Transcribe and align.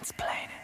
Einen 0.00 0.57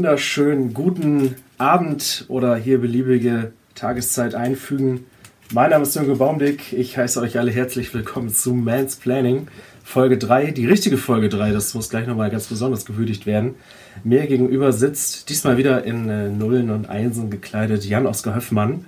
wunderschönen 0.00 0.72
guten 0.72 1.34
Abend 1.58 2.24
oder 2.28 2.56
hier 2.56 2.80
beliebige 2.80 3.52
Tageszeit 3.74 4.34
einfügen. 4.34 5.04
Mein 5.52 5.68
Name 5.68 5.82
ist 5.82 5.94
Jürgen 5.94 6.16
Baumdick. 6.16 6.72
Ich 6.72 6.96
heiße 6.96 7.20
euch 7.20 7.38
alle 7.38 7.50
herzlich 7.50 7.92
willkommen 7.92 8.30
zu 8.30 8.54
Man's 8.54 8.96
Planning. 8.96 9.48
Folge 9.84 10.16
3, 10.16 10.52
die 10.52 10.64
richtige 10.64 10.96
Folge 10.96 11.28
3, 11.28 11.52
das 11.52 11.74
muss 11.74 11.90
gleich 11.90 12.06
nochmal 12.06 12.30
ganz 12.30 12.46
besonders 12.46 12.86
gewürdigt 12.86 13.26
werden. 13.26 13.56
Mir 14.02 14.26
gegenüber 14.26 14.72
sitzt 14.72 15.28
diesmal 15.28 15.58
wieder 15.58 15.84
in 15.84 16.08
äh, 16.08 16.30
Nullen 16.30 16.70
und 16.70 16.88
Einsen 16.88 17.28
gekleidet 17.28 17.84
Jan-Oskar 17.84 18.34
Höffmann. 18.34 18.86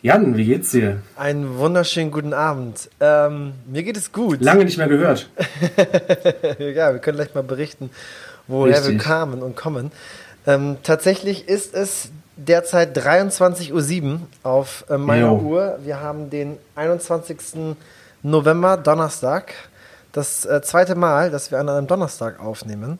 Jan, 0.00 0.38
wie 0.38 0.46
geht's 0.46 0.70
dir? 0.70 1.02
Einen 1.16 1.58
wunderschönen 1.58 2.10
guten 2.10 2.32
Abend. 2.32 2.88
Ähm, 3.00 3.52
mir 3.66 3.82
geht 3.82 3.98
es 3.98 4.10
gut. 4.10 4.40
Lange 4.40 4.64
nicht 4.64 4.78
mehr 4.78 4.88
gehört. 4.88 5.28
ja, 6.58 6.94
wir 6.94 6.98
können 7.00 7.18
gleich 7.18 7.34
mal 7.34 7.42
berichten, 7.42 7.90
woher 8.46 8.78
Richtig. 8.78 8.92
wir 8.92 8.98
kamen 8.98 9.42
und 9.42 9.54
kommen. 9.54 9.90
Ähm, 10.46 10.76
tatsächlich 10.82 11.48
ist 11.48 11.74
es 11.74 12.10
derzeit 12.36 12.96
23.07 12.96 14.04
Uhr 14.04 14.20
auf 14.42 14.84
äh, 14.88 14.96
meiner 14.96 15.28
jo. 15.28 15.38
Uhr. 15.38 15.78
Wir 15.82 16.00
haben 16.00 16.30
den 16.30 16.58
21. 16.76 17.76
November, 18.22 18.76
Donnerstag. 18.76 19.54
Das 20.12 20.44
äh, 20.46 20.62
zweite 20.62 20.94
Mal, 20.94 21.30
dass 21.30 21.50
wir 21.50 21.58
an 21.58 21.68
einem 21.68 21.86
Donnerstag 21.86 22.40
aufnehmen. 22.40 22.98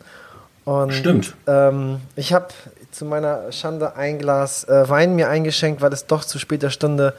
Und, 0.64 0.92
Stimmt. 0.92 1.34
Ähm, 1.46 2.00
ich 2.16 2.32
habe 2.32 2.48
zu 2.90 3.04
meiner 3.04 3.52
Schande 3.52 3.94
ein 3.96 4.18
Glas 4.18 4.64
äh, 4.64 4.88
Wein 4.88 5.14
mir 5.14 5.28
eingeschenkt, 5.28 5.80
weil 5.80 5.92
es 5.92 6.06
doch 6.06 6.24
zu 6.24 6.38
später 6.38 6.70
Stunde 6.70 7.14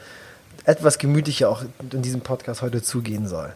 etwas 0.64 0.98
gemütlicher 0.98 1.48
auch 1.48 1.62
in 1.92 2.02
diesem 2.02 2.20
Podcast 2.20 2.60
heute 2.60 2.82
zugehen 2.82 3.26
soll. 3.26 3.52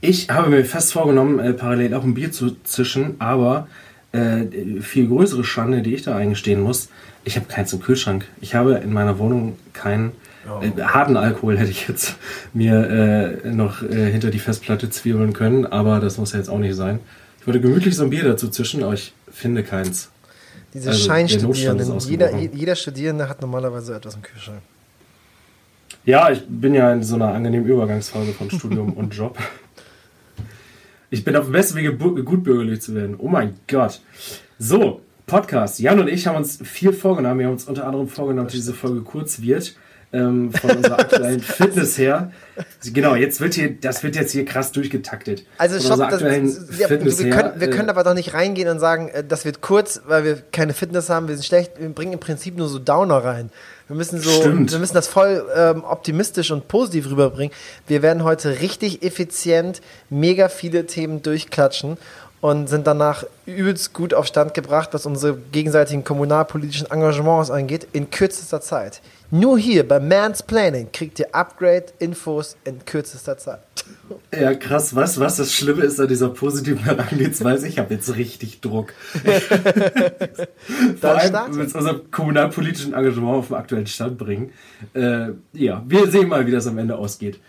Ich 0.00 0.28
habe 0.30 0.50
mir 0.50 0.64
fest 0.64 0.92
vorgenommen, 0.92 1.38
äh, 1.38 1.52
parallel 1.52 1.94
auch 1.94 2.02
ein 2.02 2.14
Bier 2.14 2.32
zu 2.32 2.56
zischen, 2.64 3.16
aber 3.20 3.68
äh, 4.16 4.80
viel 4.80 5.08
größere 5.08 5.44
Schande, 5.44 5.82
die 5.82 5.94
ich 5.94 6.02
da 6.02 6.16
eingestehen 6.16 6.60
muss, 6.60 6.88
ich 7.26 7.36
habe 7.36 7.46
keins 7.46 7.72
im 7.72 7.80
Kühlschrank. 7.80 8.24
Ich 8.40 8.54
habe 8.54 8.74
in 8.74 8.92
meiner 8.92 9.18
Wohnung 9.18 9.58
keinen 9.72 10.12
oh. 10.48 10.62
äh, 10.62 10.80
harten 10.80 11.16
Alkohol, 11.16 11.58
hätte 11.58 11.72
ich 11.72 11.88
jetzt 11.88 12.14
mir 12.54 13.40
äh, 13.44 13.50
noch 13.50 13.82
äh, 13.82 14.10
hinter 14.12 14.30
die 14.30 14.38
Festplatte 14.38 14.88
zwiebeln 14.90 15.32
können, 15.32 15.66
aber 15.66 15.98
das 15.98 16.18
muss 16.18 16.32
ja 16.32 16.38
jetzt 16.38 16.48
auch 16.48 16.58
nicht 16.58 16.76
sein. 16.76 17.00
Ich 17.40 17.46
wollte 17.46 17.60
gemütlich 17.60 17.96
so 17.96 18.04
ein 18.04 18.10
Bier 18.10 18.22
dazu 18.22 18.48
zischen, 18.48 18.82
aber 18.84 18.94
ich 18.94 19.12
finde 19.30 19.64
keins. 19.64 20.10
Diese 20.72 20.90
also, 20.90 21.04
Scheinstudierenden, 21.04 21.98
jeder, 22.00 22.36
jeder 22.38 22.76
Studierende 22.76 23.28
hat 23.28 23.40
normalerweise 23.40 23.96
etwas 23.96 24.14
im 24.14 24.22
Kühlschrank. 24.22 24.60
Ja, 26.04 26.30
ich 26.30 26.44
bin 26.46 26.74
ja 26.74 26.92
in 26.92 27.02
so 27.02 27.16
einer 27.16 27.34
angenehmen 27.34 27.66
Übergangsphase 27.66 28.32
von 28.32 28.50
Studium 28.50 28.92
und 28.94 29.14
Job. 29.14 29.36
Ich 31.10 31.24
bin 31.24 31.36
auf 31.36 31.44
dem 31.44 31.52
besten 31.52 31.76
Wege, 31.76 31.94
gut 31.94 32.42
bürgerlich 32.42 32.80
zu 32.80 32.94
werden. 32.94 33.14
Oh 33.18 33.28
mein 33.28 33.54
Gott. 33.68 34.00
So, 34.58 35.02
Podcast. 35.26 35.78
Jan 35.78 36.00
und 36.00 36.08
ich 36.08 36.26
haben 36.26 36.36
uns 36.36 36.58
viel 36.64 36.92
vorgenommen. 36.92 37.38
Wir 37.38 37.46
haben 37.46 37.52
uns 37.52 37.64
unter 37.64 37.86
anderem 37.86 38.08
vorgenommen, 38.08 38.48
dass 38.48 38.54
diese 38.54 38.74
Folge 38.74 39.02
kurz 39.02 39.40
wird. 39.40 39.76
Ähm, 40.12 40.52
von 40.52 40.70
unserer 40.70 41.00
aktuellen 41.00 41.40
Fitness 41.42 41.98
her. 41.98 42.30
Genau, 42.92 43.16
jetzt 43.16 43.40
wird 43.40 43.54
hier, 43.54 43.74
das 43.74 44.04
wird 44.04 44.14
jetzt 44.14 44.30
hier 44.30 44.44
krass 44.44 44.70
durchgetaktet. 44.70 45.44
Also 45.58 45.80
stopp, 45.80 46.10
das, 46.10 46.22
ja, 46.22 46.88
wir, 46.88 46.98
können, 47.30 47.60
wir 47.60 47.70
können 47.70 47.88
äh, 47.88 47.90
aber 47.90 48.04
doch 48.04 48.14
nicht 48.14 48.32
reingehen 48.32 48.68
und 48.68 48.78
sagen, 48.78 49.08
äh, 49.08 49.24
das 49.24 49.44
wird 49.44 49.62
kurz, 49.62 50.00
weil 50.06 50.24
wir 50.24 50.36
keine 50.52 50.74
Fitness 50.74 51.10
haben, 51.10 51.26
wir 51.26 51.34
sind 51.34 51.44
schlecht. 51.44 51.72
Wir 51.78 51.88
bringen 51.88 52.12
im 52.12 52.20
Prinzip 52.20 52.56
nur 52.56 52.68
so 52.68 52.78
Downer 52.78 53.18
rein. 53.18 53.50
Wir 53.88 53.94
müssen 53.94 54.20
so, 54.20 54.30
Stimmt. 54.30 54.72
wir 54.72 54.78
müssen 54.80 54.94
das 54.94 55.06
voll 55.06 55.44
ähm, 55.54 55.84
optimistisch 55.84 56.50
und 56.50 56.66
positiv 56.66 57.08
rüberbringen. 57.08 57.54
Wir 57.86 58.02
werden 58.02 58.24
heute 58.24 58.60
richtig 58.60 59.04
effizient 59.04 59.80
mega 60.10 60.48
viele 60.48 60.86
Themen 60.86 61.22
durchklatschen 61.22 61.96
und 62.40 62.68
sind 62.68 62.86
danach 62.86 63.24
übelst 63.46 63.92
gut 63.92 64.14
auf 64.14 64.26
Stand 64.26 64.54
gebracht, 64.54 64.90
was 64.92 65.06
unsere 65.06 65.36
gegenseitigen 65.52 66.04
kommunalpolitischen 66.04 66.90
Engagements 66.90 67.50
angeht, 67.50 67.88
in 67.92 68.10
kürzester 68.10 68.60
Zeit. 68.60 69.00
Nur 69.30 69.58
hier 69.58 69.86
bei 69.86 69.98
Man's 69.98 70.42
Planning 70.42 70.88
kriegt 70.92 71.18
ihr 71.18 71.34
Upgrade-Infos 71.34 72.56
in 72.64 72.84
kürzester 72.84 73.38
Zeit. 73.38 73.60
Ja, 74.32 74.54
krass. 74.54 74.94
Was, 74.94 75.18
was 75.18 75.36
das 75.36 75.52
Schlimme 75.52 75.82
ist 75.82 75.98
an 75.98 76.08
dieser 76.08 76.28
positiven 76.28 76.84
Herangehensweise? 76.84 77.66
Ich 77.66 77.78
habe 77.78 77.94
jetzt 77.94 78.14
richtig 78.16 78.60
Druck. 78.60 78.92
Vor 81.00 81.10
allem 81.10 81.56
mit 81.56 81.74
unserem 81.74 82.10
kommunalpolitischen 82.10 82.94
Engagement 82.94 83.36
auf 83.36 83.48
den 83.48 83.56
aktuellen 83.56 83.86
Stand 83.86 84.18
bringen. 84.18 84.52
Äh, 84.94 85.28
ja, 85.52 85.82
wir 85.86 86.10
sehen 86.10 86.28
mal, 86.28 86.46
wie 86.46 86.52
das 86.52 86.66
am 86.66 86.78
Ende 86.78 86.96
ausgeht. 86.96 87.40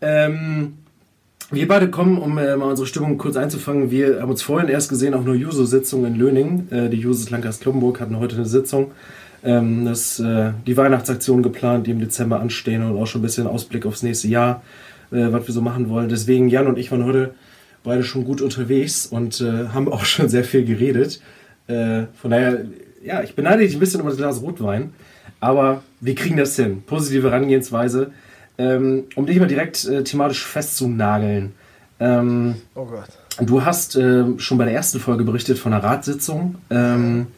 Ähm, 0.00 0.78
wir 1.50 1.66
beide 1.66 1.88
kommen, 1.88 2.18
um 2.18 2.36
äh, 2.36 2.56
mal 2.56 2.66
unsere 2.66 2.86
Stimmung 2.86 3.16
kurz 3.16 3.36
einzufangen. 3.36 3.90
Wir 3.90 4.20
haben 4.20 4.30
uns 4.30 4.42
vorhin 4.42 4.68
erst 4.68 4.90
gesehen 4.90 5.14
auf 5.14 5.24
einer 5.24 5.34
Juso-Sitzung 5.34 6.04
in 6.04 6.14
Löning. 6.14 6.68
Äh, 6.70 6.90
die 6.90 6.98
Jusos 6.98 7.30
Landkreis 7.30 7.60
Kloppenburg 7.60 8.00
hatten 8.00 8.18
heute 8.18 8.36
eine 8.36 8.44
Sitzung. 8.44 8.92
Ähm, 9.42 9.86
das, 9.86 10.20
äh, 10.20 10.52
die 10.66 10.76
Weihnachtsaktionen 10.76 11.42
geplant, 11.42 11.86
die 11.86 11.92
im 11.92 12.00
Dezember 12.00 12.40
anstehen 12.40 12.82
und 12.82 12.98
auch 12.98 13.06
schon 13.06 13.20
ein 13.20 13.22
bisschen 13.22 13.46
Ausblick 13.46 13.86
aufs 13.86 14.02
nächste 14.02 14.28
Jahr, 14.28 14.62
äh, 15.10 15.32
was 15.32 15.46
wir 15.46 15.54
so 15.54 15.62
machen 15.62 15.88
wollen. 15.88 16.10
Deswegen, 16.10 16.48
Jan 16.48 16.66
und 16.66 16.78
ich 16.78 16.90
waren 16.90 17.04
heute 17.04 17.32
beide 17.82 18.02
schon 18.02 18.24
gut 18.24 18.42
unterwegs 18.42 19.06
und 19.06 19.40
äh, 19.40 19.68
haben 19.68 19.90
auch 19.90 20.04
schon 20.04 20.28
sehr 20.28 20.44
viel 20.44 20.66
geredet. 20.66 21.22
Äh, 21.66 22.04
von 22.20 22.30
daher, 22.30 22.66
ja, 23.02 23.22
ich 23.22 23.34
beneide 23.34 23.62
dich 23.62 23.74
ein 23.74 23.80
bisschen 23.80 24.02
um 24.02 24.08
das 24.08 24.18
Glas 24.18 24.42
Rotwein, 24.42 24.92
aber 25.40 25.82
wir 26.00 26.14
kriegen 26.14 26.36
das 26.36 26.56
hin. 26.56 26.82
Positive 26.84 27.30
Herangehensweise. 27.30 28.10
Ähm, 28.58 29.04
um 29.14 29.26
dich 29.26 29.38
mal 29.38 29.46
direkt 29.46 29.84
äh, 29.84 30.02
thematisch 30.02 30.44
festzunageln. 30.44 31.52
Ähm, 32.00 32.56
oh 32.74 32.84
Gott. 32.84 33.08
Du 33.40 33.64
hast 33.64 33.96
äh, 33.96 34.24
schon 34.38 34.58
bei 34.58 34.64
der 34.64 34.74
ersten 34.74 34.98
Folge 34.98 35.24
berichtet 35.24 35.58
von 35.58 35.72
einer 35.72 35.82
Ratssitzung. 35.82 36.56
Ähm, 36.70 37.28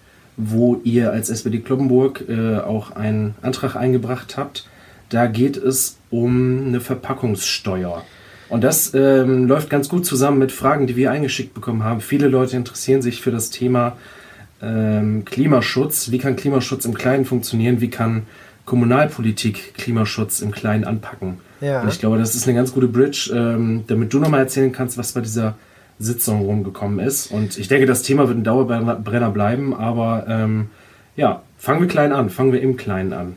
wo 0.42 0.80
ihr 0.84 1.12
als 1.12 1.30
SPD 1.30 1.58
Kloppenburg 1.58 2.24
äh, 2.28 2.58
auch 2.58 2.92
einen 2.92 3.34
Antrag 3.42 3.76
eingebracht 3.76 4.36
habt. 4.36 4.66
Da 5.08 5.26
geht 5.26 5.56
es 5.56 5.98
um 6.10 6.66
eine 6.66 6.80
Verpackungssteuer. 6.80 8.04
Und 8.48 8.64
das 8.64 8.94
ähm, 8.94 9.46
läuft 9.46 9.70
ganz 9.70 9.88
gut 9.88 10.06
zusammen 10.06 10.38
mit 10.38 10.50
Fragen, 10.50 10.86
die 10.86 10.96
wir 10.96 11.10
eingeschickt 11.10 11.54
bekommen 11.54 11.84
haben. 11.84 12.00
Viele 12.00 12.28
Leute 12.28 12.56
interessieren 12.56 13.02
sich 13.02 13.20
für 13.20 13.30
das 13.30 13.50
Thema 13.50 13.96
ähm, 14.62 15.24
Klimaschutz. 15.24 16.10
Wie 16.10 16.18
kann 16.18 16.36
Klimaschutz 16.36 16.84
im 16.84 16.94
Kleinen 16.94 17.24
funktionieren? 17.24 17.80
Wie 17.80 17.90
kann 17.90 18.22
Kommunalpolitik 18.70 19.74
Klimaschutz 19.74 20.40
im 20.40 20.52
Kleinen 20.52 20.84
anpacken? 20.84 21.40
Ja. 21.60 21.82
Und 21.82 21.88
ich 21.88 21.98
glaube, 21.98 22.18
das 22.18 22.36
ist 22.36 22.46
eine 22.46 22.56
ganz 22.56 22.72
gute 22.72 22.86
Bridge, 22.86 23.32
ähm, 23.34 23.82
damit 23.88 24.12
du 24.12 24.20
nochmal 24.20 24.38
erzählen 24.38 24.70
kannst, 24.70 24.96
was 24.96 25.10
bei 25.10 25.20
dieser 25.22 25.56
Sitzung 25.98 26.42
rumgekommen 26.42 27.04
ist. 27.04 27.32
Und 27.32 27.58
ich 27.58 27.66
denke, 27.66 27.86
das 27.86 28.02
Thema 28.02 28.28
wird 28.28 28.38
ein 28.38 28.44
Dauerbrenner 28.44 29.30
bleiben, 29.32 29.74
aber 29.74 30.24
ähm, 30.28 30.70
ja, 31.16 31.42
fangen 31.58 31.80
wir 31.80 31.88
klein 31.88 32.12
an, 32.12 32.30
fangen 32.30 32.52
wir 32.52 32.62
im 32.62 32.76
Kleinen 32.76 33.12
an. 33.12 33.36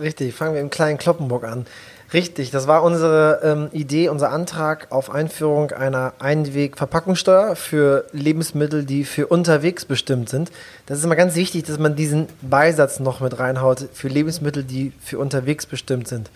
Richtig, 0.00 0.34
fangen 0.34 0.54
wir 0.54 0.62
im 0.62 0.70
kleinen 0.70 0.96
Kloppenburg 0.96 1.44
an. 1.44 1.66
Richtig, 2.12 2.50
das 2.50 2.66
war 2.66 2.82
unsere 2.82 3.40
ähm, 3.44 3.68
Idee, 3.72 4.08
unser 4.08 4.30
Antrag 4.30 4.88
auf 4.90 5.10
Einführung 5.10 5.70
einer 5.70 6.12
Einweg-Verpackungssteuer 6.18 7.54
für 7.54 8.04
Lebensmittel, 8.12 8.84
die 8.84 9.04
für 9.04 9.28
unterwegs 9.28 9.84
bestimmt 9.84 10.28
sind. 10.28 10.50
Das 10.86 10.98
ist 10.98 11.04
immer 11.04 11.14
ganz 11.14 11.36
wichtig, 11.36 11.64
dass 11.64 11.78
man 11.78 11.94
diesen 11.94 12.26
Beisatz 12.42 12.98
noch 12.98 13.20
mit 13.20 13.38
reinhaut 13.38 13.88
für 13.92 14.08
Lebensmittel, 14.08 14.64
die 14.64 14.92
für 15.00 15.20
unterwegs 15.20 15.66
bestimmt 15.66 16.08
sind. 16.08 16.30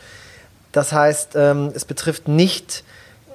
Das 0.71 0.93
heißt, 0.93 1.31
ähm, 1.35 1.73
es 1.75 1.85
betrifft 1.85 2.29
nicht 2.29 2.85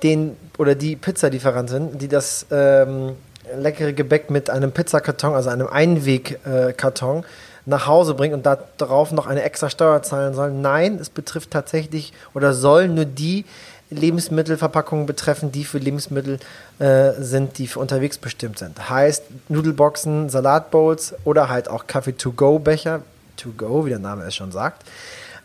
den 0.04 0.38
oder 0.58 0.76
die 0.76 0.96
Pizzalieferantin, 0.96 1.98
die 1.98 2.08
das 2.08 2.46
ähm, 2.52 3.18
leckere 3.54 3.92
Gebäck 3.92 4.30
mit 4.30 4.50
einem 4.50 4.72
Pizzakarton, 4.72 5.34
also 5.34 5.50
einem 5.50 5.68
Einwegkarton, 5.68 7.24
äh, 7.24 7.28
nach 7.70 7.88
Hause 7.88 8.16
bringt 8.16 8.34
und 8.34 8.48
darauf 8.78 9.12
noch 9.12 9.28
eine 9.28 9.44
extra 9.44 9.70
Steuer 9.70 10.02
zahlen 10.02 10.34
soll. 10.34 10.52
Nein, 10.52 10.98
es 11.00 11.10
betrifft 11.10 11.52
tatsächlich 11.52 12.14
oder 12.34 12.54
soll 12.54 12.88
nur 12.88 13.06
die 13.06 13.46
Lebensmittelverpackungen 13.92 15.06
betreffen, 15.06 15.52
die 15.52 15.64
für 15.64 15.78
Lebensmittel 15.78 16.40
äh, 16.80 17.12
sind, 17.20 17.58
die 17.58 17.68
für 17.68 17.80
unterwegs 17.80 18.18
bestimmt 18.18 18.60
sind. 18.60 18.90
Heißt 18.90 19.24
Nudelboxen, 19.48 20.30
Salatbowls 20.30 21.16
oder 21.24 21.50
halt 21.50 21.70
auch 21.70 21.88
Kaffee-to-go-Becher, 21.88 23.02
to-go, 23.38 23.86
wie 23.86 23.90
der 23.90 24.00
Name 24.00 24.24
es 24.26 24.36
schon 24.36 24.52
sagt. 24.52 24.84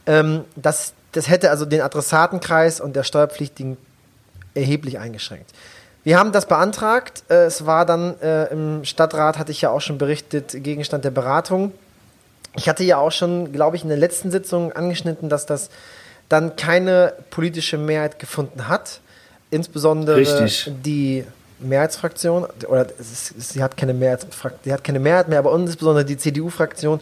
Ähm, 0.07 0.45
das, 0.57 0.93
das 1.13 1.29
hätte 1.29 1.51
also 1.51 1.65
den 1.65 1.81
Adressatenkreis 1.81 2.81
und 2.81 2.97
der 2.97 3.05
steuerpflichtigen 3.05 3.77
erheblich 4.55 4.99
eingeschränkt. 4.99 5.51
Wir 6.03 6.19
haben 6.19 6.33
das 6.33 6.47
beantragt. 6.47 7.25
Äh, 7.31 7.45
es 7.47 7.65
war 7.65 7.87
dann 7.87 8.21
äh, 8.21 8.47
im 8.53 8.85
Stadtrat, 8.85 9.39
hatte 9.39 9.53
ich 9.53 9.63
ja 9.63 9.71
auch 9.71 9.81
schon 9.81 9.97
berichtet, 9.97 10.55
Gegenstand 10.63 11.05
der 11.05 11.11
Beratung. 11.11 11.73
Ich 12.57 12.69
hatte 12.69 12.85
ja 12.85 12.99
auch 12.99 13.13
schon, 13.13 13.53
glaube 13.53 13.77
ich, 13.77 13.83
in 13.83 13.89
der 13.89 13.99
letzten 13.99 14.31
Sitzung 14.31 14.73
angeschnitten, 14.73 15.29
dass 15.29 15.47
das 15.47 15.71
dann 16.29 16.57
keine 16.57 17.15
politische 17.31 17.79
Mehrheit 17.79 18.19
gefunden 18.19 18.69
hat. 18.69 19.01
Insbesondere 19.51 20.17
Richtig. 20.17 20.73
die 20.85 21.25
Mehrheitsfraktion, 21.61 22.47
oder 22.69 22.87
ist, 22.99 23.53
sie, 23.53 23.63
hat 23.63 23.77
keine 23.77 23.95
Mehrheit, 23.95 24.27
sie 24.65 24.73
hat 24.73 24.85
keine 24.85 25.01
Mehrheit 25.01 25.29
mehr, 25.29 25.39
aber 25.39 25.55
insbesondere 25.55 26.05
die 26.05 26.17
CDU-Fraktion 26.17 27.01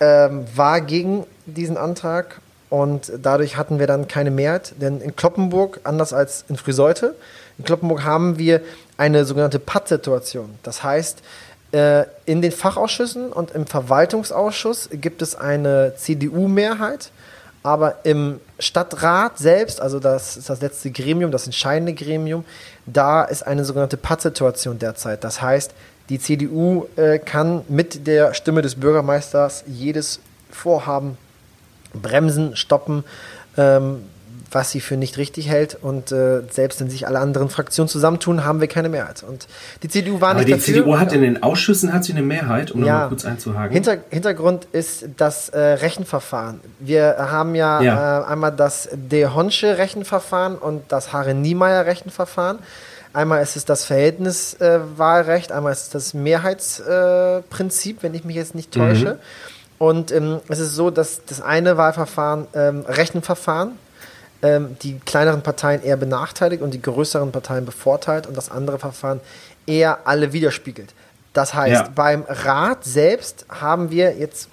ähm, 0.00 0.44
war 0.54 0.80
gegen 0.80 1.26
diesen 1.46 1.76
Antrag 1.76 2.40
und 2.70 3.12
dadurch 3.20 3.56
hatten 3.56 3.78
wir 3.78 3.86
dann 3.86 4.08
keine 4.08 4.30
Mehrheit. 4.30 4.74
Denn 4.80 5.00
in 5.00 5.14
Kloppenburg, 5.14 5.80
anders 5.84 6.12
als 6.12 6.44
in 6.48 6.56
Friseute, 6.56 7.14
in 7.58 7.64
Kloppenburg 7.64 8.04
haben 8.04 8.38
wir 8.38 8.62
eine 8.96 9.24
sogenannte 9.24 9.58
Pattsituation. 9.58 10.54
Das 10.62 10.82
heißt, 10.82 11.22
in 11.72 12.42
den 12.42 12.52
Fachausschüssen 12.52 13.32
und 13.32 13.52
im 13.52 13.66
Verwaltungsausschuss 13.66 14.90
gibt 14.92 15.22
es 15.22 15.34
eine 15.34 15.94
CDU-Mehrheit 15.96 17.10
aber 17.62 18.04
im 18.04 18.40
Stadtrat 18.58 19.38
selbst, 19.38 19.80
also 19.80 20.00
das 20.00 20.36
ist 20.36 20.50
das 20.50 20.60
letzte 20.60 20.90
Gremium, 20.90 21.30
das 21.30 21.46
entscheidende 21.46 21.94
Gremium, 21.94 22.44
da 22.86 23.22
ist 23.22 23.46
eine 23.46 23.64
sogenannte 23.64 23.96
Pattsituation 23.96 24.78
derzeit. 24.78 25.22
Das 25.22 25.40
heißt, 25.40 25.72
die 26.08 26.18
CDU 26.18 26.86
äh, 26.96 27.18
kann 27.18 27.62
mit 27.68 28.06
der 28.06 28.34
Stimme 28.34 28.62
des 28.62 28.74
Bürgermeisters 28.74 29.62
jedes 29.66 30.18
Vorhaben 30.50 31.16
bremsen, 31.94 32.56
stoppen, 32.56 33.04
ähm, 33.56 34.04
was 34.52 34.70
sie 34.70 34.80
für 34.80 34.96
nicht 34.96 35.18
richtig 35.18 35.48
hält. 35.48 35.78
Und 35.80 36.12
äh, 36.12 36.42
selbst 36.50 36.80
wenn 36.80 36.90
sich 36.90 37.06
alle 37.06 37.18
anderen 37.18 37.48
Fraktionen 37.48 37.88
zusammentun, 37.88 38.44
haben 38.44 38.60
wir 38.60 38.68
keine 38.68 38.88
Mehrheit. 38.88 39.22
Und 39.22 39.46
die 39.82 39.88
CDU 39.88 40.20
war 40.20 40.30
Aber 40.30 40.38
nicht 40.40 40.48
die 40.48 40.52
dafür. 40.52 40.74
CDU 40.74 40.98
hat 40.98 41.12
in 41.12 41.22
den 41.22 41.42
Ausschüssen 41.42 41.92
hat 41.92 42.04
sie 42.04 42.12
eine 42.12 42.22
Mehrheit, 42.22 42.70
um 42.72 42.84
Ja. 42.84 42.92
nochmal 42.92 43.08
kurz 43.08 43.24
einzuhaken. 43.24 43.72
Hinter, 43.72 43.98
Hintergrund 44.10 44.66
ist 44.72 45.06
das 45.16 45.48
äh, 45.50 45.58
Rechenverfahren. 45.58 46.60
Wir 46.80 47.16
haben 47.18 47.54
ja, 47.54 47.80
Ja. 47.82 48.20
Äh, 48.20 48.24
einmal 48.26 48.52
das 48.52 48.88
De 48.92 49.26
Honsche 49.28 49.78
Rechenverfahren 49.78 50.56
und 50.56 50.82
das 50.92 51.12
Hare-Niemeyer 51.12 51.86
Rechenverfahren. 51.86 52.58
Einmal 53.14 53.42
ist 53.42 53.56
es 53.56 53.66
das 53.66 53.84
Verhältniswahlrecht, 53.84 55.50
äh, 55.50 55.54
einmal 55.54 55.72
ist 55.72 55.82
es 55.82 55.88
das 55.90 56.14
Mehrheitsprinzip, 56.14 57.50
Prinzip, 57.50 58.02
wenn 58.02 58.14
ich 58.14 58.24
mich 58.24 58.36
jetzt 58.36 58.54
nicht 58.54 58.72
täusche. 58.72 59.18
Und 59.78 60.12
ähm, 60.12 60.40
es 60.48 60.58
ist 60.60 60.74
so, 60.74 60.90
dass 60.90 61.20
das 61.26 61.40
eine 61.40 61.76
Wahlverfahren, 61.76 62.46
ähm, 62.54 62.84
Rechenverfahren, 62.88 63.72
ähm, 64.42 64.76
die 64.82 64.98
kleineren 65.00 65.42
Parteien 65.42 65.82
eher 65.82 65.96
benachteiligt 65.96 66.62
und 66.62 66.74
die 66.74 66.82
größeren 66.82 67.32
Parteien 67.32 67.64
bevorteilt 67.64 68.26
und 68.26 68.36
das 68.36 68.50
andere 68.50 68.78
Verfahren 68.78 69.20
eher 69.66 70.00
alle 70.04 70.32
widerspiegelt. 70.32 70.92
Das 71.32 71.54
heißt, 71.54 71.84
Ja. 71.84 71.88
beim 71.94 72.24
Rat 72.28 72.84
selbst 72.84 73.46
haben 73.48 73.90
wir 73.90 74.16
jetzt, 74.16 74.48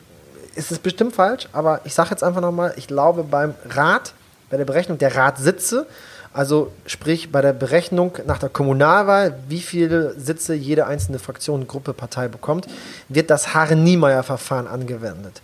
ist 0.55 0.71
es 0.71 0.79
bestimmt 0.79 1.15
falsch, 1.15 1.47
aber 1.51 1.81
ich 1.83 1.93
sage 1.93 2.11
jetzt 2.11 2.23
einfach 2.23 2.41
nochmal, 2.41 2.73
ich 2.77 2.87
glaube 2.87 3.23
beim 3.23 3.53
Rat, 3.69 4.13
bei 4.49 4.57
der 4.57 4.65
Berechnung 4.65 4.97
der 4.97 5.15
Ratssitze, 5.15 5.85
also 6.31 6.71
sprich 6.85 7.31
bei 7.31 7.41
der 7.41 7.53
Berechnung 7.53 8.17
nach 8.27 8.37
der 8.37 8.49
Kommunalwahl, 8.49 9.39
wie 9.47 9.61
viele 9.61 10.13
Sitze 10.19 10.53
jede 10.53 10.85
einzelne 10.85 11.17
Fraktion, 11.19 11.67
Gruppe, 11.67 11.93
Partei 11.93 12.27
bekommt, 12.27 12.67
wird 13.09 13.29
das 13.31 13.53
Hare-Niemeyer-Verfahren 13.55 14.67
angewendet 14.67 15.41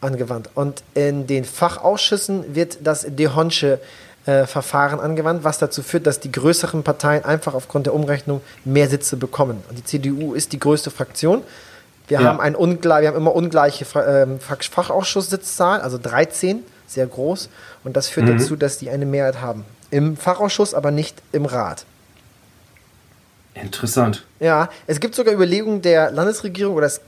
angewandt. 0.00 0.50
Und 0.54 0.82
in 0.94 1.26
den 1.26 1.44
Fachausschüssen 1.44 2.54
wird 2.54 2.78
das 2.82 3.06
Dehonsche 3.08 3.80
äh, 4.26 4.46
Verfahren 4.46 5.00
angewandt, 5.00 5.44
was 5.44 5.58
dazu 5.58 5.82
führt, 5.82 6.06
dass 6.06 6.20
die 6.20 6.30
größeren 6.30 6.82
Parteien 6.82 7.24
einfach 7.24 7.54
aufgrund 7.54 7.86
der 7.86 7.94
Umrechnung 7.94 8.40
mehr 8.64 8.88
Sitze 8.88 9.16
bekommen. 9.16 9.62
Und 9.68 9.78
die 9.78 9.84
CDU 9.84 10.34
ist 10.34 10.52
die 10.52 10.58
größte 10.58 10.90
Fraktion. 10.90 11.42
Wir, 12.08 12.20
Ja. 12.20 12.26
haben, 12.28 12.40
ein 12.40 12.54
ungleich, 12.56 13.02
wir 13.02 13.08
haben 13.08 13.16
immer 13.16 13.34
ungleiche 13.34 13.84
Fach- 13.84 14.62
Fachausschusssitzzahl, 14.70 15.80
also 15.80 15.96
13, 15.96 16.64
sehr 16.86 17.06
groß. 17.06 17.48
Und 17.84 17.96
das 17.96 18.08
führt 18.08 18.28
dazu, 18.28 18.56
dass 18.56 18.78
die 18.78 18.90
eine 18.90 19.06
Mehrheit 19.06 19.40
haben. 19.40 19.64
Im 19.90 20.16
Fachausschuss, 20.16 20.74
aber 20.74 20.90
nicht 20.90 21.22
im 21.32 21.44
Rat. 21.46 21.84
Interessant. 23.54 24.24
Ja, 24.38 24.68
es 24.86 25.00
gibt 25.00 25.14
sogar 25.14 25.34
Überlegungen 25.34 25.82
der 25.82 26.10
Landesregierung 26.10 26.76
oder 26.76 26.86
es 26.86 27.00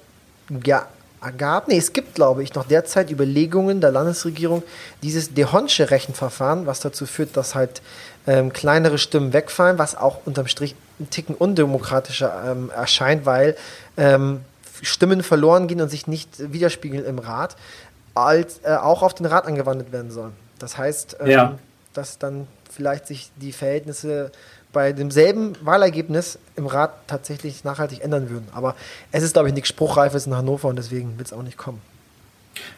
ja, 0.65 0.87
gab, 1.31 1.69
nee, 1.69 1.79
es 1.79 1.93
gibt, 1.93 2.15
glaube 2.15 2.43
ich, 2.43 2.55
noch 2.55 2.67
derzeit 2.67 3.11
Überlegungen 3.11 3.81
der 3.81 3.93
Landesregierung, 3.93 4.63
dieses 5.03 5.33
Dehonsche 5.35 5.91
Rechenverfahren, 5.91 6.67
was 6.67 6.81
dazu 6.81 7.07
führt, 7.07 7.37
dass 7.37 7.55
halt 7.55 7.81
ähm, 8.27 8.53
kleinere 8.53 8.99
Stimmen 8.99 9.33
wegfallen, 9.33 9.79
was 9.79 9.97
auch 9.97 10.19
unterm 10.27 10.47
Strich 10.49 10.75
ein 11.01 11.11
Ticken 11.11 11.35
undemokratischer 11.35 12.45
ähm, 12.53 12.71
erscheint, 12.75 13.25
weil 13.27 13.57
ähm, 13.97 14.41
Stimmen 14.83 15.23
verloren 15.23 15.69
gehen 15.69 15.81
und 15.81 15.89
sich 15.89 16.07
nicht 16.07 16.53
widerspiegeln 16.53 17.05
im 17.05 17.19
Rat, 17.19 17.57
als 18.15 18.61
äh, 18.65 18.75
auch 18.75 19.03
auf 19.03 19.15
den 19.15 19.27
Rat 19.27 19.47
angewandt 19.47 19.93
werden 19.93 20.11
sollen. 20.11 20.33
Das 20.59 20.77
heißt, 20.77 21.17
ähm, 21.21 21.31
Ja. 21.31 21.59
dass 21.95 22.19
dann 22.19 22.47
vielleicht 22.71 23.07
sich 23.07 23.31
die 23.37 23.53
Verhältnisse 23.53 24.33
bei 24.73 24.93
demselben 24.93 25.53
Wahlergebnis 25.63 26.39
im 26.57 26.67
Rat 26.67 27.07
tatsächlich 27.07 27.65
nachhaltig 27.65 28.03
ändern 28.03 28.31
würden. 28.31 28.49
Aber 28.53 28.75
es 29.11 29.23
ist, 29.23 29.35
glaube 29.35 29.49
ich, 29.49 29.55
nichts 29.55 29.69
Spruchreifes 29.69 30.27
in 30.27 30.35
Hannover 30.35 30.69
und 30.69 30.77
deswegen 30.77 31.19
wird 31.19 31.29
es 31.29 31.33
auch 31.33 31.43
nicht 31.43 31.59
kommen. 31.59 31.81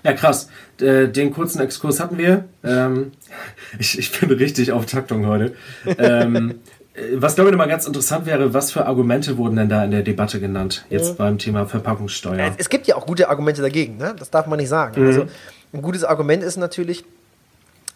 Ja, 0.02 0.12
krass. 0.12 0.48
Den 0.78 1.32
kurzen 1.32 1.60
Exkurs 1.60 2.00
hatten 2.00 2.18
wir. 2.18 2.44
Ähm, 2.62 3.12
ich, 3.78 3.98
ich 3.98 4.18
bin 4.18 4.30
richtig 4.30 4.72
auf 4.72 4.86
Taktung 4.86 5.26
heute. 5.26 5.54
ähm, 5.98 6.60
äh, 6.94 7.00
was 7.14 7.34
glaube 7.34 7.50
ich 7.50 7.52
nochmal 7.52 7.68
ganz 7.68 7.86
interessant 7.86 8.26
wäre, 8.26 8.54
was 8.54 8.72
für 8.72 8.86
Argumente 8.86 9.36
wurden 9.36 9.56
denn 9.56 9.68
da 9.68 9.84
in 9.84 9.90
der 9.90 10.02
Debatte 10.02 10.40
genannt, 10.40 10.84
jetzt 10.90 11.18
beim 11.18 11.38
Thema 11.38 11.66
Verpackungssteuer? 11.66 12.54
Es, 12.56 12.68
gibt 12.68 12.86
ja 12.86 12.96
auch 12.96 13.06
gute 13.06 13.28
Argumente 13.28 13.62
dagegen, 13.62 13.96
ne? 13.96 14.14
das 14.18 14.30
darf 14.30 14.46
man 14.46 14.58
nicht 14.58 14.68
sagen. 14.68 15.04
Also 15.04 15.26
ein 15.72 15.82
gutes 15.82 16.04
Argument 16.04 16.42
ist 16.42 16.56
natürlich, 16.56 17.04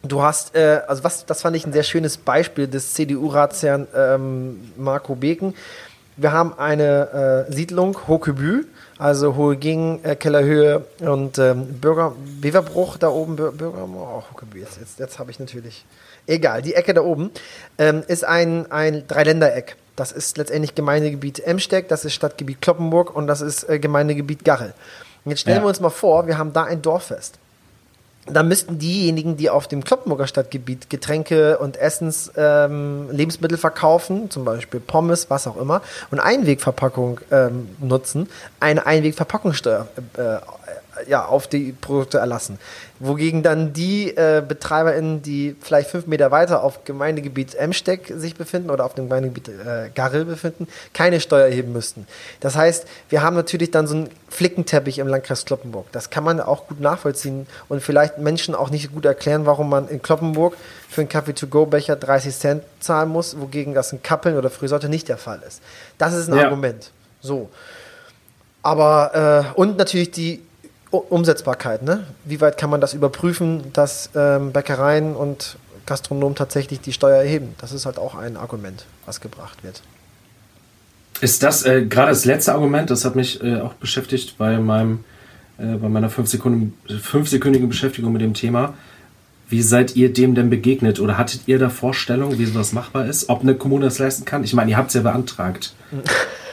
du 0.02 0.22
hast, 0.22 0.54
äh, 0.54 0.80
also 0.86 1.04
was, 1.04 1.26
das 1.26 1.42
fand 1.42 1.56
ich 1.56 1.66
ein 1.66 1.72
sehr 1.72 1.82
schönes 1.82 2.16
Beispiel 2.16 2.68
des 2.68 2.94
CDU-Ratsherrn 2.94 3.86
ähm, 3.94 4.72
Marco 4.76 5.14
Beken. 5.14 5.54
Wir 6.16 6.32
haben 6.32 6.58
eine 6.58 7.46
äh, 7.48 7.52
Siedlung, 7.52 7.96
Hohkebü, 8.08 8.64
also 8.98 9.36
Hoheging, 9.36 10.00
äh, 10.02 10.16
Kellerhöhe 10.16 10.84
und 11.00 11.38
ähm, 11.38 11.74
Bürger, 11.80 12.12
Beverbruch 12.40 12.96
da 12.96 13.08
oben, 13.08 13.36
Bür 13.36 13.52
Bürger, 13.52 13.84
oh, 13.84 14.24
Hohkebü, 14.32 14.58
jetzt, 14.58 14.78
jetzt, 14.80 14.98
jetzt 14.98 15.20
habe 15.20 15.30
ich 15.30 15.38
natürlich, 15.38 15.84
egal, 16.26 16.62
die 16.62 16.74
Ecke 16.74 16.92
da 16.92 17.02
oben, 17.02 17.30
ähm, 17.78 18.02
ist 18.08 18.24
ein, 18.24 18.70
ein 18.72 19.06
Dreiländereck. 19.06 19.76
Das 19.94 20.10
ist 20.10 20.38
letztendlich 20.38 20.74
Gemeindegebiet 20.74 21.40
Emsteck, 21.40 21.88
das 21.88 22.04
ist 22.04 22.14
Stadtgebiet 22.14 22.60
Kloppenburg 22.60 23.14
und 23.14 23.28
das 23.28 23.40
ist 23.40 23.68
äh, 23.68 23.78
Gemeindegebiet 23.78 24.44
Garrel. 24.44 24.74
Und 25.24 25.30
jetzt 25.30 25.42
stellen 25.42 25.58
Ja. 25.58 25.62
wir 25.62 25.68
uns 25.68 25.78
mal 25.80 25.90
vor, 25.90 26.26
wir 26.26 26.36
haben 26.36 26.52
da 26.52 26.64
ein 26.64 26.82
Dorffest. 26.82 27.38
Da 28.30 28.42
müssten 28.42 28.78
diejenigen, 28.78 29.36
die 29.36 29.50
auf 29.50 29.68
dem 29.68 29.84
Kloppenburger 29.84 30.26
Stadtgebiet 30.26 30.90
Getränke 30.90 31.58
und 31.58 31.76
Essens, 31.76 32.30
ähm, 32.36 33.08
Lebensmittel 33.10 33.58
verkaufen, 33.58 34.30
zum 34.30 34.44
Beispiel 34.44 34.80
Pommes, 34.80 35.30
was 35.30 35.46
auch 35.46 35.56
immer, 35.56 35.82
und 36.10 36.20
Einwegverpackung 36.20 37.20
ähm, 37.30 37.68
nutzen, 37.80 38.28
eine 38.60 38.86
Einwegverpackungssteuer 38.86 39.88
äh, 40.16 40.36
ja, 41.06 41.24
auf 41.24 41.46
die 41.46 41.72
Produkte 41.72 42.18
erlassen. 42.18 42.58
Wogegen 43.00 43.42
dann 43.42 43.72
die 43.72 44.16
äh, 44.16 44.42
BetreiberInnen, 44.46 45.22
die 45.22 45.54
vielleicht 45.60 45.88
fünf 45.90 46.06
Meter 46.06 46.30
weiter 46.30 46.64
auf 46.64 46.84
Gemeindegebiet 46.84 47.54
Emsteck 47.54 48.12
sich 48.16 48.34
befinden 48.34 48.70
oder 48.70 48.84
auf 48.84 48.94
dem 48.94 49.08
Gemeindegebiet 49.08 49.48
äh, 49.48 49.90
Garrel 49.94 50.24
befinden, 50.24 50.66
keine 50.94 51.20
Steuer 51.20 51.46
erheben 51.46 51.72
müssten. 51.72 52.06
Das 52.40 52.56
heißt, 52.56 52.86
wir 53.08 53.22
haben 53.22 53.36
natürlich 53.36 53.70
dann 53.70 53.86
so 53.86 53.94
einen 53.94 54.10
Flickenteppich 54.28 54.98
im 54.98 55.06
Landkreis 55.06 55.44
Kloppenburg. 55.44 55.86
Das 55.92 56.10
kann 56.10 56.24
man 56.24 56.40
auch 56.40 56.66
gut 56.66 56.80
nachvollziehen 56.80 57.46
und 57.68 57.82
vielleicht 57.82 58.18
Menschen 58.18 58.54
auch 58.54 58.70
nicht 58.70 58.92
gut 58.92 59.04
erklären, 59.04 59.46
warum 59.46 59.68
man 59.70 59.88
in 59.88 60.02
Kloppenburg 60.02 60.56
für 60.88 61.02
einen 61.02 61.08
Kaffee-to-go-Becher 61.08 61.96
30 61.96 62.36
Cent 62.36 62.62
zahlen 62.80 63.10
muss, 63.10 63.38
wogegen 63.38 63.74
das 63.74 63.92
in 63.92 64.02
Kappeln 64.02 64.36
oder 64.36 64.50
Frühsorte 64.50 64.88
nicht 64.88 65.08
der 65.08 65.18
Fall 65.18 65.40
ist. 65.46 65.62
Das 65.98 66.14
ist 66.14 66.28
ein 66.28 66.36
Ja. 66.36 66.44
Argument. 66.44 66.90
So. 67.20 67.48
Aber, 68.62 69.52
äh, 69.54 69.58
und 69.58 69.78
natürlich 69.78 70.10
die 70.10 70.42
Umsetzbarkeit, 70.90 71.82
ne? 71.82 72.04
Wie 72.24 72.40
weit 72.40 72.56
kann 72.56 72.70
man 72.70 72.80
das 72.80 72.94
überprüfen, 72.94 73.72
dass 73.72 74.10
ähm, 74.14 74.52
Bäckereien 74.52 75.14
und 75.14 75.58
Gastronomen 75.86 76.34
tatsächlich 76.34 76.80
die 76.80 76.92
Steuer 76.92 77.22
erheben? 77.22 77.54
Das 77.60 77.72
ist 77.72 77.86
halt 77.86 77.98
auch 77.98 78.14
ein 78.14 78.36
Argument, 78.36 78.86
was 79.04 79.20
gebracht 79.20 79.62
wird. 79.62 79.82
Ist 81.20 81.42
das 81.42 81.64
äh, 81.64 81.84
gerade 81.84 82.10
das 82.10 82.24
letzte 82.24 82.52
Argument, 82.52 82.90
das 82.90 83.04
hat 83.04 83.16
mich 83.16 83.42
äh, 83.42 83.60
auch 83.60 83.74
beschäftigt 83.74 84.38
bei 84.38 84.58
meinem 84.58 85.04
äh, 85.58 85.76
bei 85.76 85.88
meiner 85.88 86.08
fünf 86.08 86.28
Sekunden, 86.28 86.74
fünfsekündigen 87.00 87.68
Beschäftigung 87.68 88.12
mit 88.12 88.22
dem 88.22 88.34
Thema. 88.34 88.74
Wie 89.48 89.62
seid 89.62 89.96
ihr 89.96 90.12
dem 90.12 90.34
denn 90.34 90.50
begegnet 90.50 91.00
oder 91.00 91.18
hattet 91.18 91.42
ihr 91.46 91.58
da 91.58 91.70
Vorstellungen, 91.70 92.38
wie 92.38 92.44
sowas 92.44 92.72
machbar 92.72 93.06
ist? 93.06 93.28
Ob 93.28 93.40
eine 93.40 93.54
Kommune 93.54 93.86
das 93.86 93.98
leisten 93.98 94.24
kann? 94.24 94.44
Ich 94.44 94.52
meine, 94.54 94.70
ihr 94.70 94.76
habt 94.76 94.88
es 94.88 94.94
ja 94.94 95.02
beantragt. 95.02 95.74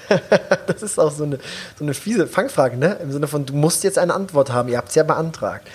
Das 0.68 0.82
ist 0.84 1.00
auch 1.00 1.12
so 1.12 1.24
eine, 1.24 1.38
so 1.78 1.86
eine 1.86 1.94
fiese 1.94 2.28
Fangfrage, 2.28 2.78
ne? 2.78 2.98
Im 3.02 3.12
Sinne 3.12 3.28
von, 3.28 3.46
du 3.46 3.54
musst 3.54 3.84
jetzt 3.84 3.98
eine 3.98 4.14
Antwort 4.14 4.52
haben, 4.52 4.70
ihr 4.70 4.78
habt 4.78 4.90
es 4.90 4.96
ja 4.96 5.04
beantragt. 5.04 5.68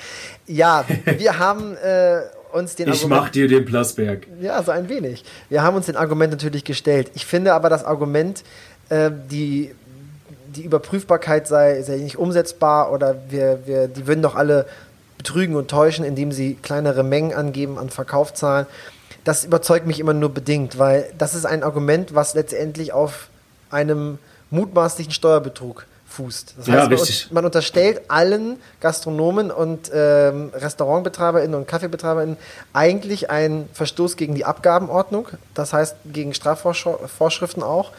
Ja, 0.46 0.84
wir 1.04 1.38
haben 1.38 1.76
äh, 1.76 2.20
uns 2.52 2.74
den 2.74 2.88
Ich 2.92 3.06
mach 3.06 3.30
dir 3.30 3.48
den 3.48 3.64
Plasberg. 3.64 4.26
Ja, 4.40 4.62
so 4.62 4.72
ein 4.72 4.88
wenig. 4.88 5.24
Wir 5.48 5.62
haben 5.62 5.76
uns 5.76 5.86
den 5.86 5.96
Argument 5.96 6.32
natürlich 6.32 6.64
gestellt. 6.64 7.10
Ich 7.14 7.26
finde 7.26 7.54
aber 7.54 7.70
das 7.70 7.84
Argument, 7.84 8.42
äh, 8.88 9.10
die, 9.30 9.74
die 10.54 10.64
Überprüfbarkeit 10.64 11.46
sei, 11.46 11.80
sei 11.82 11.96
nicht 11.96 12.18
umsetzbar 12.18 12.92
oder 12.92 13.16
wir, 13.28 13.60
wir, 13.66 13.88
die 13.88 14.06
würden 14.06 14.22
doch 14.22 14.34
alle 14.34 14.66
betrügen 15.16 15.54
und 15.56 15.68
täuschen, 15.68 16.04
indem 16.04 16.32
sie 16.32 16.54
kleinere 16.54 17.02
Mengen 17.02 17.34
angeben 17.34 17.78
an 17.78 17.90
Verkaufszahlen. 17.90 18.66
Das 19.24 19.44
überzeugt 19.44 19.86
mich 19.86 20.00
immer 20.00 20.14
nur 20.14 20.30
bedingt, 20.30 20.78
weil 20.78 21.12
das 21.18 21.34
ist 21.34 21.44
ein 21.44 21.62
Argument, 21.62 22.14
was 22.14 22.34
letztendlich 22.34 22.92
auf 22.92 23.29
einem 23.70 24.18
mutmaßlichen 24.50 25.12
Steuerbetrug 25.12 25.86
fußt. 26.10 26.54
Das 26.58 26.66
Ja, 26.66 26.74
heißt, 26.74 26.90
man, 26.90 26.98
richtig. 26.98 27.28
man 27.30 27.44
unterstellt 27.44 28.02
allen 28.08 28.58
Gastronomen 28.80 29.50
und 29.50 29.90
ähm, 29.94 30.50
RestaurantbetreiberInnen 30.54 31.54
und 31.54 31.68
KaffeebetreiberInnen 31.68 32.36
eigentlich 32.72 33.30
einen 33.30 33.68
Verstoß 33.72 34.16
gegen 34.16 34.34
die 34.34 34.44
Abgabenordnung, 34.44 35.28
das 35.54 35.72
heißt 35.72 35.96
gegen 36.12 36.34
Strafvorschriften 36.34 37.62
auch, 37.62 37.92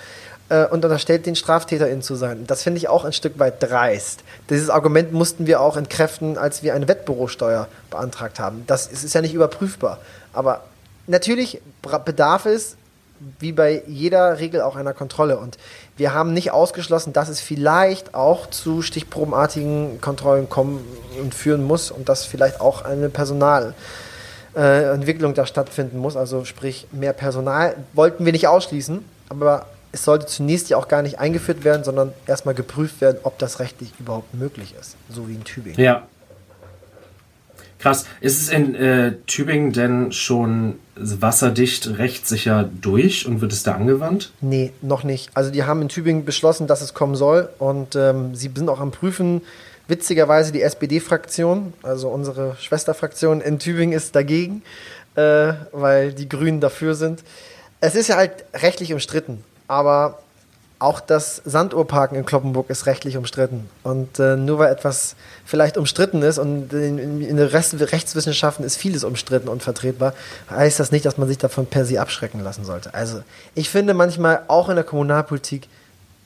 äh, 0.49 0.65
und 0.65 0.83
unterstellt 0.83 1.25
den 1.25 1.35
StraftäterInnen 1.37 2.01
zu 2.01 2.15
sein. 2.15 2.45
Das 2.47 2.63
finde 2.63 2.79
ich 2.79 2.89
auch 2.89 3.05
ein 3.05 3.13
Stück 3.13 3.39
weit 3.39 3.63
dreist. 3.63 4.23
Dieses 4.49 4.69
Argument 4.69 5.13
mussten 5.13 5.47
wir 5.47 5.61
auch 5.61 5.77
entkräften, 5.77 6.37
als 6.37 6.63
wir 6.63 6.73
eine 6.73 6.89
Wettbürosteuer 6.89 7.69
beantragt 7.89 8.39
haben. 8.39 8.65
Das 8.67 8.87
ist, 8.87 9.05
ist 9.05 9.15
ja 9.15 9.21
nicht 9.21 9.33
überprüfbar. 9.33 9.99
Aber 10.33 10.65
natürlich 11.07 11.61
bedarf 12.05 12.45
es 12.45 12.75
wie 13.39 13.51
bei 13.51 13.83
jeder 13.87 14.39
Regel 14.39 14.61
auch 14.61 14.75
einer 14.75 14.93
Kontrolle. 14.93 15.37
Und 15.37 15.59
wir 15.97 16.13
haben 16.13 16.33
nicht 16.33 16.51
ausgeschlossen, 16.51 17.13
dass 17.13 17.29
es 17.29 17.39
vielleicht 17.39 18.15
auch 18.15 18.49
zu 18.49 18.81
stichprobenartigen 18.81 20.01
Kontrollen 20.01 20.49
kommen 20.49 20.83
und 21.19 21.35
führen 21.35 21.63
muss 21.63 21.91
und 21.91 22.09
dass 22.09 22.25
vielleicht 22.25 22.59
auch 22.59 22.83
eine 22.83 23.09
Personalentwicklung 23.09 25.31
äh, 25.31 25.35
da 25.35 25.45
stattfinden 25.45 25.99
muss. 25.99 26.17
Also 26.17 26.45
sprich 26.45 26.87
mehr 26.91 27.13
Personal 27.13 27.75
wollten 27.93 28.25
wir 28.25 28.31
nicht 28.31 28.47
ausschließen, 28.47 29.05
aber 29.29 29.67
es 29.91 30.05
sollte 30.05 30.25
zunächst 30.25 30.69
ja 30.69 30.77
auch 30.77 30.87
gar 30.87 31.01
nicht 31.01 31.19
eingeführt 31.19 31.63
werden, 31.63 31.83
sondern 31.83 32.13
erstmal 32.25 32.55
geprüft 32.55 33.01
werden, 33.01 33.19
ob 33.23 33.37
das 33.39 33.59
rechtlich 33.59 33.91
überhaupt 33.99 34.33
möglich 34.33 34.73
ist, 34.79 34.95
so 35.09 35.27
wie 35.27 35.35
in 35.35 35.43
Tübingen. 35.43 35.79
Ja. 35.79 36.07
Krass. 37.81 38.05
Ist 38.21 38.39
es 38.39 38.49
in 38.49 38.75
äh, 38.75 39.13
Tübingen 39.25 39.73
denn 39.73 40.11
schon 40.11 40.75
wasserdicht 40.95 41.97
rechtssicher 41.97 42.69
durch 42.81 43.25
und 43.25 43.41
wird 43.41 43.51
es 43.51 43.63
da 43.63 43.73
angewandt? 43.73 44.31
Nee, 44.39 44.71
noch 44.81 45.03
nicht. 45.03 45.31
Also 45.33 45.49
die 45.49 45.63
haben 45.63 45.81
in 45.81 45.89
Tübingen 45.89 46.23
beschlossen, 46.23 46.67
dass 46.67 46.81
es 46.81 46.93
kommen 46.93 47.15
soll 47.15 47.49
und 47.57 47.95
ähm, 47.95 48.35
sie 48.35 48.51
sind 48.53 48.69
auch 48.69 48.79
am 48.79 48.91
Prüfen. 48.91 49.41
Witzigerweise 49.87 50.51
die 50.51 50.61
SPD-Fraktion, 50.61 51.73
also 51.81 52.09
unsere 52.09 52.55
Schwesterfraktion 52.59 53.41
in 53.41 53.57
Tübingen 53.57 53.97
ist 53.97 54.15
dagegen, 54.15 54.61
äh, 55.15 55.53
weil 55.71 56.13
die 56.13 56.29
Grünen 56.29 56.61
dafür 56.61 56.93
sind. 56.93 57.23
Es 57.81 57.95
ist 57.95 58.07
ja 58.07 58.15
halt 58.15 58.45
rechtlich 58.53 58.93
umstritten, 58.93 59.43
aber 59.67 60.19
auch 60.81 60.99
das 60.99 61.41
Sanduhrparken 61.45 62.17
in 62.17 62.25
Kloppenburg 62.25 62.69
ist 62.71 62.87
rechtlich 62.87 63.15
umstritten. 63.15 63.69
Und 63.83 64.17
äh, 64.19 64.35
nur 64.35 64.57
weil 64.57 64.71
etwas 64.71 65.15
vielleicht 65.45 65.77
umstritten 65.77 66.23
ist 66.23 66.39
und 66.39 66.73
in, 66.73 66.97
in, 66.97 67.21
in 67.21 67.37
den 67.37 67.47
Rest, 67.47 67.75
Rechtswissenschaften 67.79 68.65
ist 68.65 68.77
vieles 68.77 69.03
umstritten 69.03 69.47
und 69.47 69.61
vertretbar, 69.61 70.13
heißt 70.49 70.79
das 70.79 70.91
nicht, 70.91 71.05
dass 71.05 71.17
man 71.17 71.27
sich 71.27 71.37
davon 71.37 71.67
per 71.67 71.85
se 71.85 72.01
abschrecken 72.01 72.39
lassen 72.41 72.65
sollte. 72.65 72.95
Also 72.95 73.21
ich 73.53 73.69
finde 73.69 73.93
manchmal 73.93 74.41
auch 74.47 74.69
in 74.69 74.75
der 74.75 74.83
Kommunalpolitik 74.83 75.67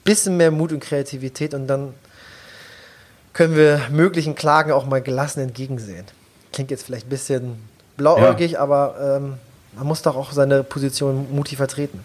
bisschen 0.06 0.38
mehr 0.38 0.52
Mut 0.52 0.72
und 0.72 0.80
Kreativität 0.80 1.54
und 1.54 1.68
dann 1.68 1.94
können 3.34 3.58
wir 3.58 3.82
möglichen 3.92 4.36
Klagen 4.36 4.72
auch 4.72 4.86
mal 4.86 5.02
gelassen 5.02 5.42
entgegensehen. 5.42 6.06
Klingt 6.54 6.72
jetzt 6.72 6.86
vielleicht 6.86 7.08
ein 7.08 7.10
bisschen 7.10 7.58
blauäugig, 7.98 8.58
aber 8.58 9.18
ähm, 9.18 9.34
man 9.76 9.86
muss 9.86 10.02
doch 10.02 10.16
auch 10.16 10.32
seine 10.32 10.64
Position 10.64 11.28
mutig 11.36 11.58
vertreten. 11.58 12.00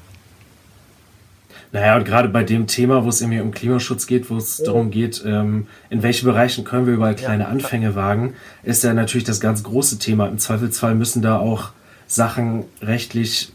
Naja, 1.73 1.97
und 1.97 2.05
gerade 2.05 2.29
bei 2.29 2.43
dem 2.43 2.67
Thema, 2.67 3.05
wo 3.05 3.09
es 3.09 3.21
irgendwie 3.21 3.41
um 3.41 3.53
Klimaschutz 3.53 4.07
geht, 4.07 4.29
wo 4.29 4.37
es 4.37 4.57
darum 4.57 4.91
geht, 4.91 5.23
ähm, 5.25 5.69
in 5.89 6.03
welchen 6.03 6.27
Bereichen 6.27 6.65
können 6.65 6.87
wir 6.87 6.95
überall 6.95 7.15
kleine 7.15 7.47
Anfänge 7.47 7.95
wagen, 7.95 8.35
ist 8.65 8.83
ja 8.83 8.93
natürlich 8.93 9.25
das 9.25 9.41
ganz 9.41 9.63
große 9.63 9.99
Thema. 9.99 10.27
Im 10.27 10.39
Zweifelsfall 10.39 10.97
müssen 10.97 11.23
da 11.23 11.39
auch 11.39 11.71
Sachen 12.09 12.65
rechtlich 12.83 13.53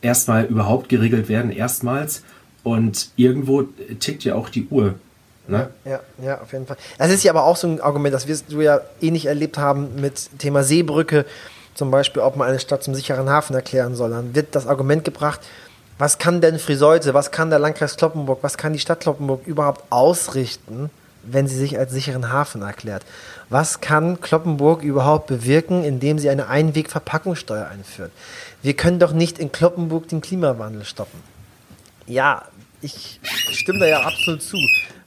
erstmal 0.00 0.46
überhaupt 0.46 0.88
geregelt 0.88 1.28
werden, 1.28 1.50
erstmals. 1.50 2.22
Und 2.62 3.10
irgendwo 3.16 3.62
tickt 3.98 4.24
ja 4.24 4.34
auch 4.34 4.48
die 4.48 4.66
Uhr. 4.70 4.94
Ne? 5.46 5.68
Ja, 5.84 6.00
ja, 6.22 6.40
auf 6.40 6.52
jeden 6.52 6.66
Fall. 6.66 6.76
Das 6.96 7.10
ist 7.10 7.24
ja 7.24 7.32
aber 7.32 7.44
auch 7.44 7.56
so 7.56 7.66
ein 7.66 7.80
Argument, 7.80 8.14
das 8.14 8.26
wirst 8.26 8.52
du 8.52 8.60
ja 8.60 8.80
ähnlich 9.00 9.26
erlebt 9.26 9.58
haben 9.58 10.00
mit 10.00 10.30
Thema 10.38 10.62
Seebrücke, 10.62 11.26
zum 11.74 11.90
Beispiel, 11.90 12.22
ob 12.22 12.36
man 12.36 12.48
eine 12.48 12.60
Stadt 12.60 12.82
zum 12.82 12.94
sicheren 12.94 13.28
Hafen 13.28 13.54
erklären 13.54 13.94
soll. 13.94 14.10
Dann 14.10 14.34
wird 14.34 14.54
das 14.54 14.66
Argument 14.66 15.04
gebracht, 15.04 15.40
was 16.00 16.16
kann 16.16 16.40
denn 16.40 16.58
Friseute, 16.58 17.12
was 17.12 17.30
kann 17.30 17.50
der 17.50 17.58
Landkreis 17.58 17.98
Kloppenburg, 17.98 18.42
was 18.42 18.56
kann 18.56 18.72
die 18.72 18.78
Stadt 18.78 19.00
Kloppenburg 19.00 19.46
überhaupt 19.46 19.84
ausrichten, 19.90 20.88
wenn 21.22 21.46
sie 21.46 21.56
sich 21.56 21.78
als 21.78 21.92
sicheren 21.92 22.32
Hafen 22.32 22.62
erklärt? 22.62 23.04
Was 23.50 23.82
kann 23.82 24.18
Kloppenburg 24.18 24.82
überhaupt 24.82 25.26
bewirken, 25.26 25.84
indem 25.84 26.18
sie 26.18 26.30
eine 26.30 26.48
Einwegverpackungssteuer 26.48 27.68
einführt? 27.68 28.12
Wir 28.62 28.74
können 28.74 28.98
doch 28.98 29.12
nicht 29.12 29.38
in 29.38 29.52
Kloppenburg 29.52 30.08
den 30.08 30.22
Klimawandel 30.22 30.86
stoppen. 30.86 31.20
Ja, 32.06 32.46
ich 32.80 33.20
stimme 33.50 33.80
da 33.80 33.86
ja 33.86 34.00
absolut 34.00 34.42
zu. 34.42 34.56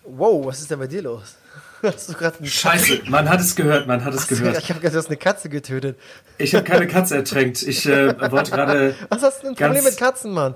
Wow, 0.03 0.45
was 0.45 0.61
ist 0.61 0.69
denn 0.69 0.77
bei 0.77 0.85
dir 0.85 1.01
los? 1.01 1.37
Gerade 2.19 2.45
Scheiße, 2.45 3.01
man 3.07 3.27
hat 3.27 3.41
es 3.41 3.55
gehört, 3.55 3.87
man 3.87 4.05
hat 4.05 4.13
es 4.13 4.27
gehört. 4.27 4.59
Ich 4.59 4.69
habe 4.69 4.87
hast 4.87 5.07
eine 5.07 5.17
Katze 5.17 5.49
getötet. 5.49 5.97
Ich 6.37 6.53
habe 6.53 6.63
keine 6.63 6.85
Katze 6.85 7.15
ertränkt. 7.15 7.63
Ich 7.63 7.87
äh, 7.87 8.15
wollte 8.31 8.51
gerade. 8.51 8.95
Was 9.09 9.23
hast 9.23 9.39
du 9.39 9.47
denn 9.47 9.51
ein 9.53 9.55
Problem 9.55 9.83
mit 9.83 9.97
Katzen, 9.97 10.31
Mann? 10.31 10.53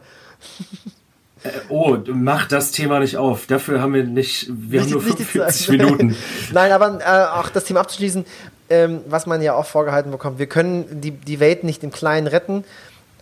Äh, 1.43 1.49
oh, 1.69 1.97
mach 2.07 2.47
das 2.47 2.71
Thema 2.71 2.99
nicht 2.99 3.17
auf. 3.17 3.45
Dafür 3.45 3.81
haben 3.81 3.93
wir 3.93 4.03
nicht. 4.03 4.47
Wir 4.49 4.81
haben 4.81 4.87
Nicht- 4.87 4.93
nur 4.95 5.03
nicht 5.03 5.19
die 5.19 5.23
45 5.23 5.67
Zeit. 5.67 5.77
Minuten. 5.77 6.15
Nein, 6.51 6.71
aber 6.71 6.99
äh, 6.99 7.39
auch 7.39 7.49
das 7.49 7.65
Thema 7.65 7.81
abzuschließen, 7.81 8.25
ähm, 8.69 9.01
was 9.07 9.25
man 9.27 9.41
ja 9.41 9.53
auch 9.53 9.65
vorgehalten 9.65 10.11
bekommt. 10.11 10.39
Wir 10.39 10.47
können 10.47 11.01
die, 11.01 11.11
die 11.11 11.39
Welt 11.39 11.63
nicht 11.63 11.83
im 11.83 11.91
Kleinen 11.91 12.27
retten. 12.27 12.63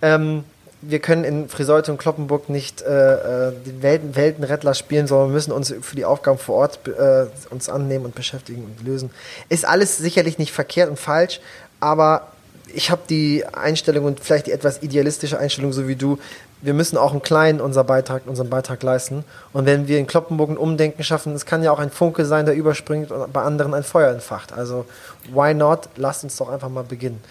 Ähm, 0.01 0.43
wir 0.81 1.00
können 1.00 1.24
in 1.24 1.50
Friseute 1.50 1.91
und 1.91 1.98
Kloppenburg 1.98 2.48
nicht 2.50 2.81
äh, 2.84 3.48
äh, 3.50 3.53
den 3.65 3.81
Welten, 3.81 4.15
Weltenrettler 4.15 4.75
spielen, 4.75 5.07
sondern 5.07 5.29
wir 5.29 5.34
müssen 5.34 5.51
uns 5.51 5.74
für 5.81 5.95
die 5.95 6.05
Aufgaben 6.05 6.38
vor 6.38 6.55
Ort 6.55 6.79
äh, 6.88 7.25
uns 7.50 7.69
annehmen 7.69 8.05
und 8.05 8.13
beschäftigen 8.15 8.63
und 8.65 8.86
lösen. 8.86 9.10
Ist 9.50 9.65
alles 9.65 9.98
sicherlich 9.98 10.38
nicht 10.38 10.51
verkehrt 10.51 10.89
und 10.89 11.00
falsch, 11.00 11.39
aber 11.79 12.27
ich 12.74 12.91
habe 12.91 13.01
die 13.10 13.45
Einstellung 13.45 14.05
und 14.05 14.19
vielleicht 14.19 14.48
die 14.48 14.51
etwas 14.51 14.84
idealistische 14.84 15.39
Einstellung, 15.39 15.74
so 15.74 15.88
wie 15.88 15.95
du. 15.95 16.19
Wir 16.65 16.74
müssen 16.74 16.98
auch 16.98 17.13
im 17.13 17.22
Kleinen 17.22 17.62
unser 17.62 17.84
Beitrag, 17.84 18.24
unseren 18.25 18.50
Beitrag 18.50 18.81
leisten. 18.81 19.24
Und 19.53 19.67
wenn 19.67 19.88
wir 19.88 20.00
in 20.00 20.07
Kloppenburg 20.07 20.50
ein 20.50 20.57
Umdenken 20.57 21.03
schaffen, 21.03 21.34
es 21.34 21.45
kann 21.45 21.62
ja 21.62 21.72
auch 21.72 21.77
ein 21.77 21.91
Funke 21.91 22.25
sein, 22.25 22.48
der 22.48 22.55
überspringt 22.55 23.12
und 23.12 23.31
bei 23.31 23.43
anderen 23.43 23.75
ein 23.75 23.84
Feuer 23.84 24.12
entfacht. 24.12 24.51
Also, 24.51 24.86
why 25.31 25.53
not? 25.53 25.89
Lasst 25.95 26.24
uns 26.24 26.36
doch 26.38 26.50
einfach 26.50 26.69
mal 26.69 26.84
beginnen. 26.84 27.22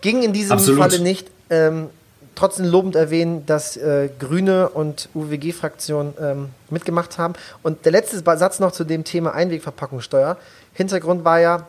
Ging 0.00 0.24
in 0.24 0.32
diesem 0.32 0.52
Absolut. 0.52 0.80
Falle 0.80 0.98
nicht. 0.98 1.30
Ähm, 1.50 1.88
trotzdem 2.34 2.66
lobend 2.66 2.96
erwähnen, 2.96 3.46
dass 3.46 3.76
äh, 3.76 4.08
Grüne 4.18 4.68
und 4.70 5.08
UWG-Fraktion 5.14 6.14
ähm, 6.20 6.48
mitgemacht 6.68 7.16
haben. 7.16 7.34
Und 7.62 7.84
der 7.84 7.92
letzte 7.92 8.18
Satz 8.18 8.58
noch 8.58 8.72
zu 8.72 8.82
dem 8.82 9.04
Thema 9.04 9.34
Einwegverpackungssteuer. 9.34 10.36
Hintergrund 10.72 11.24
war 11.24 11.38
ja, 11.38 11.68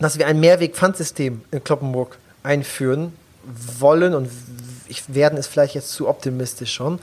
dass 0.00 0.18
wir 0.18 0.26
ein 0.26 0.40
Mehrweg-Pfandsystem 0.40 1.42
in 1.52 1.62
Kloppenburg 1.62 2.18
einführen 2.42 3.12
wollen 3.78 4.14
und 4.14 4.28
ich 4.90 5.14
werden 5.14 5.38
ist 5.38 5.46
vielleicht 5.46 5.74
jetzt 5.74 5.90
zu 5.90 6.08
optimistisch 6.08 6.72
schon. 6.72 6.98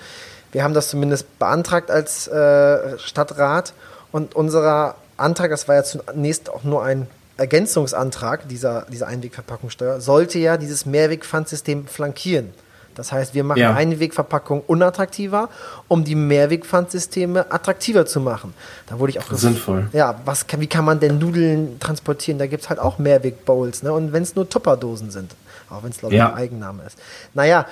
Wir 0.52 0.64
haben 0.64 0.74
das 0.74 0.90
zumindest 0.90 1.40
beantragt 1.40 1.92
als 1.92 2.28
äh, 2.28 2.98
Stadtrat 3.00 3.74
und 4.12 4.36
unser 4.36 4.96
Antrag, 5.18 5.50
das 5.50 5.68
war 5.68 5.76
ja 5.76 5.84
zunächst 5.84 6.50
auch 6.50 6.64
nur 6.64 6.84
ein 6.84 7.08
Ergänzungsantrag 7.38 8.48
dieser, 8.48 8.86
dieser 8.92 9.08
Einwegverpackungssteuer, 9.08 10.02
sollte 10.02 10.40
ja 10.40 10.58
dieses 10.58 10.86
Mehrwegpfandsystem 10.86 11.88
flankieren. 11.88 12.54
Das 12.96 13.12
heißt, 13.12 13.36
wir 13.36 13.44
machen 13.44 13.60
Ja. 13.60 13.76
Einwegverpackung 13.76 14.64
unattraktiver, 14.66 15.50
um 15.88 16.04
die 16.04 16.16
Mehrwegpfandsysteme 16.16 17.52
attraktiver 17.52 18.08
zu 18.08 18.20
machen. 18.20 18.56
Da 18.88 18.98
wurde 18.98 19.12
ich 19.12 19.20
auch 19.20 19.32
Sinnvoll. 19.32 19.88
ja, 19.94 20.20
was 20.26 20.46
wie 20.58 20.66
kann 20.66 20.84
man 20.84 21.00
denn 21.00 21.20
Nudeln 21.20 21.80
transportieren? 21.80 22.40
Da 22.40 22.48
gibt 22.48 22.64
es 22.64 22.70
halt 22.70 22.80
auch 22.80 22.98
Mehrwegbowls, 22.98 23.84
ne? 23.84 23.94
Und 23.94 24.14
wenn 24.14 24.24
es 24.24 24.36
nur 24.36 24.50
Tupperdosen 24.50 25.12
sind, 25.12 25.36
auch 25.70 25.84
wenn 25.84 25.92
es 25.92 25.98
glaube 26.00 26.14
ich 26.14 26.20
Ja. 26.20 26.30
ein 26.30 26.36
Eigenname 26.36 26.84
ist. 26.86 26.98
Naja, 27.34 27.66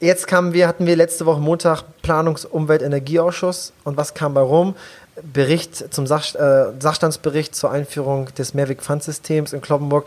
jetzt 0.00 0.26
kamen 0.26 0.52
wir, 0.52 0.68
hatten 0.68 0.86
wir 0.86 0.96
letzte 0.96 1.26
Woche 1.26 1.40
Montag 1.40 1.82
Planungs-, 2.02 2.46
Umwelt-, 2.46 2.82
Energieausschuss 2.82 3.72
und 3.84 3.96
was 3.96 4.14
kam 4.14 4.34
bei 4.34 4.40
rum? 4.40 4.74
Bericht 5.22 5.94
zum 5.94 6.06
Sach, 6.06 6.34
äh, 6.34 6.72
Sachstandsbericht 6.78 7.54
zur 7.54 7.70
Einführung 7.70 8.28
des 8.34 8.52
Mehrwegpfandsystems 8.52 9.54
in 9.54 9.62
Kloppenburg. 9.62 10.06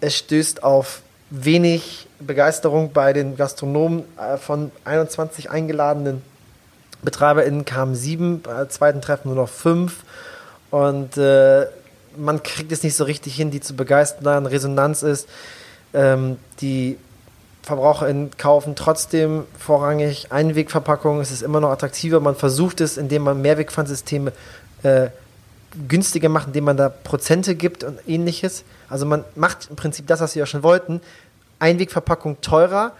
Es 0.00 0.14
stößt 0.16 0.62
auf 0.62 1.00
wenig 1.30 2.06
Begeisterung 2.20 2.92
bei 2.92 3.14
den 3.14 3.36
Gastronomen. 3.36 4.04
Äh, 4.18 4.36
von 4.36 4.70
21 4.84 5.50
eingeladenen 5.50 6.20
BetreiberInnen 7.02 7.64
kamen 7.64 7.94
sieben, 7.94 8.42
bei 8.42 8.52
der 8.52 8.68
zweiten 8.68 9.00
Treffen 9.00 9.28
nur 9.28 9.36
noch 9.36 9.48
fünf. 9.48 10.04
Und 10.70 11.16
äh, 11.16 11.66
man 12.16 12.42
kriegt 12.42 12.70
es 12.72 12.82
nicht 12.82 12.94
so 12.94 13.04
richtig 13.04 13.34
hin, 13.34 13.50
die 13.50 13.60
zu 13.60 13.74
begeistern. 13.74 14.44
Resonanz 14.46 15.02
ist, 15.02 15.28
ähm, 15.94 16.36
die 16.60 16.96
VerbraucherInnen 17.62 18.30
kaufen 18.36 18.74
trotzdem 18.74 19.44
vorrangig 19.58 20.32
Einwegverpackungen. 20.32 21.20
Es 21.20 21.30
ist 21.30 21.42
immer 21.42 21.60
noch 21.60 21.70
attraktiver. 21.70 22.20
Man 22.20 22.34
versucht 22.34 22.80
es, 22.80 22.96
indem 22.96 23.22
man 23.22 23.40
Mehrwegpfandsysteme 23.40 24.32
äh, 24.82 25.08
günstiger 25.88 26.28
machen, 26.28 26.48
indem 26.48 26.64
man 26.64 26.76
da 26.76 26.88
Prozente 26.88 27.54
gibt 27.54 27.84
und 27.84 27.98
ähnliches. 28.06 28.64
Also 28.88 29.06
man 29.06 29.24
macht 29.36 29.68
im 29.70 29.76
Prinzip 29.76 30.06
das, 30.06 30.20
was 30.20 30.32
sie 30.32 30.40
ja 30.40 30.46
schon 30.46 30.62
wollten, 30.62 31.00
Einwegverpackung 31.60 32.40
teurer 32.40 32.92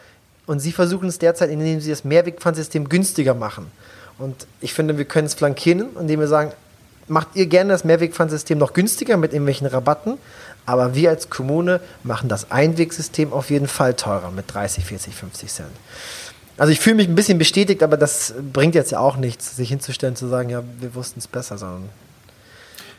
und 0.47 0.61
sie 0.61 0.73
versuchen 0.73 1.09
es 1.09 1.19
derzeit, 1.19 1.51
indem 1.51 1.81
sie 1.81 1.91
das 1.91 2.05
Mehrwegpfandsystem 2.05 2.89
günstiger 2.89 3.35
machen. 3.35 3.71
Und 4.19 4.47
ich 4.61 4.73
finde, 4.73 4.97
wir 4.99 5.05
können 5.05 5.27
es 5.27 5.35
flankieren, 5.35 5.89
indem 5.99 6.21
wir 6.21 6.29
sagen, 6.29 6.53
macht 7.09 7.29
ihr 7.35 7.47
gerne 7.47 7.73
das 7.73 7.85
Mehrwegpfandsystem 7.85 8.59
noch 8.59 8.73
günstiger 8.73 9.17
mit 9.17 9.33
irgendwelchen 9.33 9.67
Rabatten, 9.67 10.19
aber 10.67 10.95
wir 10.95 11.11
als 11.11 11.31
Kommune 11.31 11.81
machen 12.05 12.29
das 12.29 12.51
Einwegsystem 12.51 13.33
auf 13.33 13.51
jeden 13.51 13.69
Fall 13.69 13.95
teurer 13.95 14.31
mit 14.31 14.53
30, 14.53 14.85
40, 14.85 15.15
50 15.15 15.49
Cent. 15.51 15.69
Also 16.59 16.73
ich 16.73 16.81
fühle 16.81 16.97
mich 16.97 17.09
ein 17.09 17.15
bisschen 17.15 17.39
bestätigt, 17.39 17.83
aber 17.83 17.97
das 17.97 18.35
bringt 18.53 18.75
jetzt 18.75 18.93
ja 18.93 18.99
auch 18.99 19.17
nichts, 19.17 19.57
sich 19.57 19.71
hinzustellen, 19.71 20.17
zu 20.17 20.29
sagen, 20.29 20.51
ja, 20.51 20.63
wir 20.81 20.95
wussten 20.95 21.19
es 21.19 21.27
besser, 21.27 21.59
sondern 21.59 21.89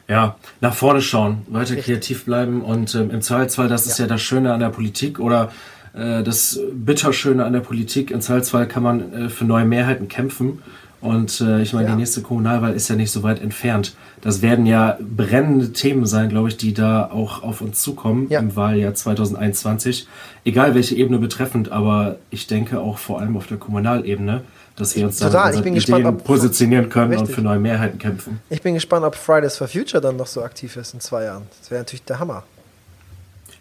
ja, 0.07 0.35
nach 0.59 0.73
vorne 0.73 1.01
schauen, 1.01 1.43
weiter 1.47 1.71
Richtig. 1.71 1.85
kreativ 1.85 2.25
bleiben 2.25 2.61
und 2.61 2.93
ähm, 2.95 3.09
im 3.09 3.21
Zweifelsfall, 3.21 3.69
das 3.69 3.85
ist 3.85 3.99
ja. 3.99 4.05
ja 4.05 4.09
das 4.09 4.21
Schöne 4.21 4.53
an 4.53 4.59
der 4.59 4.69
Politik 4.69 5.17
oder 5.19 5.51
äh, 5.93 6.23
das 6.23 6.59
Bitterschöne 6.73 7.45
an 7.45 7.53
der 7.53 7.61
Politik, 7.61 8.11
im 8.11 8.19
Zweifelsfall 8.19 8.67
kann 8.67 8.83
man 8.83 9.13
äh, 9.13 9.29
für 9.29 9.45
neue 9.45 9.63
Mehrheiten 9.63 10.09
kämpfen 10.09 10.61
und 11.03 11.41
äh, 11.41 11.61
ich 11.61 11.73
meine, 11.73 11.89
ja. 11.89 11.93
die 11.95 11.99
nächste 11.99 12.21
Kommunalwahl 12.21 12.73
ist 12.73 12.87
ja 12.87 12.95
nicht 12.95 13.11
so 13.11 13.23
weit 13.23 13.41
entfernt. 13.41 13.93
Das 14.21 14.41
werden 14.41 14.65
ja 14.65 14.97
brennende 15.01 15.73
Themen 15.73 16.05
sein, 16.05 16.29
glaube 16.29 16.47
ich, 16.47 16.55
die 16.55 16.73
da 16.73 17.11
auch 17.11 17.43
auf 17.43 17.59
uns 17.59 17.81
zukommen 17.81 18.27
ja. 18.29 18.39
im 18.39 18.55
Wahljahr 18.55 18.93
2021. 18.93 20.07
Egal 20.45 20.75
welche 20.75 20.95
Ebene 20.95 21.19
betreffend, 21.19 21.73
aber 21.73 22.15
ich 22.29 22.47
denke 22.47 22.79
auch 22.79 22.97
vor 22.97 23.19
allem 23.19 23.35
auf 23.35 23.47
der 23.47 23.57
Kommunalebene, 23.57 24.43
dass 24.77 24.95
wir 24.95 25.05
uns 25.05 25.17
da 25.17 25.25
Total. 25.25 25.61
Gespannt, 25.73 26.05
ob, 26.05 26.23
positionieren 26.23 26.87
können 26.87 27.11
richtig. 27.11 27.27
und 27.27 27.35
für 27.35 27.41
neue 27.41 27.59
Mehrheiten 27.59 27.99
kämpfen. 27.99 28.39
Ich 28.49 28.61
bin 28.61 28.73
gespannt, 28.73 29.03
ob 29.03 29.15
Fridays 29.15 29.57
for 29.57 29.67
Future 29.67 29.99
dann 29.99 30.15
noch 30.15 30.27
so 30.27 30.41
aktiv 30.41 30.77
ist 30.77 30.93
in 30.93 31.01
zwei 31.01 31.25
Jahren. 31.25 31.43
Das 31.59 31.69
wäre 31.69 31.81
natürlich 31.81 32.05
der 32.05 32.19
Hammer. 32.19 32.43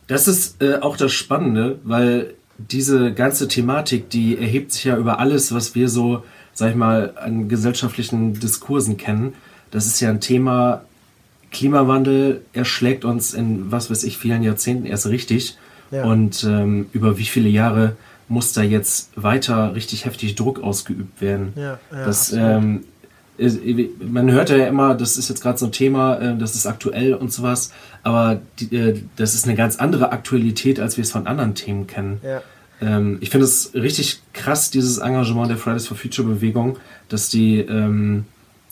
Das 0.07 0.29
ist 0.29 0.63
äh, 0.63 0.77
auch 0.77 0.97
das 0.97 1.11
Spannende, 1.11 1.81
weil 1.83 2.35
diese 2.59 3.13
ganze 3.13 3.49
Thematik, 3.49 4.11
die 4.11 4.39
erhebt 4.39 4.71
sich 4.71 4.85
ja 4.85 4.97
über 4.97 5.19
alles, 5.19 5.53
was 5.53 5.75
wir 5.75 5.89
so 5.89 6.23
sag 6.55 6.71
ich 6.71 6.77
mal, 6.77 7.15
an 7.17 7.49
gesellschaftlichen 7.49 8.39
Diskursen 8.39 8.97
kennen. 8.97 9.35
Das 9.71 9.87
ist 9.87 10.01
ja 10.01 10.11
ein 10.11 10.21
Thema, 10.21 10.83
Klimawandel 11.51 12.43
erschlägt 12.53 13.05
uns 13.05 13.35
in, 13.35 13.71
was 13.71 13.91
weiß 13.91 14.05
ich, 14.05 14.19
vielen 14.19 14.43
Jahrzehnten 14.43 14.87
erst 14.87 15.07
richtig. 15.07 15.59
Ja. 15.91 16.05
Und 16.05 16.45
ähm, 16.45 16.87
über 16.93 17.19
wie 17.19 17.25
viele 17.25 17.49
Jahre 17.49 17.97
muss 18.29 18.53
da 18.55 18.63
jetzt 18.63 19.11
weiter 19.15 19.75
richtig 19.75 20.07
heftig 20.07 20.35
Druck 20.35 20.63
ausgeübt 20.63 21.21
werden? 21.21 21.53
Ja, 21.55 21.79
ja, 21.93 22.05
das, 22.05 22.33
ähm, 22.33 22.85
man 24.01 24.31
hört 24.31 24.51
ja 24.51 24.67
immer, 24.67 24.95
das 24.95 25.17
ist 25.17 25.29
jetzt 25.29 25.43
gerade 25.43 25.59
so 25.59 25.67
ein 25.67 25.73
Thema, 25.73 26.17
äh, 26.19 26.37
das 26.37 26.55
ist 26.55 26.67
aktuell 26.67 27.15
und 27.15 27.33
sowas, 27.33 27.73
aber 28.03 28.41
die, 28.59 28.75
äh, 28.75 29.03
das 29.17 29.35
ist 29.35 29.47
eine 29.47 29.55
ganz 29.55 29.77
andere 29.77 30.13
Aktualität, 30.13 30.81
als 30.81 30.97
wir 30.97 31.03
es 31.03 31.13
von 31.13 31.27
anderen 31.27 31.55
Themen 31.55 31.87
kennen. 31.87 32.21
Ähm, 32.83 33.19
ich 33.21 33.31
finde 33.31 33.47
es 33.47 33.73
richtig 33.75 34.21
krass, 34.33 34.71
dieses 34.71 34.99
Engagement 34.99 35.49
der 35.49 35.57
Fridays 35.57 35.87
for 35.87 35.97
Future 35.97 36.27
Bewegung, 36.27 36.79
dass 37.09 37.29
die 37.29 37.61
ähm, 37.61 38.25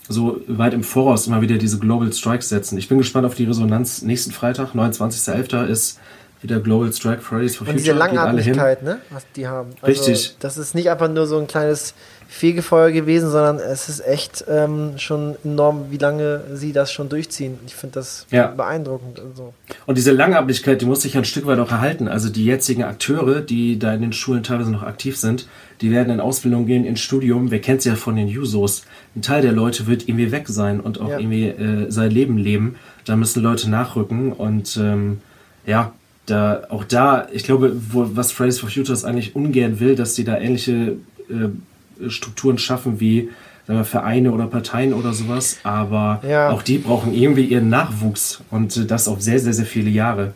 so 0.08 0.40
weit 0.48 0.74
im 0.74 0.82
Voraus 0.82 1.28
immer 1.28 1.40
wieder 1.40 1.56
diese 1.56 1.78
Global 1.78 2.12
Strikes 2.12 2.48
setzen. 2.48 2.76
Ich 2.76 2.88
bin 2.88 2.98
gespannt 2.98 3.24
auf 3.26 3.36
die 3.36 3.44
Resonanz. 3.44 4.02
Nächsten 4.02 4.32
Freitag, 4.32 4.74
29.11. 4.74 5.66
ist 5.66 6.00
wieder 6.42 6.60
Global 6.60 6.92
Strike 6.92 7.20
Fridays 7.20 7.56
for 7.56 7.66
Future. 7.66 7.70
Und 7.70 7.78
diese 7.78 7.92
Langatmigkeit, 7.92 8.82
ne, 8.82 9.00
was 9.10 9.24
die 9.36 9.46
haben. 9.46 9.70
Also, 9.82 9.86
Richtig. 9.86 10.36
Das 10.40 10.56
ist 10.56 10.74
nicht 10.74 10.90
einfach 10.90 11.08
nur 11.08 11.26
so 11.26 11.38
ein 11.38 11.46
kleines 11.46 11.94
Fegefeuer 12.30 12.92
gewesen, 12.92 13.28
sondern 13.28 13.58
es 13.58 13.88
ist 13.88 14.06
echt 14.06 14.44
ähm, 14.48 14.92
schon 14.98 15.34
enorm, 15.44 15.86
wie 15.90 15.96
lange 15.96 16.42
sie 16.54 16.72
das 16.72 16.92
schon 16.92 17.08
durchziehen. 17.08 17.58
Ich 17.66 17.74
finde 17.74 17.94
das 17.94 18.24
ja. 18.30 18.46
beeindruckend. 18.46 19.18
Und, 19.18 19.36
so. 19.36 19.52
und 19.86 19.98
diese 19.98 20.12
Langatmigkeit, 20.12 20.80
die 20.80 20.86
muss 20.86 21.02
sich 21.02 21.16
ein 21.16 21.24
Stück 21.24 21.46
weit 21.46 21.58
auch 21.58 21.72
erhalten. 21.72 22.06
Also 22.06 22.28
die 22.28 22.44
jetzigen 22.44 22.84
Akteure, 22.84 23.40
die 23.40 23.80
da 23.80 23.92
in 23.92 24.00
den 24.00 24.12
Schulen 24.12 24.44
teilweise 24.44 24.70
noch 24.70 24.84
aktiv 24.84 25.16
sind, 25.16 25.48
die 25.80 25.90
werden 25.90 26.10
in 26.10 26.20
Ausbildung 26.20 26.66
gehen, 26.66 26.84
ins 26.84 27.00
Studium. 27.00 27.50
Wer 27.50 27.60
kennt 27.60 27.80
es 27.80 27.84
ja 27.84 27.96
von 27.96 28.14
den 28.14 28.28
Jusos? 28.28 28.84
Ein 29.16 29.22
Teil 29.22 29.42
der 29.42 29.52
Leute 29.52 29.88
wird 29.88 30.08
irgendwie 30.08 30.30
weg 30.30 30.46
sein 30.46 30.78
und 30.78 31.00
auch 31.00 31.10
ja. 31.10 31.18
irgendwie 31.18 31.48
äh, 31.48 31.90
sein 31.90 32.12
Leben 32.12 32.38
leben. 32.38 32.76
Da 33.06 33.16
müssen 33.16 33.42
Leute 33.42 33.68
nachrücken 33.68 34.32
und 34.32 34.76
ähm, 34.76 35.20
ja, 35.66 35.92
da, 36.30 36.62
auch 36.68 36.84
da, 36.84 37.28
ich 37.32 37.44
glaube, 37.44 37.72
wo, 37.90 38.06
was 38.14 38.32
Fridays 38.32 38.60
for 38.60 38.70
Futures 38.70 39.04
eigentlich 39.04 39.34
ungern 39.34 39.80
will, 39.80 39.96
dass 39.96 40.14
sie 40.14 40.24
da 40.24 40.38
ähnliche 40.38 40.96
äh, 41.28 42.08
Strukturen 42.08 42.58
schaffen 42.58 43.00
wie 43.00 43.30
wir, 43.66 43.84
Vereine 43.84 44.32
oder 44.32 44.46
Parteien 44.46 44.92
oder 44.92 45.12
sowas. 45.12 45.58
Aber 45.62 46.20
ja. 46.26 46.50
auch 46.50 46.62
die 46.62 46.78
brauchen 46.78 47.14
irgendwie 47.14 47.44
ihren 47.44 47.68
Nachwuchs 47.68 48.40
und 48.50 48.76
äh, 48.76 48.84
das 48.84 49.08
auf 49.08 49.20
sehr, 49.20 49.38
sehr, 49.38 49.52
sehr 49.52 49.66
viele 49.66 49.90
Jahre. 49.90 50.32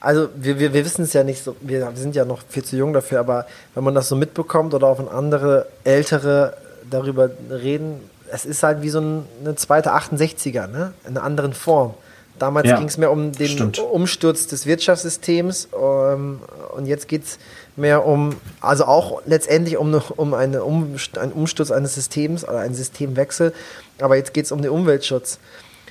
Also 0.00 0.28
wir, 0.36 0.58
wir, 0.58 0.74
wir 0.74 0.84
wissen 0.84 1.04
es 1.04 1.12
ja 1.12 1.22
nicht 1.22 1.44
so, 1.44 1.54
wir, 1.60 1.80
wir 1.80 1.96
sind 1.96 2.16
ja 2.16 2.24
noch 2.24 2.40
viel 2.48 2.64
zu 2.64 2.76
jung 2.76 2.92
dafür, 2.92 3.20
aber 3.20 3.46
wenn 3.74 3.84
man 3.84 3.94
das 3.94 4.08
so 4.08 4.16
mitbekommt 4.16 4.74
oder 4.74 4.88
auch 4.88 4.98
wenn 4.98 5.08
andere 5.08 5.66
Ältere 5.84 6.56
darüber 6.90 7.30
reden, 7.50 8.00
es 8.32 8.44
ist 8.44 8.62
halt 8.62 8.82
wie 8.82 8.88
so 8.88 9.00
ein, 9.00 9.24
eine 9.44 9.54
zweite 9.54 9.94
68er, 9.94 10.66
ne? 10.66 10.92
in 11.04 11.16
einer 11.16 11.22
anderen 11.22 11.52
Form. 11.52 11.94
Damals 12.42 12.68
ja, 12.68 12.76
ging 12.76 12.88
es 12.88 12.98
mehr 12.98 13.12
um 13.12 13.30
den 13.30 13.46
stimmt. 13.46 13.78
Umsturz 13.78 14.48
des 14.48 14.66
Wirtschaftssystems 14.66 15.68
um, 15.70 16.40
und 16.74 16.86
jetzt 16.86 17.06
geht 17.06 17.22
es 17.22 17.38
mehr 17.76 18.04
um, 18.04 18.34
also 18.60 18.86
auch 18.86 19.22
letztendlich 19.26 19.76
um, 19.76 19.94
um 20.16 20.34
eine 20.34 20.64
um, 20.64 20.96
einen 21.20 21.32
Umsturz 21.32 21.70
eines 21.70 21.94
Systems 21.94 22.42
oder 22.42 22.58
einen 22.58 22.74
Systemwechsel, 22.74 23.54
aber 24.00 24.16
jetzt 24.16 24.34
geht 24.34 24.46
es 24.46 24.50
um 24.50 24.60
den 24.60 24.72
Umweltschutz. 24.72 25.38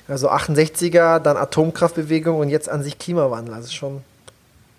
Also 0.08 0.28
68er, 0.28 1.20
dann 1.20 1.38
Atomkraftbewegung 1.38 2.38
und 2.38 2.50
jetzt 2.50 2.68
an 2.68 2.82
sich 2.82 2.98
Klimawandel. 2.98 3.54
Also 3.54 3.72
schon. 3.72 4.02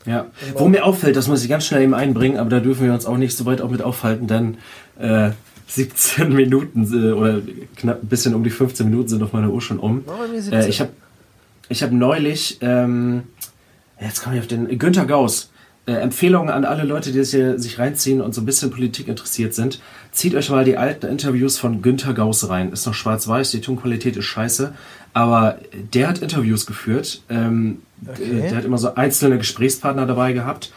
Ja, 0.05 0.27
wo 0.53 0.67
mir 0.67 0.85
auffällt, 0.85 1.15
das 1.15 1.27
muss 1.27 1.41
ich 1.41 1.49
ganz 1.49 1.65
schnell 1.65 1.81
eben 1.81 1.95
einbringen, 1.95 2.37
aber 2.37 2.51
da 2.51 2.59
dürfen 2.59 2.85
wir 2.85 2.93
uns 2.93 3.07
auch 3.07 3.17
nicht 3.17 3.35
so 3.35 3.47
weit 3.47 3.61
auch 3.61 3.71
mit 3.71 3.81
aufhalten, 3.81 4.27
denn 4.27 4.59
äh, 4.99 5.31
17 5.69 6.31
Minuten 6.31 6.83
äh, 6.93 7.13
oder 7.13 7.41
knapp 7.77 8.03
ein 8.03 8.07
bisschen 8.07 8.35
um 8.35 8.43
die 8.43 8.51
15 8.51 8.87
Minuten 8.87 9.09
sind 9.09 9.23
auf 9.23 9.33
meiner 9.33 9.49
Uhr 9.49 9.61
schon 9.61 9.79
um. 9.79 10.03
Äh, 10.51 10.69
ich 10.69 10.79
habe 10.79 10.91
ich 11.69 11.83
habe 11.83 11.95
neulich, 11.95 12.57
ähm, 12.61 13.23
jetzt 13.99 14.23
komme 14.23 14.35
ich 14.35 14.41
auf 14.41 14.47
den, 14.47 14.77
Günther 14.77 15.05
Gauss, 15.05 15.51
äh, 15.85 15.93
Empfehlungen 15.93 16.49
an 16.49 16.65
alle 16.65 16.83
Leute, 16.83 17.11
die 17.11 17.23
sich, 17.23 17.61
sich 17.61 17.79
reinziehen 17.79 18.21
und 18.21 18.33
so 18.33 18.41
ein 18.41 18.45
bisschen 18.45 18.71
Politik 18.71 19.07
interessiert 19.07 19.53
sind. 19.53 19.81
Zieht 20.11 20.35
euch 20.35 20.49
mal 20.49 20.63
die 20.63 20.77
alten 20.77 21.07
Interviews 21.07 21.57
von 21.57 21.81
Günther 21.81 22.13
Gauss 22.13 22.47
rein. 22.47 22.71
Ist 22.71 22.85
noch 22.85 22.93
schwarz-weiß, 22.93 23.51
die 23.51 23.61
Tonqualität 23.61 24.15
ist 24.15 24.25
scheiße, 24.25 24.73
aber 25.13 25.59
der 25.93 26.07
hat 26.07 26.19
Interviews 26.19 26.65
geführt. 26.65 27.21
Ähm, 27.29 27.81
okay. 28.07 28.41
Der 28.43 28.55
hat 28.55 28.65
immer 28.65 28.77
so 28.77 28.95
einzelne 28.95 29.37
Gesprächspartner 29.37 30.05
dabei 30.05 30.33
gehabt. 30.33 30.71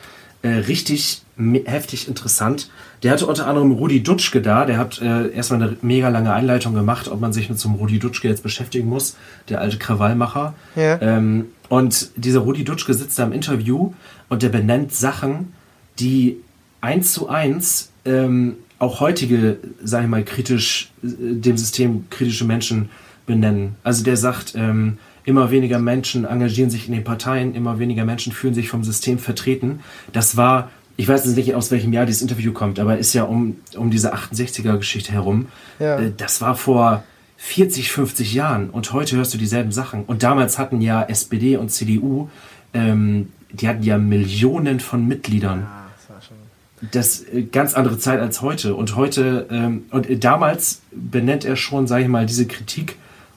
Äh, 0.47 0.59
richtig 0.61 1.23
heftig 1.65 2.09
interessant. 2.09 2.71
Der 3.03 3.13
hatte 3.13 3.27
unter 3.27 3.47
anderem 3.47 3.73
Rudi 3.73 4.03
Dutschke 4.03 4.41
da. 4.41 4.65
Der 4.65 4.79
hat 4.79 5.01
äh, 5.03 5.31
erstmal 5.31 5.61
eine 5.61 5.77
mega 5.83 6.09
lange 6.09 6.33
Einleitung 6.33 6.73
gemacht, 6.73 7.09
ob 7.09 7.21
man 7.21 7.33
sich 7.33 7.51
mit 7.51 7.59
so 7.59 7.69
einem 7.69 7.79
Rudi 7.79 7.99
Dutschke 7.99 8.29
jetzt 8.29 8.43
beschäftigen 8.45 8.89
muss, 8.89 9.17
der 9.49 9.61
alte 9.61 9.77
Krawallmacher. 9.77 10.55
Ja. 10.77 11.01
Ähm, 11.03 11.47
und 11.69 12.11
dieser 12.17 12.41
Rudi 12.41 12.65
Dutschke 12.65 12.95
sitzt 12.95 13.19
da 13.19 13.25
im 13.25 13.33
Interview 13.33 13.93
und 14.29 14.43
der 14.43 14.51
benennt 14.51 14.95
Sachen, 14.95 15.53
die 15.99 16.37
eins 16.81 17.13
zu 17.13 17.29
eins 17.29 17.91
ähm, 18.05 18.55
auch 18.79 19.01
heutige, 19.01 19.59
sag 19.83 20.05
ich 20.05 20.09
mal, 20.09 20.23
kritisch, 20.23 20.93
äh, 21.03 21.09
dem 21.09 21.57
System 21.57 22.09
kritische 22.09 22.45
Menschen 22.45 22.89
benennen. 23.27 23.75
Also 23.83 24.05
der 24.05 24.17
sagt, 24.17 24.55
ähm, 24.57 24.99
immer 25.27 25.51
weniger 25.51 25.79
Menschen 25.79 26.25
engagieren 26.25 26.71
sich 26.71 26.87
in 26.89 26.95
den 26.95 27.05
Parteien, 27.05 27.55
immer 27.55 27.79
weniger 27.79 28.07
Menschen 28.07 28.33
fühlen 28.33 28.55
sich 28.55 28.71
vom 28.71 28.83
System 28.83 29.19
vertreten. 29.19 29.81
Das 30.13 30.39
war 30.39 30.71
ich 30.97 31.09
weiß 31.09 31.27
jetzt 31.27 31.37
nicht, 31.37 31.55
aus 31.55 31.71
welchem 31.71 31.93
Jahr 31.93 32.07
dieses 32.07 32.23
Interview 32.23 32.53
kommt, 32.53 32.79
aber 32.79 32.99
ist 32.99 33.13
ja 33.13 33.25
um, 33.25 33.57
um 33.77 33.91
diese 33.91 34.15
68er-Geschichte 34.15 35.13
herum. 35.13 35.49
Ja. 35.79 35.99
Äh, 35.99 36.13
das 36.17 36.41
war 36.41 36.57
vor 36.57 37.05
40, 37.37 37.93
50 37.93 38.33
Jahren 38.33 38.71
und 38.71 38.93
heute 38.93 39.17
hörst 39.17 39.35
du 39.35 39.39
dieselben 39.39 39.73
Sachen. 39.73 40.05
Und 40.05 40.23
damals 40.23 40.59
hatten 40.59 40.81
ja 40.81 41.03
SPD 41.03 41.57
und 41.57 41.71
CDU, 41.71 42.31
ähm, 42.73 43.29
die 43.53 43.69
hatten 43.69 43.83
ja 43.83 43.99
Millionen 43.99 44.81
von 44.81 45.07
Mitgliedern. 45.07 45.61
Ja, 45.61 45.87
das 45.97 46.11
war 46.11 46.23
schon. 46.23 46.91
Das 46.93 47.25
äh, 47.25 47.43
ganz 47.43 47.75
andere 47.75 47.99
Zeit 47.99 48.21
als 48.21 48.41
heute. 48.41 48.75
Und 48.75 48.97
heute, 48.97 49.47
ähm, 49.51 49.85
und 49.91 50.25
damals 50.25 50.81
benennt 50.93 51.45
er 51.45 51.57
schon, 51.57 51.87
sage 51.87 52.05
ich 52.05 52.09
mal, 52.09 52.25
diese 52.25 52.47
Kritik. 52.47 52.97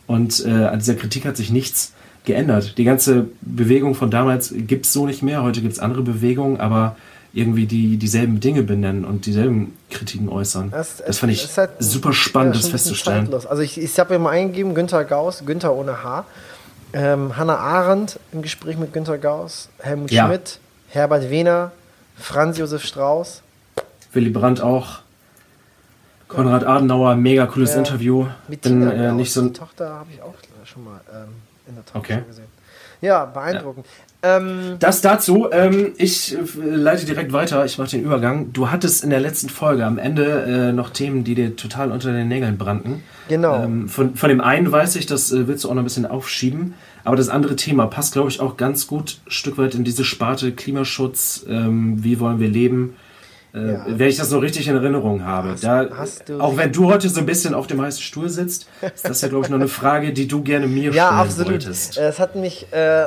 Und 0.09 0.43
äh, 0.43 0.49
an 0.49 0.79
dieser 0.79 0.95
Kritik 0.95 1.25
hat 1.25 1.37
sich 1.37 1.51
nichts 1.51 1.93
geändert. 2.25 2.79
Die 2.79 2.83
ganze 2.83 3.27
Bewegung 3.41 3.93
von 3.93 4.09
damals 4.09 4.51
gibt 4.57 4.87
es 4.87 4.91
so 4.91 5.05
nicht 5.05 5.21
mehr. 5.21 5.43
Heute 5.43 5.61
gibt 5.61 5.73
es 5.73 5.79
andere 5.79 6.01
Bewegungen, 6.01 6.59
aber 6.59 6.95
irgendwie 7.31 7.67
die 7.67 7.97
dieselben 7.97 8.39
Dinge 8.39 8.63
benennen 8.63 9.05
und 9.05 9.27
dieselben 9.27 9.77
Kritiken 9.91 10.27
äußern. 10.27 10.73
Es, 10.75 11.03
das 11.05 11.19
fand 11.19 11.31
ich 11.31 11.55
halt, 11.55 11.69
super 11.77 12.11
spannend, 12.11 12.55
ja, 12.55 12.61
das 12.61 12.71
festzustellen. 12.71 13.31
Also 13.31 13.61
ich, 13.61 13.79
ich 13.79 13.99
habe 13.99 14.15
immer 14.15 14.31
eingegeben, 14.31 14.73
Günther 14.73 15.05
Gauss, 15.05 15.43
Günther 15.45 15.75
ohne 15.75 16.03
H, 16.03 16.25
ähm, 16.93 17.37
Hannah 17.37 17.59
Arendt 17.59 18.19
im 18.31 18.41
Gespräch 18.41 18.79
mit 18.79 18.93
Günther 18.93 19.19
Gauss, 19.19 19.69
Helmut 19.77 20.09
ja. 20.09 20.25
Schmidt, 20.25 20.59
Herbert 20.87 21.29
Wehner, 21.29 21.71
Franz 22.17 22.57
Josef 22.57 22.83
Strauß. 22.83 23.43
Willy 24.13 24.31
Brandt 24.31 24.59
auch. 24.59 25.01
Konrad 26.29 26.63
Adenauer, 26.65 27.15
mega 27.17 27.45
cooles 27.47 27.73
Ja. 27.73 27.79
Interview. 27.79 28.25
Mit 28.47 28.61
Bin 28.61 28.79
Tina, 28.79 28.93
äh, 28.93 29.11
nicht 29.11 29.33
so 29.33 29.41
ein. 29.41 29.53
Tochter 29.53 29.89
habe 29.89 30.07
ich 30.13 30.21
auch 30.21 30.35
schon 30.63 30.85
mal 30.85 31.01
ähm, 31.11 31.29
in 31.67 31.75
der 31.75 31.85
Talkshow 31.85 32.13
Okay. 32.13 32.23
gesehen. 32.27 32.45
Ja, 33.01 33.25
beeindruckend. 33.25 33.85
Ähm, 34.21 34.75
Das 34.79 34.99
dazu, 35.01 35.47
ähm, 35.51 35.93
ich 35.97 36.35
äh, 36.37 36.39
leite 36.61 37.05
direkt 37.05 37.31
weiter, 37.31 37.63
ich 37.65 37.77
mache 37.77 37.91
den 37.91 38.03
Übergang. 38.03 38.51
Du 38.51 38.69
hattest 38.69 39.03
in 39.03 39.09
der 39.09 39.21
letzten 39.21 39.47
Folge 39.49 39.85
am 39.85 39.97
Ende 39.97 40.69
äh, 40.69 40.73
noch 40.73 40.89
Themen, 40.89 41.23
die 41.23 41.35
dir 41.35 41.55
total 41.55 41.91
unter 41.91 42.11
den 42.11 42.27
Nägeln 42.27 42.57
brannten. 42.57 43.01
genau. 43.29 43.63
Ähm, 43.63 43.87
von, 43.87 44.15
von 44.15 44.29
dem 44.29 44.41
einen 44.41 44.69
weiß 44.71 44.97
ich, 44.97 45.05
das 45.05 45.31
äh, 45.31 45.47
willst 45.47 45.63
du 45.63 45.69
auch 45.69 45.73
noch 45.73 45.81
ein 45.81 45.85
bisschen 45.85 46.05
aufschieben. 46.05 46.73
Aber 47.05 47.15
das 47.15 47.29
andere 47.29 47.55
Thema 47.55 47.87
passt, 47.87 48.11
glaube 48.11 48.29
ich, 48.29 48.41
auch 48.41 48.57
ganz 48.57 48.85
gut 48.87 49.19
ein 49.25 49.31
Stück 49.31 49.57
weit 49.57 49.73
in 49.73 49.85
diese 49.85 50.03
Sparte 50.03 50.51
Klimaschutz. 50.51 51.45
Ähm, 51.47 52.03
wie 52.03 52.19
wollen 52.19 52.39
wir 52.41 52.49
leben? 52.49 52.95
Äh, 53.53 53.71
Ja. 53.73 53.85
Wenn 53.87 54.07
ich 54.07 54.17
das 54.17 54.29
noch 54.31 54.41
richtig 54.41 54.67
in 54.67 54.75
Erinnerung 54.75 55.25
habe. 55.25 55.51
Hast- 55.51 55.63
da, 55.63 55.87
hast 55.95 56.29
du- 56.29 56.39
auch 56.39 56.55
wenn 56.57 56.71
du 56.71 56.85
heute 56.91 57.09
so 57.09 57.19
ein 57.19 57.25
bisschen 57.25 57.53
auf 57.53 57.67
dem 57.67 57.81
heißen 57.81 58.01
Stuhl 58.01 58.29
sitzt, 58.29 58.67
ist 58.93 59.07
das 59.09 59.21
ja, 59.21 59.27
glaube 59.27 59.45
ich, 59.45 59.49
noch 59.49 59.57
eine 59.57 59.67
Frage, 59.67 60.13
die 60.13 60.27
du 60.27 60.43
gerne 60.43 60.67
mir 60.67 60.91
ja, 60.91 61.07
stellen 61.07 61.19
absolut. 61.19 61.51
wolltest. 61.51 61.97
Äh, 61.97 62.07
Es 62.09 62.19
hat 62.19 62.35
mich 62.35 62.71
äh, 62.71 63.05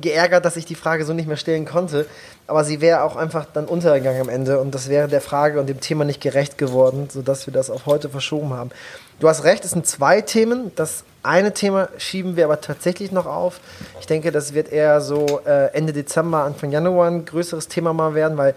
geärgert, 0.00 0.44
dass 0.44 0.56
ich 0.56 0.64
die 0.64 0.74
Frage 0.76 1.04
so 1.04 1.12
nicht 1.12 1.26
mehr 1.28 1.36
stellen 1.36 1.64
konnte. 1.66 2.06
Aber 2.48 2.62
sie 2.62 2.80
wäre 2.80 3.02
auch 3.02 3.16
einfach 3.16 3.44
dann 3.52 3.64
untergegangen 3.64 4.20
am 4.22 4.28
Ende 4.28 4.60
und 4.60 4.72
das 4.72 4.88
wäre 4.88 5.08
der 5.08 5.20
Frage 5.20 5.58
und 5.58 5.68
dem 5.68 5.80
Thema 5.80 6.04
nicht 6.04 6.20
gerecht 6.20 6.58
geworden, 6.58 7.08
sodass 7.10 7.46
wir 7.48 7.52
das 7.52 7.70
auf 7.70 7.86
heute 7.86 8.08
verschoben 8.08 8.52
haben. 8.54 8.70
Du 9.18 9.28
hast 9.28 9.42
recht, 9.42 9.64
es 9.64 9.72
sind 9.72 9.84
zwei 9.86 10.20
Themen. 10.20 10.70
Das 10.76 11.02
eine 11.24 11.52
Thema 11.54 11.88
schieben 11.98 12.36
wir 12.36 12.44
aber 12.44 12.60
tatsächlich 12.60 13.10
noch 13.10 13.26
auf. 13.26 13.58
Ich 13.98 14.06
denke, 14.06 14.30
das 14.30 14.54
wird 14.54 14.70
eher 14.72 15.00
so 15.00 15.40
äh, 15.44 15.72
Ende 15.74 15.92
Dezember, 15.92 16.44
Anfang 16.44 16.70
Januar 16.70 17.08
ein 17.10 17.24
größeres 17.24 17.66
Thema 17.66 17.92
mal 17.92 18.14
werden, 18.14 18.38
weil 18.38 18.54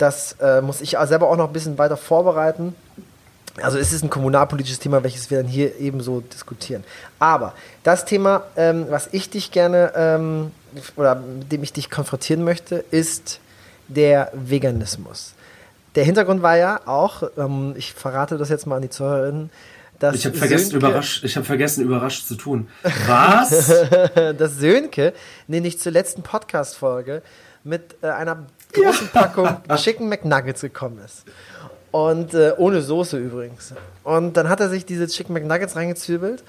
das 0.00 0.36
äh, 0.40 0.60
muss 0.60 0.80
ich 0.80 0.96
selber 1.04 1.28
auch 1.28 1.36
noch 1.36 1.48
ein 1.48 1.52
bisschen 1.52 1.78
weiter 1.78 1.96
vorbereiten. 1.96 2.74
Also 3.60 3.78
es 3.78 3.92
ist 3.92 4.02
ein 4.02 4.10
kommunalpolitisches 4.10 4.78
Thema, 4.78 5.02
welches 5.02 5.30
wir 5.30 5.38
dann 5.38 5.46
hier 5.46 5.78
ebenso 5.78 6.20
diskutieren. 6.20 6.84
Aber 7.18 7.52
das 7.82 8.04
Thema, 8.04 8.44
ähm, 8.56 8.86
was 8.88 9.08
ich 9.12 9.28
dich 9.28 9.50
gerne 9.50 9.92
ähm, 9.94 10.52
oder 10.96 11.16
mit 11.16 11.52
dem 11.52 11.62
ich 11.62 11.72
dich 11.72 11.90
konfrontieren 11.90 12.44
möchte, 12.44 12.84
ist 12.90 13.40
der 13.88 14.30
Veganismus. 14.34 15.34
Der 15.96 16.04
Hintergrund 16.04 16.42
war 16.42 16.56
ja 16.56 16.80
auch, 16.86 17.24
ähm, 17.36 17.74
ich 17.76 17.92
verrate 17.92 18.38
das 18.38 18.48
jetzt 18.48 18.66
mal 18.66 18.76
an 18.76 18.82
die 18.82 18.90
Zuhörerinnen, 18.90 19.50
dass 19.98 20.14
Ich 20.14 20.24
habe 20.24 20.36
vergessen, 20.36 20.76
überrascht, 20.76 21.24
ich 21.24 21.34
vergessen, 21.34 21.84
überrascht 21.84 22.26
zu 22.26 22.36
tun. 22.36 22.68
Was? 23.06 23.50
dass 24.38 24.56
Sönke, 24.56 25.12
nee, 25.48 25.60
nicht 25.60 25.80
zur 25.80 25.92
letzten 25.92 26.22
Podcast-Folge, 26.22 27.22
mit 27.64 27.96
äh, 28.02 28.08
einer 28.08 28.46
großen 28.72 29.08
Packung 29.08 29.48
Chicken 29.76 30.08
McNuggets 30.08 30.60
gekommen 30.60 31.00
ist. 31.04 31.24
Und 31.90 32.34
äh, 32.34 32.52
ohne 32.56 32.82
Soße 32.82 33.18
übrigens. 33.18 33.74
Und 34.04 34.36
dann 34.36 34.48
hat 34.48 34.60
er 34.60 34.68
sich 34.68 34.86
diese 34.86 35.06
Chicken 35.06 35.34
McNuggets 35.34 35.76
reingezwiebelt. 35.76 36.44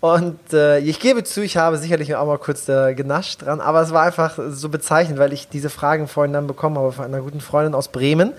Und 0.00 0.52
äh, 0.52 0.80
ich 0.80 1.00
gebe 1.00 1.24
zu, 1.24 1.42
ich 1.42 1.56
habe 1.56 1.78
sicherlich 1.78 2.14
auch 2.14 2.26
mal 2.26 2.38
kurz 2.38 2.68
äh, 2.68 2.94
genascht 2.94 3.40
dran, 3.40 3.62
aber 3.62 3.80
es 3.80 3.90
war 3.90 4.02
einfach 4.02 4.38
so 4.50 4.68
bezeichnend, 4.68 5.18
weil 5.18 5.32
ich 5.32 5.48
diese 5.48 5.70
Fragen 5.70 6.08
vorhin 6.08 6.34
dann 6.34 6.46
bekommen 6.46 6.76
habe 6.76 6.92
von 6.92 7.06
einer 7.06 7.20
guten 7.20 7.40
Freundin 7.40 7.74
aus 7.74 7.88
Bremen, 7.88 8.34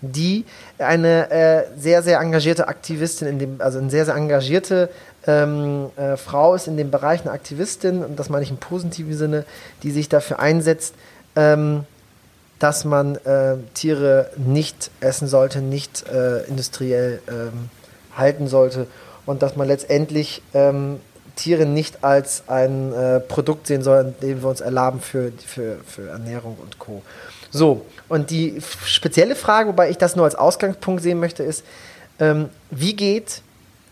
die 0.00 0.44
eine 0.78 1.30
äh, 1.30 1.64
sehr, 1.76 2.02
sehr 2.02 2.18
engagierte 2.18 2.66
Aktivistin, 2.66 3.28
in 3.28 3.38
dem, 3.38 3.60
also 3.60 3.78
eine 3.78 3.90
sehr, 3.90 4.04
sehr 4.06 4.16
engagierte 4.16 4.90
ähm, 5.24 5.90
äh, 5.94 6.16
Frau 6.16 6.56
ist 6.56 6.66
in 6.66 6.76
dem 6.76 6.90
Bereich, 6.90 7.20
eine 7.20 7.30
Aktivistin, 7.30 8.02
und 8.02 8.18
das 8.18 8.28
meine 8.28 8.42
ich 8.42 8.50
im 8.50 8.58
positiven 8.58 9.16
Sinne, 9.16 9.44
die 9.84 9.92
sich 9.92 10.08
dafür 10.08 10.40
einsetzt, 10.40 10.96
ähm, 11.36 11.84
dass 12.58 12.84
man 12.84 13.16
äh, 13.16 13.56
Tiere 13.74 14.30
nicht 14.36 14.90
essen 15.00 15.28
sollte, 15.28 15.60
nicht 15.60 16.06
äh, 16.08 16.44
industriell 16.44 17.20
ähm, 17.28 17.68
halten 18.16 18.48
sollte 18.48 18.86
und 19.26 19.42
dass 19.42 19.56
man 19.56 19.68
letztendlich 19.68 20.42
ähm, 20.54 21.00
Tiere 21.36 21.66
nicht 21.66 22.04
als 22.04 22.44
ein 22.46 22.92
äh, 22.92 23.18
Produkt 23.20 23.66
sehen 23.66 23.82
soll, 23.82 24.00
in 24.00 24.26
dem 24.28 24.42
wir 24.42 24.48
uns 24.48 24.60
erlaben 24.60 25.00
für, 25.00 25.32
für, 25.44 25.78
für 25.84 26.08
Ernährung 26.08 26.56
und 26.62 26.78
Co. 26.78 27.02
So, 27.50 27.84
und 28.08 28.30
die 28.30 28.60
spezielle 28.84 29.34
Frage, 29.34 29.70
wobei 29.70 29.90
ich 29.90 29.98
das 29.98 30.14
nur 30.16 30.24
als 30.24 30.36
Ausgangspunkt 30.36 31.02
sehen 31.02 31.18
möchte, 31.18 31.42
ist, 31.42 31.64
ähm, 32.20 32.48
wie 32.70 32.94
geht 32.94 33.42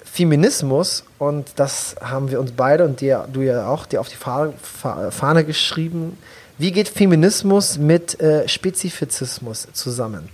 Feminismus, 0.04 1.04
und 1.18 1.48
das 1.56 1.96
haben 2.00 2.30
wir 2.30 2.38
uns 2.38 2.52
beide 2.52 2.84
und 2.84 3.00
dir, 3.00 3.26
du 3.32 3.40
ja 3.40 3.66
auch, 3.66 3.86
dir 3.86 4.00
auf 4.00 4.08
die 4.08 4.16
Fahne, 4.16 4.52
Fa- 4.62 5.10
Fahne 5.10 5.44
geschrieben, 5.44 6.18
wie 6.58 6.72
geht 6.72 6.88
Feminismus 6.88 7.78
mit 7.78 8.20
äh, 8.20 8.46
Spezifizismus 8.48 9.68
zusammen? 9.72 10.28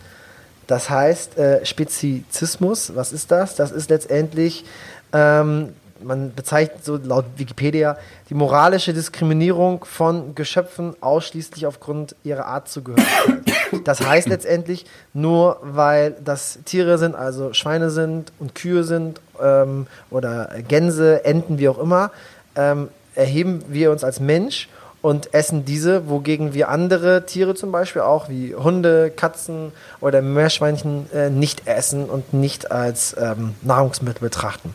Das 0.67 0.91
heißt, 0.91 1.39
äh, 1.39 1.65
Spezizismus, 1.65 2.95
was 2.95 3.13
ist 3.13 3.31
das? 3.31 3.55
Das 3.55 3.71
ist 3.71 3.89
letztendlich, 3.89 4.65
ähm, 5.13 5.71
man 6.03 6.35
bezeichnet 6.35 6.85
so 6.85 6.97
laut 6.97 7.25
Wikipedia, 7.37 7.97
die 8.29 8.35
moralische 8.35 8.93
Diskriminierung 8.93 9.85
von 9.85 10.35
Geschöpfen 10.35 10.95
ausschließlich 11.01 11.67
aufgrund 11.67 12.15
ihrer 12.23 12.47
Art 12.47 12.69
zu 12.69 12.83
gehören. 12.83 13.45
Das 13.85 14.07
heißt 14.07 14.29
letztendlich, 14.29 14.87
nur 15.13 15.59
weil 15.63 16.17
das 16.25 16.59
Tiere 16.65 16.99
sind, 16.99 17.15
also 17.15 17.53
Schweine 17.53 17.91
sind 17.91 18.33
und 18.39 18.55
Kühe 18.55 18.85
sind 18.85 19.21
ähm, 19.43 19.87
oder 20.11 20.51
Gänse, 20.69 21.25
Enten, 21.25 21.59
wie 21.59 21.69
auch 21.69 21.79
immer, 21.79 22.11
ähm, 22.57 22.89
erheben 23.15 23.65
wir 23.69 23.91
uns 23.91 24.05
als 24.05 24.21
Mensch 24.21 24.69
und 25.01 25.33
essen 25.33 25.65
diese, 25.65 26.09
wogegen 26.09 26.55
wir 26.55 26.69
andere 26.69 27.25
Tiere 27.25 27.55
zum 27.55 27.71
Beispiel 27.71 28.03
auch 28.03 28.29
wie 28.29 28.55
Hunde, 28.55 29.11
Katzen 29.11 29.73
oder 30.01 30.23
Meerschweinchen 30.23 31.11
äh, 31.13 31.31
nicht 31.31 31.67
essen 31.67 32.07
und 32.07 32.35
nicht 32.35 32.71
als 32.73 33.17
ähm, 33.19 33.55
Nahrungsmittel 33.63 34.21
betrachten. 34.21 34.75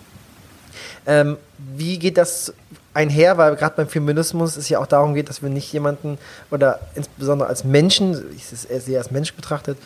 Ähm, 1.06 1.38
wie 1.58 2.00
geht 2.00 2.18
das 2.18 2.54
einher? 2.94 3.38
Weil 3.38 3.56
gerade 3.56 3.76
beim 3.76 3.90
Feminismus 3.90 4.56
es 4.56 4.70
ja 4.70 4.80
auch 4.80 4.88
darum 4.88 5.14
geht, 5.14 5.28
dass 5.28 5.42
wir 5.42 5.50
nicht 5.50 5.72
jemanden 5.74 6.18
oder 6.52 6.80
insbesondere 6.96 7.50
als 7.50 7.64
Menschen, 7.64 8.24
ich 8.36 8.46
sehe 8.46 8.98
als 8.98 9.12
Mensch 9.12 9.34
betrachtet, 9.34 9.78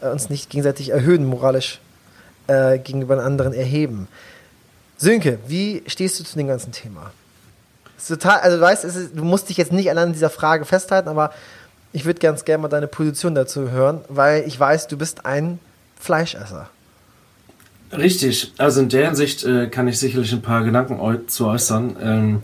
äh, 0.00 0.08
uns 0.08 0.28
nicht 0.28 0.50
gegenseitig 0.50 0.90
erhöhen, 0.90 1.24
moralisch 1.24 1.80
äh, 2.48 2.78
gegenüber 2.78 3.22
anderen 3.22 3.54
erheben. 3.54 4.08
Sönke, 4.98 5.38
wie 5.46 5.82
stehst 5.86 6.20
du 6.20 6.24
zu 6.24 6.36
dem 6.36 6.48
ganzen 6.48 6.72
Thema? 6.72 7.12
Ist 7.98 8.08
total, 8.08 8.40
also 8.40 8.56
du 8.56 8.62
weißt, 8.62 8.84
ist, 8.84 9.16
du 9.16 9.24
musst 9.24 9.48
dich 9.48 9.56
jetzt 9.56 9.72
nicht 9.72 9.90
allein 9.90 10.08
an 10.08 10.12
dieser 10.12 10.30
Frage 10.30 10.64
festhalten, 10.64 11.08
aber 11.08 11.32
ich 11.92 12.04
würde 12.04 12.20
ganz 12.20 12.44
gerne 12.44 12.62
mal 12.62 12.68
deine 12.68 12.88
Position 12.88 13.34
dazu 13.34 13.70
hören, 13.70 14.00
weil 14.08 14.44
ich 14.46 14.58
weiß, 14.58 14.86
du 14.88 14.96
bist 14.96 15.24
ein 15.24 15.58
Fleischesser. 15.98 16.68
Richtig, 17.92 18.52
also 18.58 18.80
in 18.80 18.88
der 18.88 19.06
Hinsicht 19.06 19.44
äh, 19.44 19.68
kann 19.68 19.88
ich 19.88 19.98
sicherlich 19.98 20.32
ein 20.32 20.42
paar 20.42 20.64
Gedanken 20.64 21.00
äu 21.00 21.18
zu 21.26 21.46
äußern, 21.46 21.96
ähm, 22.02 22.42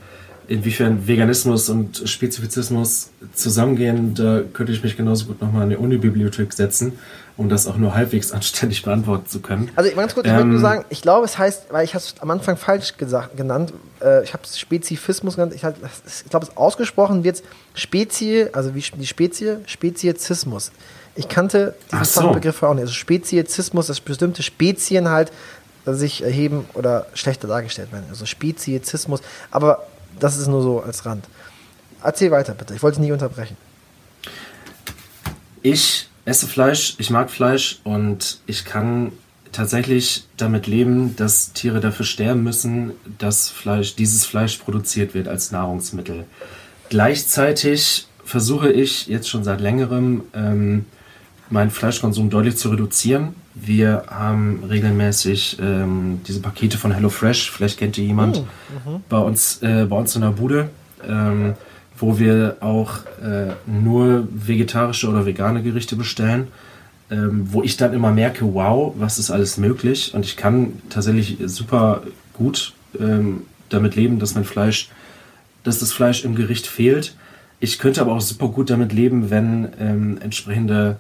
inwiefern 0.49 1.07
Veganismus 1.07 1.69
und 1.69 2.03
Spezifizismus 2.09 3.11
zusammengehen. 3.35 4.15
Da 4.15 4.43
könnte 4.53 4.73
ich 4.73 4.83
mich 4.83 4.97
genauso 4.97 5.27
gut 5.27 5.41
nochmal 5.41 5.65
in 5.65 5.71
die 5.71 5.77
Unibibliothek 5.77 6.53
setzen, 6.53 6.93
um 7.37 7.49
das 7.49 7.67
auch 7.67 7.77
nur 7.77 7.95
halbwegs 7.95 8.33
anständig 8.33 8.83
beantworten 8.83 9.27
zu 9.27 9.41
können. 9.41 9.71
Also 9.77 9.91
ganz 9.95 10.15
kurz, 10.15 10.27
ich 10.27 10.33
Ähm, 10.33 10.39
wollte 10.39 10.49
nur 10.51 10.61
sagen, 10.61 10.85
ich 10.91 11.03
glaube, 11.03 11.25
es 11.25 11.39
heißt, 11.39 11.67
weil 11.71 11.85
ich 11.85 11.95
habe 11.95 12.05
es 12.05 12.15
am 12.21 12.31
Anfang 12.31 12.57
falsch 12.57 12.97
gesagt, 12.97 13.37
genannt, 13.37 13.73
äh, 14.01 14.23
ich 14.23 14.33
habe 14.33 14.43
es 14.45 14.59
Spezifismus 14.59 15.37
genannt, 15.37 15.55
ich, 15.55 15.65
halt, 15.65 15.77
ich 16.07 16.31
glaube, 16.31 16.47
es 16.47 16.57
ausgesprochen 16.57 17.25
wird 17.25 17.43
Spezie, 17.75 18.51
also 18.53 18.75
wie 18.75 18.81
die 18.81 19.07
Spezie, 19.07 19.59
Speziesismus. 19.67 20.73
Ich 21.15 21.29
kannte 21.29 21.75
diesen 21.91 22.05
so. 22.05 22.21
Fachbegriff 22.23 22.63
auch 22.63 22.75
nicht. 22.75 22.83
Also 22.83 22.95
Speziesismus, 22.95 23.87
dass 23.87 24.01
bestimmte 24.01 24.43
Spezien 24.43 25.09
halt 25.09 25.33
sich 25.85 26.23
erheben 26.23 26.67
oder 26.75 27.07
schlechter 27.15 27.49
dargestellt 27.49 27.93
werden. 27.93 28.07
Also 28.09 28.25
Speziesismus. 28.25 29.21
Aber 29.51 29.87
das 30.21 30.37
ist 30.39 30.47
nur 30.47 30.63
so 30.63 30.81
als 30.81 31.05
Rand. 31.05 31.27
Erzähl 32.03 32.31
weiter, 32.31 32.55
bitte. 32.55 32.75
Ich 32.75 32.83
wollte 32.83 32.97
dich 32.97 33.03
nicht 33.03 33.13
unterbrechen. 33.13 33.57
Ich 35.63 36.09
esse 36.25 36.47
Fleisch, 36.47 36.95
ich 36.99 37.11
mag 37.11 37.31
Fleisch 37.31 37.81
und 37.85 38.39
ich 38.47 38.65
kann 38.65 39.13
tatsächlich 39.51 40.25
damit 40.37 40.67
leben, 40.67 41.15
dass 41.17 41.53
Tiere 41.53 41.81
dafür 41.81 42.07
sterben 42.07 42.43
müssen, 42.43 42.93
dass 43.19 43.49
Fleisch, 43.49 43.97
dieses 43.97 44.25
Fleisch 44.25 44.57
produziert 44.57 45.15
wird 45.15 45.29
als 45.29 45.53
Nahrungsmittel. 45.53 46.25
Gleichzeitig 46.89 48.07
versuche 48.25 48.71
ich 48.73 49.07
jetzt 49.09 49.29
schon 49.29 49.45
seit 49.45 49.61
längerem 49.61 50.23
ähm, 50.35 50.87
meinen 51.51 51.71
Fleischkonsum 51.71 52.31
deutlich 52.31 52.57
zu 52.57 52.71
reduzieren. 52.71 53.35
Wir 53.55 54.05
haben 54.09 54.65
regelmäßig 54.69 55.59
ähm, 55.61 56.21
diese 56.27 56.41
Pakete 56.41 56.79
von 56.79 56.93
HelloFresh, 56.93 57.51
vielleicht 57.51 57.79
kennt 57.79 57.99
ihr 57.99 58.05
jemand, 58.05 58.43
bei, 59.11 59.19
uns, 59.19 59.61
äh, 59.63 59.85
bei 59.85 59.97
uns 59.97 60.15
in 60.17 60.23
der 60.23 60.31
Bude, 60.31 60.71
ähm, 61.07 61.55
wo 62.03 62.19
wir 62.19 62.57
auch 62.61 62.99
äh, 63.23 63.53
nur 63.67 64.27
vegetarische 64.31 65.09
oder 65.09 65.25
vegane 65.25 65.63
Gerichte 65.63 65.95
bestellen, 65.95 66.49
ähm, 67.11 67.47
wo 67.53 67.63
ich 67.63 67.77
dann 67.77 67.95
immer 67.95 68.11
merke, 68.11 68.55
wow, 68.55 68.93
was 68.99 69.21
ist 69.21 69.31
alles 69.31 69.57
möglich 69.57 70.13
und 70.13 70.25
ich 70.25 70.37
kann 70.37 70.73
tatsächlich 70.91 71.39
super 71.47 72.03
gut 72.33 72.73
ähm, 72.99 73.43
damit 73.69 73.95
leben, 73.95 74.19
dass 74.19 74.35
mein 74.35 74.45
Fleisch, 74.45 74.91
dass 75.63 75.79
das 75.79 75.93
Fleisch 75.93 76.25
im 76.25 76.35
Gericht 76.35 76.67
fehlt. 76.67 77.15
Ich 77.61 77.79
könnte 77.79 78.01
aber 78.01 78.13
auch 78.13 78.21
super 78.21 78.49
gut 78.49 78.69
damit 78.71 78.93
leben, 78.93 79.31
wenn 79.31 79.69
ähm, 79.79 80.19
entsprechende 80.21 80.97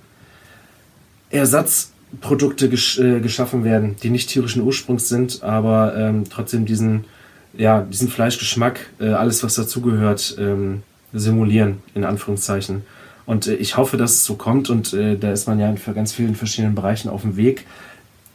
Produkte 2.20 2.68
gesch 2.68 2.98
äh, 3.00 3.20
geschaffen 3.20 3.64
werden, 3.64 3.96
die 4.02 4.10
nicht 4.10 4.28
tierischen 4.28 4.62
Ursprungs 4.62 5.08
sind, 5.08 5.42
aber 5.42 5.96
ähm, 5.96 6.24
trotzdem 6.30 6.64
diesen, 6.64 7.06
ja, 7.54 7.80
diesen 7.80 8.08
Fleischgeschmack, 8.08 8.86
äh, 9.00 9.08
alles 9.08 9.42
was 9.42 9.54
dazugehört, 9.54 10.36
ähm, 10.38 10.82
simulieren, 11.12 11.78
in 11.94 12.04
Anführungszeichen. 12.04 12.82
Und 13.26 13.46
äh, 13.46 13.54
ich 13.54 13.76
hoffe, 13.76 13.96
dass 13.96 14.12
es 14.12 14.24
so 14.24 14.34
kommt 14.34 14.70
und 14.70 14.92
äh, 14.92 15.16
da 15.16 15.32
ist 15.32 15.46
man 15.46 15.58
ja 15.58 15.68
in 15.68 15.78
ganz 15.94 16.12
vielen 16.12 16.34
verschiedenen 16.34 16.74
Bereichen 16.74 17.08
auf 17.08 17.22
dem 17.22 17.36
Weg. 17.36 17.66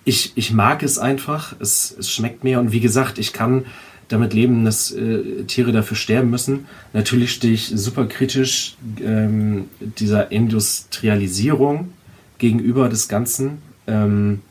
Ich, 0.05 0.31
ich 0.35 0.53
mag 0.53 0.83
es 0.83 0.97
einfach, 0.97 1.55
es, 1.59 1.95
es 1.97 2.09
schmeckt 2.09 2.43
mir 2.43 2.59
und 2.59 2.71
wie 2.71 2.79
gesagt, 2.79 3.17
ich 3.17 3.33
kann 3.33 3.65
damit 4.07 4.33
leben, 4.33 4.63
dass 4.63 4.91
äh, 4.91 5.43
Tiere 5.47 5.71
dafür 5.73 5.97
sterben 5.97 6.29
müssen. 6.29 6.65
Natürlich 6.93 7.31
stehe 7.31 7.53
ich 7.53 7.71
super 7.75 8.05
kritisch 8.05 8.77
ähm, 9.03 9.65
dieser 9.81 10.31
Industrialisierung 10.31 11.91
gegenüber 12.37 12.87
des 12.87 13.09
Ganzen. 13.09 13.57
Ähm, 13.85 14.41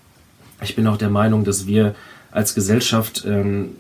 ich 0.63 0.77
bin 0.77 0.87
auch 0.87 0.99
der 0.99 1.11
Meinung, 1.11 1.45
dass 1.45 1.67
wir 1.67 1.95
als 2.31 2.55
Gesellschaft 2.55 3.25
ähm, 3.27 3.71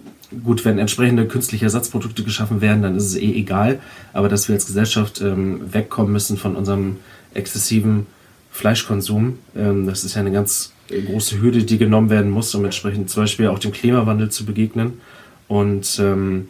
gut, 0.44 0.64
wenn 0.64 0.78
entsprechende 0.78 1.26
künstliche 1.26 1.64
Ersatzprodukte 1.64 2.22
geschaffen 2.22 2.60
werden, 2.60 2.82
dann 2.82 2.96
ist 2.96 3.04
es 3.04 3.16
eh 3.16 3.32
egal. 3.32 3.80
Aber 4.12 4.28
dass 4.28 4.48
wir 4.48 4.54
als 4.54 4.66
Gesellschaft 4.66 5.20
ähm, 5.20 5.72
wegkommen 5.72 6.12
müssen 6.12 6.36
von 6.36 6.56
unserem 6.56 6.96
exzessiven 7.34 8.06
Fleischkonsum, 8.50 9.38
ähm, 9.56 9.86
das 9.86 10.04
ist 10.04 10.14
ja 10.14 10.20
eine 10.20 10.32
ganz 10.32 10.72
große 10.88 11.40
Hürde, 11.40 11.64
die 11.64 11.78
genommen 11.78 12.10
werden 12.10 12.30
muss, 12.30 12.54
um 12.54 12.64
entsprechend 12.64 13.10
zum 13.10 13.24
Beispiel 13.24 13.48
auch 13.48 13.58
dem 13.58 13.72
Klimawandel 13.72 14.30
zu 14.30 14.44
begegnen. 14.44 15.00
Und 15.48 15.98
ähm, 16.00 16.48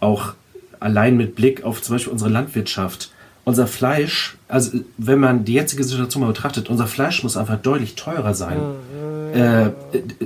auch 0.00 0.34
allein 0.80 1.16
mit 1.16 1.34
Blick 1.34 1.64
auf 1.64 1.82
zum 1.82 1.94
Beispiel 1.94 2.12
unsere 2.12 2.30
Landwirtschaft. 2.30 3.10
Unser 3.44 3.66
Fleisch, 3.66 4.36
also 4.48 4.78
wenn 4.96 5.20
man 5.20 5.44
die 5.44 5.52
jetzige 5.52 5.84
Situation 5.84 6.22
mal 6.22 6.28
betrachtet, 6.28 6.70
unser 6.70 6.86
Fleisch 6.86 7.22
muss 7.22 7.36
einfach 7.36 7.60
deutlich 7.60 7.94
teurer 7.94 8.32
sein. 8.32 8.58
Äh, 9.34 9.70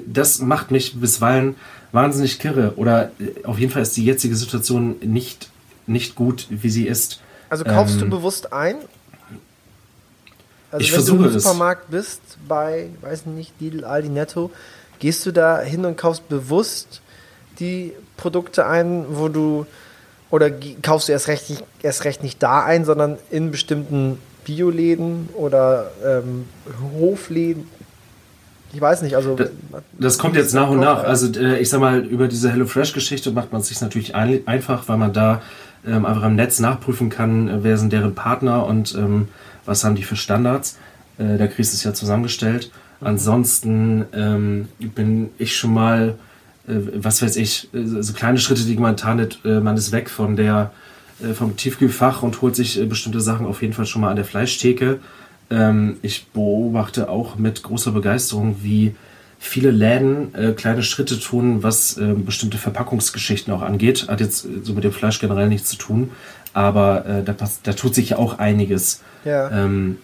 das 0.06 0.40
macht 0.40 0.70
mich 0.70 1.00
bisweilen 1.00 1.56
wahnsinnig 1.92 2.38
kirre. 2.38 2.74
Oder 2.76 3.10
äh, 3.18 3.44
auf 3.44 3.58
jeden 3.58 3.72
Fall 3.72 3.82
ist 3.82 3.96
die 3.96 4.04
jetzige 4.04 4.36
Situation 4.36 4.96
nicht, 5.00 5.50
nicht 5.86 6.14
gut, 6.14 6.46
wie 6.50 6.70
sie 6.70 6.86
ist. 6.86 7.20
Also 7.50 7.64
kaufst 7.64 7.94
ähm, 7.94 8.10
du 8.10 8.10
bewusst 8.10 8.52
ein? 8.52 8.76
Also 10.70 10.84
ich 10.84 10.90
wenn 10.90 10.94
versuche 10.96 11.18
du 11.18 11.24
im 11.30 11.38
Supermarkt 11.38 11.84
es. 11.84 11.90
bist, 11.90 12.20
bei, 12.46 12.88
weiß 13.00 13.26
nicht, 13.26 13.52
Lidl, 13.60 13.84
Aldi, 13.84 14.10
Netto, 14.10 14.50
gehst 14.98 15.24
du 15.24 15.32
da 15.32 15.60
hin 15.60 15.84
und 15.84 15.96
kaufst 15.96 16.28
bewusst 16.28 17.00
die 17.58 17.92
Produkte 18.16 18.66
ein, 18.66 19.06
wo 19.10 19.28
du 19.28 19.66
oder 20.30 20.50
kaufst 20.82 21.08
du 21.08 21.12
erst 21.12 21.28
recht 21.28 21.48
nicht, 21.48 21.64
erst 21.82 22.04
recht 22.04 22.22
nicht 22.22 22.42
da 22.42 22.62
ein, 22.62 22.84
sondern 22.84 23.18
in 23.30 23.50
bestimmten 23.50 24.18
Bioläden 24.44 25.30
oder 25.34 25.90
ähm, 26.04 26.46
Hofläden, 26.98 27.66
ich 28.72 28.80
weiß 28.80 29.02
nicht, 29.02 29.16
also. 29.16 29.34
Das, 29.34 29.50
das 29.98 30.18
kommt 30.18 30.36
jetzt 30.36 30.54
nach 30.54 30.68
und 30.68 30.80
nach. 30.80 31.02
Also, 31.04 31.32
äh, 31.40 31.58
ich 31.58 31.68
sag 31.68 31.80
mal, 31.80 32.00
über 32.00 32.28
diese 32.28 32.50
HelloFresh-Geschichte 32.50 33.30
macht 33.30 33.52
man 33.52 33.60
es 33.60 33.68
sich 33.68 33.80
natürlich 33.80 34.14
ein, 34.14 34.40
einfach, 34.46 34.88
weil 34.88 34.98
man 34.98 35.12
da 35.12 35.40
ähm, 35.86 36.04
einfach 36.04 36.24
im 36.24 36.36
Netz 36.36 36.60
nachprüfen 36.60 37.08
kann, 37.08 37.48
äh, 37.48 37.58
wer 37.62 37.78
sind 37.78 37.92
deren 37.92 38.14
Partner 38.14 38.66
und 38.66 38.94
ähm, 38.94 39.28
was 39.64 39.84
haben 39.84 39.94
die 39.94 40.02
für 40.02 40.16
Standards. 40.16 40.78
Äh, 41.18 41.38
da 41.38 41.46
kriegst 41.46 41.72
du 41.72 41.76
es 41.76 41.84
ja 41.84 41.94
zusammengestellt. 41.94 42.70
Ansonsten 43.00 44.06
ähm, 44.12 44.68
bin 44.78 45.30
ich 45.38 45.56
schon 45.56 45.72
mal, 45.72 46.14
äh, 46.66 46.74
was 46.94 47.22
weiß 47.22 47.36
ich, 47.36 47.68
äh, 47.72 47.84
so 47.84 48.12
kleine 48.12 48.38
Schritte, 48.38 48.64
die 48.64 48.76
man 48.76 48.96
tarnet, 48.96 49.38
äh, 49.44 49.60
man 49.60 49.76
ist 49.76 49.92
weg 49.92 50.10
von 50.10 50.36
der, 50.36 50.72
vom 51.34 51.56
Tiefkühlfach 51.56 52.22
und 52.22 52.40
holt 52.42 52.54
sich 52.54 52.80
bestimmte 52.88 53.20
Sachen 53.20 53.44
auf 53.44 53.60
jeden 53.60 53.72
Fall 53.72 53.86
schon 53.86 54.02
mal 54.02 54.10
an 54.10 54.14
der 54.14 54.24
Fleischtheke 54.24 55.00
ähm, 55.50 55.96
ich 56.02 56.28
beobachte 56.28 57.08
auch 57.08 57.36
mit 57.36 57.62
großer 57.62 57.92
Begeisterung, 57.92 58.56
wie 58.62 58.94
viele 59.38 59.70
Läden 59.70 60.34
äh, 60.34 60.52
kleine 60.52 60.82
Schritte 60.82 61.18
tun, 61.18 61.62
was 61.62 61.96
äh, 61.96 62.14
bestimmte 62.14 62.58
Verpackungsgeschichten 62.58 63.52
auch 63.52 63.62
angeht. 63.62 64.08
Hat 64.08 64.20
jetzt 64.20 64.44
äh, 64.44 64.48
so 64.62 64.74
mit 64.74 64.84
dem 64.84 64.92
Fleisch 64.92 65.20
generell 65.20 65.48
nichts 65.48 65.70
zu 65.70 65.76
tun, 65.76 66.10
aber 66.52 67.06
äh, 67.06 67.22
da, 67.22 67.34
da, 67.62 67.72
tut 67.72 67.94
sich 67.94 68.10
ja 68.10 68.18
auch 68.18 68.38
einiges. 68.38 69.02
Ja. 69.24 69.50
Ähm, 69.50 69.98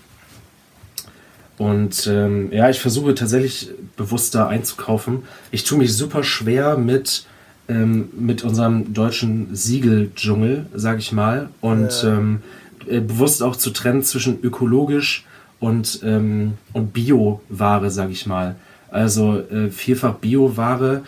und 1.59 2.07
ähm, 2.07 2.53
ja, 2.53 2.71
ich 2.71 2.81
versuche 2.81 3.15
tatsächlich 3.15 3.71
bewusster 3.97 4.49
einzukaufen. 4.49 5.23
Ich 5.51 5.65
tue 5.65 5.79
mich 5.79 5.95
super 5.95 6.25
schwer 6.25 6.77
mit, 6.77 7.27
ähm, 7.69 8.09
mit 8.13 8.43
unserem 8.45 8.93
deutschen 8.93 9.55
Siegeldschungel, 9.55 10.67
sag 10.75 10.99
ich 10.99 11.13
mal. 11.13 11.49
Und 11.61 12.03
ja. 12.03 12.17
ähm, 12.17 12.43
äh, 12.89 13.01
bewusst 13.01 13.43
auch 13.43 13.57
zu 13.57 13.71
trennen 13.71 14.03
zwischen 14.03 14.41
ökologisch 14.43 15.27
und, 15.65 16.01
ähm, 16.05 16.59
und 16.75 16.93
Bio-Ware, 16.93 17.91
sage 17.91 18.13
ich 18.13 18.27
mal. 18.27 18.57
Also 18.91 19.41
äh, 19.41 19.71
vielfach 19.71 20.17
Bio-Ware 20.17 21.03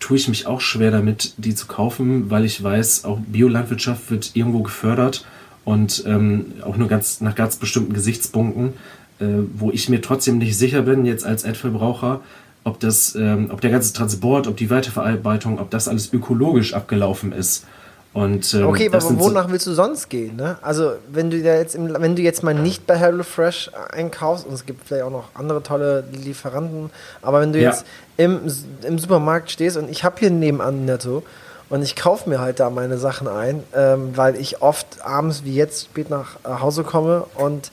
tue 0.00 0.16
ich 0.16 0.26
mich 0.26 0.48
auch 0.48 0.60
schwer 0.60 0.90
damit, 0.90 1.34
die 1.36 1.54
zu 1.54 1.68
kaufen, 1.68 2.28
weil 2.28 2.44
ich 2.44 2.60
weiß, 2.60 3.04
auch 3.04 3.20
Biolandwirtschaft 3.20 4.10
wird 4.10 4.32
irgendwo 4.34 4.64
gefördert 4.64 5.24
und 5.64 6.02
ähm, 6.08 6.46
auch 6.64 6.76
nur 6.76 6.88
ganz 6.88 7.20
nach 7.20 7.36
ganz 7.36 7.54
bestimmten 7.54 7.92
Gesichtspunkten, 7.92 8.72
äh, 9.20 9.26
wo 9.54 9.70
ich 9.70 9.88
mir 9.88 10.00
trotzdem 10.00 10.38
nicht 10.38 10.58
sicher 10.58 10.82
bin, 10.82 11.06
jetzt 11.06 11.24
als 11.24 11.44
Endverbraucher, 11.44 12.20
ob 12.64 12.80
das, 12.80 13.14
ähm, 13.14 13.50
ob 13.52 13.60
der 13.60 13.70
ganze 13.70 13.92
Transport, 13.92 14.48
ob 14.48 14.56
die 14.56 14.70
Weiterverarbeitung, 14.70 15.60
ob 15.60 15.70
das 15.70 15.86
alles 15.86 16.12
ökologisch 16.12 16.74
abgelaufen 16.74 17.30
ist. 17.32 17.64
Und, 18.12 18.54
ähm, 18.54 18.66
okay, 18.66 18.90
aber 18.92 19.02
wonach 19.20 19.44
so 19.46 19.52
willst 19.52 19.66
du 19.68 19.72
sonst 19.72 20.08
gehen? 20.08 20.34
Ne? 20.34 20.58
Also 20.62 20.94
wenn 21.08 21.30
du 21.30 21.36
jetzt 21.36 21.76
im, 21.76 21.94
wenn 22.00 22.16
du 22.16 22.22
jetzt 22.22 22.42
mal 22.42 22.54
nicht 22.54 22.84
bei 22.86 22.96
HelloFresh 22.96 23.70
einkaufst 23.92 24.46
und 24.46 24.52
es 24.52 24.66
gibt 24.66 24.88
vielleicht 24.88 25.04
auch 25.04 25.12
noch 25.12 25.28
andere 25.34 25.62
tolle 25.62 26.02
Lieferanten, 26.10 26.90
aber 27.22 27.40
wenn 27.40 27.52
du 27.52 27.60
ja. 27.60 27.70
jetzt 27.70 27.86
im, 28.16 28.40
im 28.82 28.98
Supermarkt 28.98 29.52
stehst 29.52 29.76
und 29.76 29.88
ich 29.88 30.02
habe 30.02 30.16
hier 30.18 30.30
nebenan 30.30 30.84
Netto 30.84 31.22
und 31.68 31.82
ich 31.82 31.94
kaufe 31.94 32.28
mir 32.28 32.40
halt 32.40 32.58
da 32.58 32.68
meine 32.68 32.98
Sachen 32.98 33.28
ein, 33.28 33.62
ähm, 33.76 34.10
weil 34.16 34.34
ich 34.34 34.60
oft 34.60 35.04
abends 35.04 35.44
wie 35.44 35.54
jetzt 35.54 35.84
spät 35.84 36.10
nach 36.10 36.34
äh, 36.44 36.60
Hause 36.60 36.82
komme 36.82 37.26
und 37.36 37.70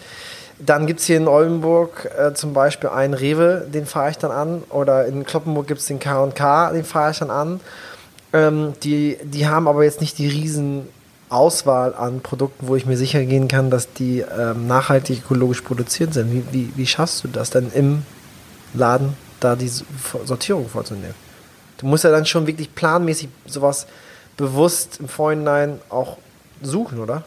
dann 0.59 0.85
gibt 0.85 0.99
es 0.99 1.07
hier 1.07 1.17
in 1.17 1.27
Oldenburg 1.27 2.11
äh, 2.15 2.33
zum 2.35 2.53
Beispiel 2.53 2.91
einen 2.91 3.15
Rewe, 3.15 3.65
den 3.73 3.87
fahre 3.87 4.11
ich 4.11 4.19
dann 4.19 4.31
an 4.31 4.63
oder 4.69 5.07
in 5.07 5.25
Kloppenburg 5.25 5.65
gibt 5.65 5.79
es 5.79 5.87
den 5.87 5.99
K&K, 5.99 6.73
den 6.73 6.83
fahre 6.83 7.09
ich 7.09 7.17
dann 7.17 7.31
an 7.31 7.59
ähm, 8.33 8.73
die, 8.83 9.17
die 9.23 9.47
haben 9.47 9.67
aber 9.67 9.83
jetzt 9.83 10.01
nicht 10.01 10.17
die 10.17 10.27
riesen 10.27 10.87
Auswahl 11.29 11.93
an 11.93 12.21
Produkten, 12.21 12.67
wo 12.67 12.75
ich 12.75 12.85
mir 12.85 12.97
sicher 12.97 13.23
gehen 13.25 13.47
kann, 13.47 13.69
dass 13.69 13.91
die 13.93 14.19
ähm, 14.19 14.67
nachhaltig 14.67 15.23
ökologisch 15.25 15.61
produziert 15.61 16.13
sind. 16.13 16.31
Wie, 16.31 16.43
wie, 16.51 16.71
wie 16.75 16.85
schaffst 16.85 17.23
du 17.23 17.27
das 17.27 17.49
denn 17.49 17.71
im 17.73 18.03
Laden, 18.73 19.13
da 19.39 19.55
die 19.55 19.69
Sortierung 19.69 20.69
vorzunehmen? 20.69 21.15
Du 21.77 21.85
musst 21.85 22.03
ja 22.03 22.11
dann 22.11 22.25
schon 22.25 22.47
wirklich 22.47 22.73
planmäßig 22.73 23.29
sowas 23.45 23.87
bewusst 24.35 24.99
im 24.99 25.07
Vorhinein 25.07 25.79
auch 25.89 26.17
suchen, 26.61 26.99
oder? 26.99 27.23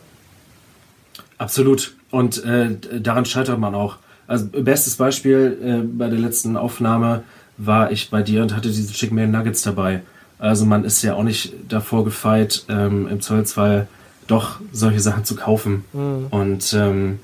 Absolut. 1.38 1.94
Und 2.10 2.44
äh, 2.44 2.76
daran 3.00 3.24
scheitert 3.24 3.58
man 3.58 3.74
auch. 3.74 3.96
Also 4.26 4.46
bestes 4.46 4.96
Beispiel 4.96 5.58
äh, 5.62 5.86
bei 5.86 6.08
der 6.08 6.18
letzten 6.18 6.56
Aufnahme 6.56 7.24
war 7.58 7.90
ich 7.92 8.10
bei 8.10 8.22
dir 8.22 8.42
und 8.42 8.54
hatte 8.56 8.70
diese 8.70 8.92
Chicken 8.92 9.30
Nuggets 9.30 9.62
dabei. 9.62 10.02
Also 10.40 10.64
man 10.64 10.84
ist 10.84 11.02
ja 11.02 11.14
auch 11.14 11.22
nicht 11.22 11.52
davor 11.68 12.04
gefeit, 12.04 12.64
ähm, 12.68 13.06
im 13.08 13.20
Zollzwall 13.20 13.86
doch 14.26 14.58
solche 14.72 15.00
Sachen 15.00 15.24
zu 15.24 15.36
kaufen. 15.36 15.84
Mhm. 15.92 16.26
Und 16.30 16.72
ähm, 16.72 17.20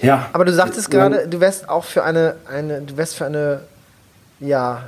ja. 0.00 0.28
Aber 0.32 0.44
du 0.44 0.52
sagtest 0.52 0.90
gerade, 0.90 1.28
du 1.28 1.40
wärst 1.40 1.68
auch 1.68 1.84
für 1.84 2.04
eine, 2.04 2.36
eine, 2.50 2.80
du 2.80 2.96
wärst 2.96 3.16
für 3.16 3.26
eine, 3.26 3.60
ja, 4.40 4.84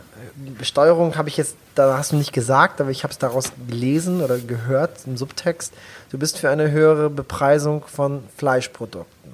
Besteuerung 0.58 1.16
habe 1.16 1.28
ich 1.28 1.36
jetzt, 1.36 1.56
da 1.74 1.98
hast 1.98 2.12
du 2.12 2.16
nicht 2.16 2.32
gesagt, 2.32 2.80
aber 2.80 2.90
ich 2.90 3.02
habe 3.02 3.12
es 3.12 3.18
daraus 3.18 3.52
gelesen 3.68 4.22
oder 4.22 4.38
gehört 4.38 5.00
im 5.06 5.16
Subtext. 5.16 5.74
Du 6.10 6.18
bist 6.18 6.38
für 6.38 6.48
eine 6.48 6.70
höhere 6.70 7.10
Bepreisung 7.10 7.84
von 7.86 8.22
Fleischprodukten. 8.36 9.32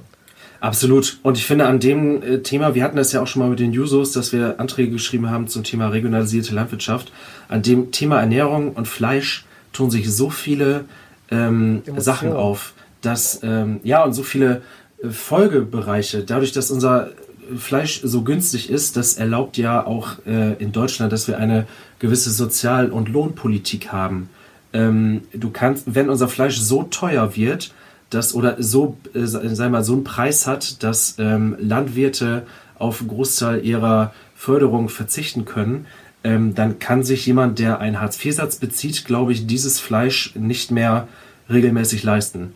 Absolut. 0.66 1.18
Und 1.22 1.38
ich 1.38 1.46
finde 1.46 1.66
an 1.66 1.78
dem 1.78 2.20
äh, 2.22 2.38
Thema, 2.40 2.74
wir 2.74 2.82
hatten 2.82 2.96
das 2.96 3.12
ja 3.12 3.22
auch 3.22 3.28
schon 3.28 3.40
mal 3.40 3.48
mit 3.48 3.60
den 3.60 3.72
Jusos, 3.72 4.10
dass 4.10 4.32
wir 4.32 4.58
Anträge 4.58 4.90
geschrieben 4.90 5.30
haben 5.30 5.46
zum 5.46 5.62
Thema 5.62 5.88
regionalisierte 5.90 6.56
Landwirtschaft. 6.56 7.12
An 7.48 7.62
dem 7.62 7.92
Thema 7.92 8.18
Ernährung 8.18 8.72
und 8.72 8.88
Fleisch 8.88 9.44
tun 9.72 9.92
sich 9.92 10.12
so 10.12 10.28
viele 10.28 10.86
ähm, 11.30 11.82
Sachen 11.98 12.32
auf, 12.32 12.74
dass, 13.00 13.40
ähm, 13.44 13.78
ja, 13.84 14.02
und 14.02 14.12
so 14.12 14.24
viele 14.24 14.62
äh, 15.04 15.08
Folgebereiche, 15.08 16.24
dadurch, 16.24 16.50
dass 16.50 16.72
unser 16.72 17.10
Fleisch 17.56 18.00
so 18.02 18.22
günstig 18.22 18.68
ist, 18.68 18.96
das 18.96 19.18
erlaubt 19.18 19.58
ja 19.58 19.86
auch 19.86 20.16
äh, 20.26 20.54
in 20.54 20.72
Deutschland, 20.72 21.12
dass 21.12 21.28
wir 21.28 21.38
eine 21.38 21.68
gewisse 22.00 22.30
Sozial- 22.30 22.90
und 22.90 23.08
Lohnpolitik 23.08 23.92
haben. 23.92 24.30
Ähm, 24.72 25.22
du 25.32 25.50
kannst, 25.50 25.94
wenn 25.94 26.10
unser 26.10 26.26
Fleisch 26.26 26.58
so 26.58 26.82
teuer 26.82 27.36
wird, 27.36 27.72
dass 28.10 28.34
oder 28.34 28.62
so, 28.62 28.96
äh, 29.14 29.26
sei 29.26 29.68
mal, 29.68 29.84
so 29.84 29.94
einen 29.94 30.04
Preis 30.04 30.46
hat, 30.46 30.82
dass 30.82 31.16
ähm, 31.18 31.56
Landwirte 31.58 32.46
auf 32.78 33.00
einen 33.00 33.08
Großteil 33.08 33.64
ihrer 33.64 34.12
Förderung 34.34 34.88
verzichten 34.88 35.44
können, 35.44 35.86
ähm, 36.24 36.54
dann 36.54 36.78
kann 36.78 37.02
sich 37.02 37.26
jemand, 37.26 37.58
der 37.58 37.80
einen 37.80 38.00
Hartz-IV-Satz 38.00 38.56
bezieht, 38.56 39.04
glaube 39.04 39.32
ich, 39.32 39.46
dieses 39.46 39.80
Fleisch 39.80 40.34
nicht 40.34 40.70
mehr 40.70 41.08
regelmäßig 41.48 42.02
leisten. 42.02 42.52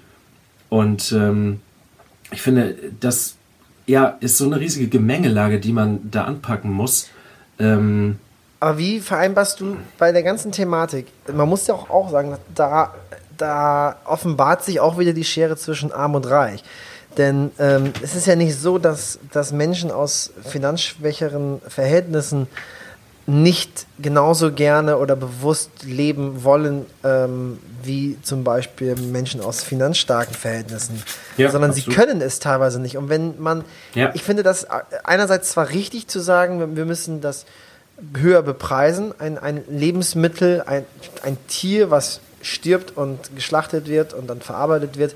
Und 0.69 1.13
ähm, 1.13 1.61
ich 2.33 2.43
finde, 2.43 2.77
das 3.01 3.37
ja, 3.87 4.17
ist 4.21 4.39
so 4.39 4.47
eine 4.47 4.61
riesige 4.61 4.89
Gemengelage, 4.89 5.59
die 5.59 5.73
man 5.73 6.11
da 6.11 6.25
anpacken 6.25 6.71
muss. 6.71 7.11
Ähm, 7.59 8.19
Aber 8.61 8.77
wie 8.79 9.01
vereinbarst 9.01 9.59
du 9.61 9.77
bei 9.99 10.13
der 10.13 10.23
ganzen 10.23 10.53
Thematik? 10.53 11.07
Man 11.33 11.49
muss 11.49 11.67
ja 11.67 11.75
auch, 11.75 11.89
auch 11.89 12.11
sagen, 12.11 12.37
da, 12.55 12.95
da 13.39 13.97
offenbart 14.05 14.63
sich 14.63 14.81
auch 14.81 14.99
wieder 14.99 15.15
die 15.15 15.25
Schere 15.25 15.57
zwischen 15.57 15.93
Arm 15.93 16.15
und 16.15 16.29
Reich. 16.29 16.63
Denn 17.17 17.51
ähm, 17.59 17.93
es 18.03 18.15
ist 18.15 18.27
ja 18.27 18.37
nicht 18.37 18.57
so, 18.59 18.79
dass, 18.79 19.19
dass 19.33 19.51
Menschen 19.51 19.91
aus 19.91 20.31
finanzschwächeren 20.45 21.61
Verhältnissen 21.67 22.47
nicht 23.27 23.87
genauso 23.99 24.53
gerne 24.53 24.99
oder 24.99 25.17
bewusst 25.17 25.71
leben 25.85 26.43
wollen, 26.45 26.85
ähm, 27.05 27.59
wie 27.83 28.19
zum 28.23 28.45
Beispiel 28.45 28.95
Menschen 28.97 29.41
aus 29.41 29.63
finanzstarken 29.63 30.35
Verhältnissen. 30.35 31.03
Ja, 31.37 31.51
Sondern 31.51 31.73
sie 31.73 31.81
absolut. 31.83 31.99
können 31.99 32.21
es 32.21 32.41
teilweise 32.41 32.81
nicht. 32.81 32.97
Und 32.97 33.09
wenn 33.09 33.41
man, 33.41 33.65
Ja. 33.95 34.11
ich 34.15 34.23
finde 34.23 34.43
das 34.43 34.67
einerseits 35.05 35.51
zwar 35.51 35.71
richtig 35.71 36.09
zu 36.09 36.21
sagen, 36.21 36.77
wir 36.77 36.85
müssen 36.85 37.21
das 37.21 37.47
höher 38.17 38.43
bepreisen, 38.43 39.15
ein, 39.19 39.39
ein 39.39 39.63
Lebensmittel, 39.69 40.63
ein, 40.67 40.85
ein 41.23 41.37
Tier, 41.49 41.91
was 41.91 42.21
stirbt 42.43 42.97
und 42.97 43.35
geschlachtet 43.37 43.87
wird 43.89 44.15
und 44.15 44.29
dann 44.29 44.41
verarbeitet 44.41 44.97
wird, 44.97 45.15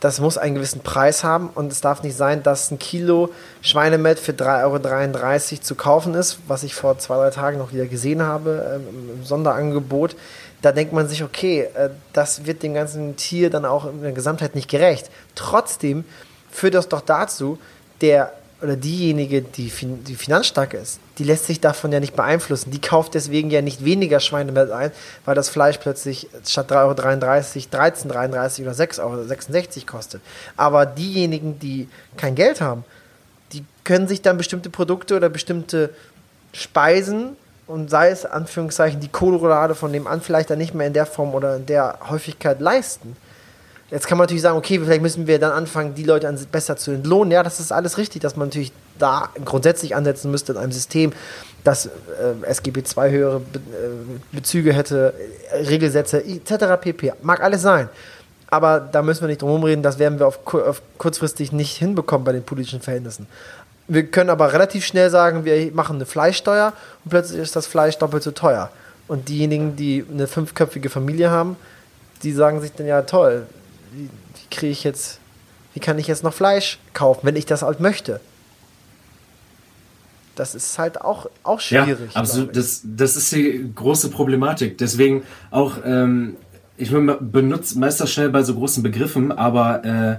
das 0.00 0.20
muss 0.20 0.36
einen 0.36 0.54
gewissen 0.54 0.82
Preis 0.82 1.24
haben 1.24 1.48
und 1.54 1.72
es 1.72 1.80
darf 1.80 2.02
nicht 2.02 2.16
sein, 2.16 2.42
dass 2.42 2.70
ein 2.70 2.78
Kilo 2.78 3.30
Schweinemett 3.62 4.18
für 4.18 4.32
3,33 4.32 5.52
Euro 5.52 5.62
zu 5.62 5.74
kaufen 5.74 6.14
ist, 6.14 6.38
was 6.48 6.62
ich 6.64 6.74
vor 6.74 6.98
zwei, 6.98 7.16
drei 7.16 7.30
Tagen 7.30 7.58
noch 7.58 7.72
wieder 7.72 7.86
gesehen 7.86 8.22
habe 8.22 8.76
ähm, 8.76 9.10
im 9.18 9.24
Sonderangebot. 9.24 10.14
Da 10.60 10.72
denkt 10.72 10.92
man 10.92 11.08
sich, 11.08 11.22
okay, 11.22 11.62
äh, 11.74 11.90
das 12.12 12.44
wird 12.44 12.62
dem 12.62 12.74
ganzen 12.74 13.16
Tier 13.16 13.48
dann 13.48 13.64
auch 13.64 13.86
in 13.86 14.02
der 14.02 14.12
Gesamtheit 14.12 14.54
nicht 14.54 14.68
gerecht. 14.68 15.10
Trotzdem 15.34 16.04
führt 16.50 16.74
das 16.74 16.88
doch 16.88 17.00
dazu, 17.00 17.58
der 18.02 18.32
oder 18.62 18.76
diejenige, 18.76 19.42
die, 19.42 19.68
fin 19.68 20.02
die 20.04 20.14
finanzstark 20.14 20.72
ist, 20.72 20.98
die 21.18 21.24
lässt 21.24 21.46
sich 21.46 21.60
davon 21.60 21.92
ja 21.92 22.00
nicht 22.00 22.16
beeinflussen. 22.16 22.70
Die 22.70 22.80
kauft 22.80 23.14
deswegen 23.14 23.50
ja 23.50 23.60
nicht 23.60 23.84
weniger 23.84 24.18
Schweinemett 24.18 24.70
ein, 24.70 24.92
weil 25.26 25.34
das 25.34 25.50
Fleisch 25.50 25.78
plötzlich 25.78 26.28
statt 26.46 26.72
3,33 26.72 26.76
Euro 26.80 27.84
13,33 27.84 28.62
oder 28.62 28.72
6,66 28.72 29.76
Euro 29.76 29.86
kostet. 29.86 30.22
Aber 30.56 30.86
diejenigen, 30.86 31.58
die 31.58 31.88
kein 32.16 32.34
Geld 32.34 32.62
haben, 32.62 32.84
die 33.52 33.64
können 33.84 34.08
sich 34.08 34.22
dann 34.22 34.38
bestimmte 34.38 34.70
Produkte 34.70 35.16
oder 35.16 35.28
bestimmte 35.28 35.90
Speisen 36.52 37.36
und 37.66 37.90
sei 37.90 38.08
es 38.08 38.24
Anführungszeichen 38.24 39.00
die 39.00 39.08
Kohlroulade 39.08 39.74
von 39.74 39.92
dem 39.92 40.06
an 40.06 40.22
vielleicht 40.22 40.50
dann 40.50 40.58
nicht 40.58 40.74
mehr 40.74 40.86
in 40.86 40.94
der 40.94 41.06
Form 41.06 41.34
oder 41.34 41.56
in 41.56 41.66
der 41.66 41.98
Häufigkeit 42.08 42.60
leisten. 42.60 43.16
Jetzt 43.90 44.08
kann 44.08 44.18
man 44.18 44.24
natürlich 44.24 44.42
sagen, 44.42 44.58
okay, 44.58 44.80
vielleicht 44.80 45.02
müssen 45.02 45.28
wir 45.28 45.38
dann 45.38 45.52
anfangen, 45.52 45.94
die 45.94 46.02
Leute 46.02 46.32
besser 46.50 46.76
zu 46.76 46.90
entlohnen. 46.90 47.30
Ja, 47.30 47.44
das 47.44 47.60
ist 47.60 47.70
alles 47.70 47.98
richtig, 47.98 48.20
dass 48.20 48.34
man 48.34 48.48
natürlich 48.48 48.72
da 48.98 49.28
grundsätzlich 49.44 49.94
ansetzen 49.94 50.30
müsste 50.30 50.52
in 50.52 50.58
einem 50.58 50.72
System, 50.72 51.12
das 51.62 51.86
äh, 51.86 51.90
SGB 52.46 52.80
II 52.80 53.10
höhere 53.10 53.40
Be 53.40 53.58
äh, 53.58 54.32
Bezüge 54.32 54.72
hätte, 54.72 55.14
äh, 55.52 55.56
Regelsätze 55.66 56.24
etc. 56.24 56.80
pp. 56.80 57.12
Mag 57.22 57.42
alles 57.42 57.62
sein. 57.62 57.88
Aber 58.48 58.80
da 58.80 59.02
müssen 59.02 59.22
wir 59.22 59.28
nicht 59.28 59.42
drum 59.42 59.62
reden, 59.62 59.82
das 59.82 59.98
werden 59.98 60.18
wir 60.18 60.26
auf, 60.26 60.40
auf 60.54 60.82
kurzfristig 60.98 61.52
nicht 61.52 61.76
hinbekommen 61.76 62.24
bei 62.24 62.32
den 62.32 62.44
politischen 62.44 62.80
Verhältnissen. 62.80 63.26
Wir 63.88 64.06
können 64.06 64.30
aber 64.30 64.52
relativ 64.52 64.84
schnell 64.84 65.10
sagen, 65.10 65.44
wir 65.44 65.72
machen 65.72 65.96
eine 65.96 66.06
Fleischsteuer 66.06 66.72
und 67.04 67.10
plötzlich 67.10 67.40
ist 67.40 67.54
das 67.54 67.66
Fleisch 67.66 67.98
doppelt 67.98 68.22
so 68.22 68.32
teuer. 68.32 68.70
Und 69.08 69.28
diejenigen, 69.28 69.76
die 69.76 70.04
eine 70.10 70.26
fünfköpfige 70.26 70.90
Familie 70.90 71.30
haben, 71.30 71.56
die 72.22 72.32
sagen 72.32 72.60
sich 72.60 72.72
dann 72.72 72.86
ja 72.86 73.02
toll, 73.02 73.46
wie, 73.96 74.04
wie 74.04 74.48
kriege 74.50 74.72
ich 74.72 74.84
jetzt, 74.84 75.18
wie 75.74 75.80
kann 75.80 75.98
ich 75.98 76.06
jetzt 76.06 76.22
noch 76.22 76.34
Fleisch 76.34 76.78
kaufen, 76.92 77.20
wenn 77.22 77.36
ich 77.36 77.46
das 77.46 77.62
halt 77.62 77.80
möchte? 77.80 78.20
Das 80.34 80.54
ist 80.54 80.78
halt 80.78 81.00
auch, 81.00 81.30
auch 81.42 81.60
schwierig. 81.60 82.12
Ja, 82.14 82.20
absolut. 82.20 82.54
Das, 82.54 82.82
das 82.84 83.16
ist 83.16 83.32
die 83.32 83.70
große 83.74 84.10
Problematik. 84.10 84.76
Deswegen 84.76 85.22
auch, 85.50 85.78
ähm, 85.84 86.36
ich 86.76 86.90
benutze 86.90 87.78
meist 87.78 88.00
das 88.02 88.12
schnell 88.12 88.28
bei 88.28 88.42
so 88.42 88.54
großen 88.54 88.82
Begriffen, 88.82 89.32
aber 89.32 89.84
äh, 89.84 90.18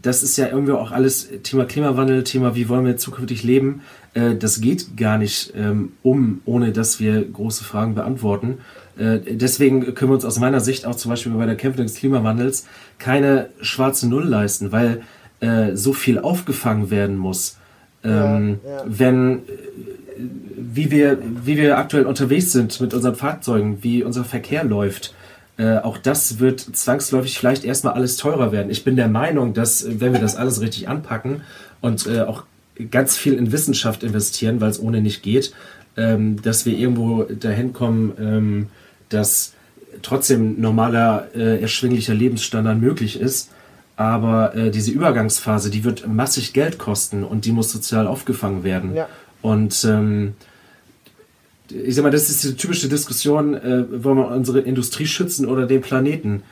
das 0.00 0.22
ist 0.22 0.36
ja 0.36 0.46
irgendwie 0.46 0.72
auch 0.72 0.92
alles 0.92 1.28
Thema 1.42 1.64
Klimawandel, 1.64 2.22
Thema, 2.22 2.54
wie 2.54 2.68
wollen 2.68 2.84
wir 2.84 2.96
zukünftig 2.98 3.42
leben. 3.42 3.82
Äh, 4.14 4.36
das 4.36 4.60
geht 4.60 4.96
gar 4.96 5.18
nicht 5.18 5.52
ähm, 5.56 5.94
um, 6.04 6.40
ohne 6.44 6.70
dass 6.70 7.00
wir 7.00 7.24
große 7.24 7.64
Fragen 7.64 7.96
beantworten. 7.96 8.58
Äh, 8.98 9.18
deswegen 9.20 9.94
können 9.94 10.10
wir 10.10 10.14
uns 10.14 10.24
aus 10.24 10.38
meiner 10.38 10.60
Sicht 10.60 10.86
auch 10.86 10.94
zum 10.94 11.10
Beispiel 11.10 11.32
bei 11.32 11.46
der 11.46 11.56
Kämpfe 11.56 11.82
des 11.82 11.94
Klimawandels 11.94 12.66
keine 12.98 13.50
schwarze 13.60 14.08
Null 14.08 14.24
leisten, 14.24 14.72
weil 14.72 15.02
äh, 15.40 15.74
so 15.74 15.92
viel 15.92 16.18
aufgefangen 16.18 16.90
werden 16.90 17.16
muss. 17.16 17.58
Ähm, 18.04 18.60
Ja. 18.64 18.84
Wenn 18.86 19.42
wie 20.56 20.90
wir, 20.90 21.18
wie 21.44 21.56
wir 21.56 21.78
aktuell 21.78 22.06
unterwegs 22.06 22.52
sind 22.52 22.80
mit 22.80 22.94
unseren 22.94 23.14
Fahrzeugen, 23.14 23.78
wie 23.82 24.02
unser 24.02 24.24
Verkehr 24.24 24.64
läuft, 24.64 25.14
äh, 25.58 25.78
auch 25.78 25.96
das 25.98 26.38
wird 26.38 26.60
zwangsläufig 26.60 27.38
vielleicht 27.38 27.64
erstmal 27.64 27.94
alles 27.94 28.16
teurer 28.16 28.52
werden. 28.52 28.70
Ich 28.70 28.84
bin 28.84 28.96
der 28.96 29.08
Meinung, 29.08 29.54
dass 29.54 29.82
äh, 29.84 30.00
wenn 30.00 30.12
wir 30.12 30.20
das 30.20 30.36
alles 30.36 30.60
richtig 30.60 30.88
anpacken 30.88 31.42
und 31.80 32.06
äh, 32.06 32.22
auch 32.22 32.44
ganz 32.90 33.16
viel 33.16 33.34
in 33.34 33.52
Wissenschaft 33.52 34.02
investieren, 34.02 34.60
weil 34.60 34.70
es 34.70 34.80
ohne 34.80 35.00
nicht 35.00 35.22
geht, 35.22 35.54
ähm, 35.96 36.42
dass 36.42 36.66
wir 36.66 36.76
irgendwo 36.76 37.22
dahin 37.22 37.72
kommen, 37.72 38.12
ähm, 38.20 38.66
dass 39.08 39.52
trotzdem 40.02 40.60
normaler, 40.60 41.28
äh, 41.34 41.60
erschwinglicher 41.60 42.14
Lebensstandard 42.14 42.78
möglich 42.78 43.20
ist. 43.20 43.50
Aber 43.96 44.54
äh, 44.54 44.70
diese 44.70 44.90
Übergangsphase, 44.90 45.70
die 45.70 45.84
wird 45.84 46.06
massig 46.06 46.52
Geld 46.52 46.78
kosten 46.78 47.24
und 47.24 47.46
die 47.46 47.52
muss 47.52 47.72
sozial 47.72 48.06
aufgefangen 48.06 48.62
werden. 48.62 48.94
Ja. 48.94 49.08
Und 49.40 49.84
ähm, 49.84 50.34
ich 51.70 51.94
sag 51.94 52.02
mal, 52.02 52.10
das 52.10 52.28
ist 52.28 52.44
die 52.44 52.54
typische 52.54 52.88
Diskussion, 52.88 53.54
äh, 53.54 54.04
wollen 54.04 54.18
wir 54.18 54.28
unsere 54.28 54.60
Industrie 54.60 55.06
schützen 55.06 55.46
oder 55.46 55.66
den 55.66 55.80
Planeten? 55.80 56.42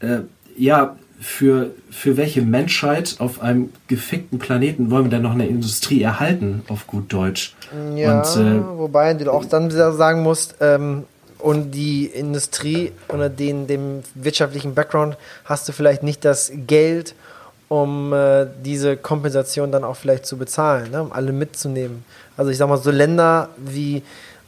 Äh, 0.00 0.20
ja, 0.56 0.96
für, 1.20 1.70
für 1.90 2.16
welche 2.16 2.42
Menschheit 2.42 3.16
auf 3.18 3.40
einem 3.40 3.70
gefickten 3.88 4.38
Planeten 4.38 4.90
wollen 4.90 5.04
wir 5.04 5.10
denn 5.10 5.22
noch 5.22 5.32
eine 5.32 5.46
Industrie 5.46 6.02
erhalten, 6.02 6.62
auf 6.68 6.86
gut 6.86 7.12
Deutsch? 7.12 7.54
Ja, 7.96 8.20
Und, 8.20 8.42
äh, 8.42 8.78
wobei 8.78 9.14
du 9.14 9.32
auch 9.32 9.44
dann 9.44 9.70
wieder 9.70 9.92
sagen 9.92 10.22
musst, 10.22 10.56
ähm, 10.60 11.04
und 11.44 11.72
die 11.72 12.06
Industrie 12.06 12.92
oder 13.08 13.28
den, 13.28 13.66
dem 13.66 14.02
wirtschaftlichen 14.14 14.74
Background 14.74 15.18
hast 15.44 15.68
du 15.68 15.72
vielleicht 15.72 16.02
nicht 16.02 16.24
das 16.24 16.50
Geld, 16.66 17.14
um 17.68 18.14
äh, 18.14 18.46
diese 18.64 18.96
Kompensation 18.96 19.70
dann 19.70 19.84
auch 19.84 19.96
vielleicht 19.96 20.24
zu 20.24 20.38
bezahlen, 20.38 20.90
ne? 20.90 21.02
um 21.02 21.12
alle 21.12 21.32
mitzunehmen. 21.32 22.02
Also 22.38 22.50
ich 22.50 22.56
sag 22.56 22.70
mal, 22.70 22.78
so 22.78 22.90
Länder 22.90 23.50
wie, 23.58 24.02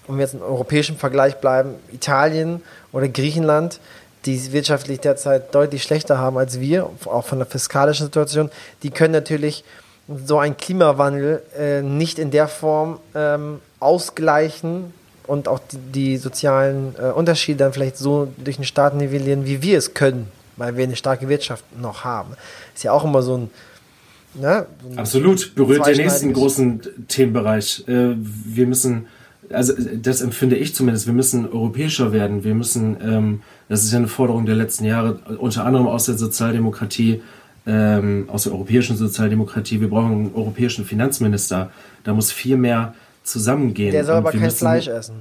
um 0.06 0.18
jetzt 0.18 0.32
im 0.32 0.40
europäischen 0.40 0.96
Vergleich 0.96 1.36
bleiben, 1.36 1.74
Italien 1.92 2.62
oder 2.92 3.08
Griechenland, 3.08 3.78
die 4.24 4.52
wirtschaftlich 4.54 4.98
derzeit 5.00 5.54
deutlich 5.54 5.82
schlechter 5.82 6.16
haben 6.16 6.38
als 6.38 6.60
wir, 6.60 6.88
auch 7.04 7.26
von 7.26 7.40
der 7.40 7.46
fiskalischen 7.46 8.06
Situation, 8.06 8.50
die 8.82 8.90
können 8.90 9.12
natürlich 9.12 9.64
so 10.24 10.38
einen 10.38 10.56
Klimawandel 10.56 11.42
äh, 11.58 11.82
nicht 11.82 12.18
in 12.18 12.30
der 12.30 12.48
Form 12.48 13.00
ähm, 13.14 13.60
ausgleichen 13.80 14.94
und 15.26 15.48
auch 15.48 15.58
die, 15.58 15.78
die 15.92 16.16
sozialen 16.16 16.94
äh, 16.98 17.10
Unterschiede 17.10 17.58
dann 17.58 17.72
vielleicht 17.72 17.96
so 17.96 18.32
durch 18.36 18.56
den 18.56 18.64
Staat 18.64 18.94
nivellieren, 18.94 19.46
wie 19.46 19.62
wir 19.62 19.78
es 19.78 19.94
können, 19.94 20.28
weil 20.56 20.76
wir 20.76 20.84
eine 20.84 20.96
starke 20.96 21.28
Wirtschaft 21.28 21.64
noch 21.80 22.04
haben. 22.04 22.34
Ist 22.74 22.84
ja 22.84 22.92
auch 22.92 23.04
immer 23.04 23.22
so 23.22 23.36
ein, 23.38 23.50
ne, 24.34 24.66
so 24.82 24.90
ein 24.90 24.98
Absolut, 24.98 25.54
berührt 25.54 25.86
den 25.86 25.96
nächsten 25.96 26.32
großen 26.32 26.80
Themenbereich. 27.08 27.84
Äh, 27.88 28.14
Wir 28.16 28.66
müssen, 28.66 29.06
also 29.50 29.72
das 30.02 30.20
empfinde 30.20 30.56
ich 30.56 30.74
zumindest, 30.74 31.06
wir 31.06 31.14
müssen 31.14 31.48
europäischer 31.48 32.12
werden. 32.12 32.44
Wir 32.44 32.54
müssen, 32.54 32.96
ähm, 33.02 33.42
das 33.68 33.84
ist 33.84 33.92
ja 33.92 33.98
eine 33.98 34.08
Forderung 34.08 34.46
der 34.46 34.56
letzten 34.56 34.84
Jahre, 34.84 35.20
unter 35.38 35.64
anderem 35.64 35.86
aus 35.86 36.06
der 36.06 36.16
Sozialdemokratie, 36.16 37.22
ähm, 37.66 38.28
aus 38.28 38.44
der 38.44 38.52
europäischen 38.52 38.96
Sozialdemokratie. 38.96 39.80
Wir 39.80 39.90
brauchen 39.90 40.12
einen 40.12 40.34
europäischen 40.34 40.84
Finanzminister. 40.84 41.70
Da 42.04 42.14
muss 42.14 42.30
viel 42.30 42.56
mehr 42.56 42.94
zusammengehen. 43.26 43.92
Der 43.92 44.04
soll 44.04 44.16
aber 44.16 44.30
kein 44.30 44.40
müssen- 44.40 44.58
Fleisch 44.58 44.88
essen. 44.88 45.16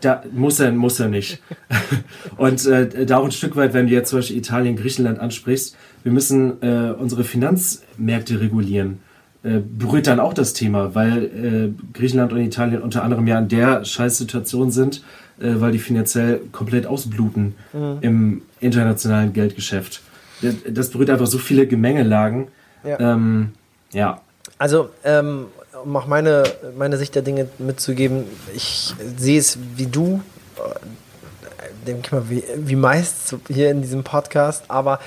da 0.00 0.22
muss 0.32 0.60
er, 0.60 0.72
muss 0.72 1.00
er 1.00 1.08
nicht. 1.08 1.40
und 2.36 2.66
äh, 2.66 3.06
da 3.06 3.18
auch 3.18 3.24
ein 3.24 3.32
Stück 3.32 3.56
weit, 3.56 3.72
wenn 3.74 3.86
du 3.86 3.92
jetzt 3.92 4.10
zum 4.10 4.18
Beispiel 4.18 4.36
Italien, 4.36 4.76
Griechenland 4.76 5.18
ansprichst, 5.18 5.76
wir 6.02 6.12
müssen 6.12 6.62
äh, 6.62 6.92
unsere 6.92 7.24
Finanzmärkte 7.24 8.40
regulieren. 8.40 9.00
Äh, 9.42 9.60
berührt 9.60 10.06
dann 10.06 10.20
auch 10.20 10.32
das 10.34 10.54
Thema, 10.54 10.94
weil 10.94 11.24
äh, 11.24 11.92
Griechenland 11.92 12.32
und 12.32 12.40
Italien 12.40 12.82
unter 12.82 13.04
anderem 13.04 13.26
ja 13.26 13.38
in 13.38 13.48
der 13.48 13.84
Scheißsituation 13.84 14.70
sind, 14.70 15.02
äh, 15.38 15.54
weil 15.56 15.72
die 15.72 15.78
finanziell 15.78 16.40
komplett 16.52 16.86
ausbluten 16.86 17.54
im 18.00 18.42
internationalen 18.60 19.32
Geldgeschäft. 19.32 20.00
Das, 20.40 20.54
das 20.68 20.90
berührt 20.90 21.10
einfach 21.10 21.26
so 21.26 21.38
viele 21.38 21.66
Gemengelagen. 21.66 22.48
Ja. 22.84 22.98
Ähm, 23.00 23.52
ja. 23.92 24.20
Also, 24.58 24.90
ähm, 25.04 25.46
um 25.82 25.96
auch 25.96 26.06
meine, 26.06 26.44
meine 26.76 26.96
Sicht 26.96 27.14
der 27.14 27.22
Dinge 27.22 27.48
mitzugeben, 27.58 28.26
ich 28.54 28.94
sehe 29.16 29.38
es 29.38 29.58
wie 29.76 29.86
du, 29.86 30.22
äh, 30.56 31.86
denke 31.86 32.02
ich 32.04 32.12
mal, 32.12 32.30
wie, 32.30 32.44
wie 32.56 32.76
meist 32.76 33.34
hier 33.48 33.70
in 33.70 33.82
diesem 33.82 34.04
Podcast, 34.04 34.64
aber 34.68 35.00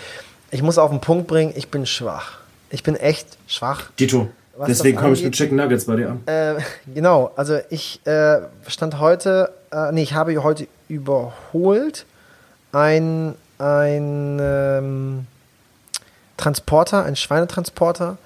ich 0.52 0.62
muss 0.62 0.78
auf 0.78 0.92
den 0.92 1.02
Punkt 1.02 1.28
bringen, 1.28 1.54
ich 1.56 1.70
bin 1.70 1.86
schwach. 1.86 2.40
Ich 2.70 2.84
bin 2.84 2.96
echt 2.96 3.38
schwach. 3.48 3.92
Dito. 4.00 4.30
Deswegen 4.68 4.98
komme 4.98 5.14
ich 5.14 5.24
mit 5.24 5.34
Chicken 5.34 5.58
Nuggets 5.58 5.86
bei 5.86 5.96
dir 5.96 6.10
an. 6.10 6.22
Äh, 6.26 6.56
genau, 6.94 7.32
also 7.36 7.60
ich 7.70 8.06
äh, 8.06 8.40
stand 8.68 9.00
heute, 9.00 9.54
äh, 9.72 9.92
nee, 9.92 10.02
ich 10.02 10.14
habe 10.14 10.42
heute 10.44 10.68
überholt 10.90 12.06
ein, 12.72 13.36
ein 13.60 14.40
ähm, 14.42 15.28
Transporter, 16.38 17.04
ein 17.04 17.16
Schweinetransporter 17.16 18.18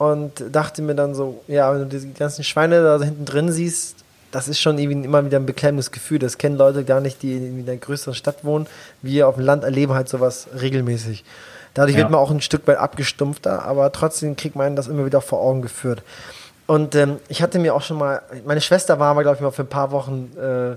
und 0.00 0.42
dachte 0.50 0.80
mir 0.80 0.94
dann 0.94 1.14
so, 1.14 1.42
ja, 1.46 1.70
wenn 1.74 1.86
du 1.86 2.00
die 2.00 2.14
ganzen 2.14 2.42
Schweine 2.42 2.82
da 2.82 3.04
hinten 3.04 3.26
drin 3.26 3.52
siehst, 3.52 3.96
das 4.30 4.48
ist 4.48 4.58
schon 4.58 4.78
irgendwie 4.78 5.04
immer 5.04 5.26
wieder 5.26 5.38
ein 5.38 5.44
beklemmendes 5.44 5.90
Gefühl. 5.90 6.18
Das 6.18 6.38
kennen 6.38 6.56
Leute 6.56 6.84
gar 6.84 7.02
nicht, 7.02 7.20
die 7.20 7.36
in 7.36 7.68
einer 7.68 7.76
größeren 7.76 8.14
Stadt 8.14 8.42
wohnen. 8.42 8.66
Wir 9.02 9.28
auf 9.28 9.34
dem 9.34 9.44
Land 9.44 9.62
erleben 9.62 9.92
halt 9.92 10.08
sowas 10.08 10.48
regelmäßig. 10.58 11.22
Dadurch 11.74 11.96
ja. 11.96 11.98
wird 12.00 12.10
man 12.10 12.18
auch 12.18 12.30
ein 12.30 12.40
Stück 12.40 12.66
weit 12.66 12.78
abgestumpfter, 12.78 13.66
aber 13.66 13.92
trotzdem 13.92 14.36
kriegt 14.36 14.56
man 14.56 14.74
das 14.74 14.88
immer 14.88 15.04
wieder 15.04 15.20
vor 15.20 15.42
Augen 15.42 15.60
geführt. 15.60 16.02
Und 16.66 16.94
ähm, 16.94 17.18
ich 17.28 17.42
hatte 17.42 17.58
mir 17.58 17.74
auch 17.74 17.82
schon 17.82 17.98
mal, 17.98 18.22
meine 18.46 18.62
Schwester 18.62 18.98
war 18.98 19.12
mal, 19.12 19.20
glaube 19.20 19.36
ich, 19.36 19.42
mal 19.42 19.50
für 19.50 19.64
ein 19.64 19.68
paar 19.68 19.90
Wochen 19.90 20.30
äh, 20.38 20.76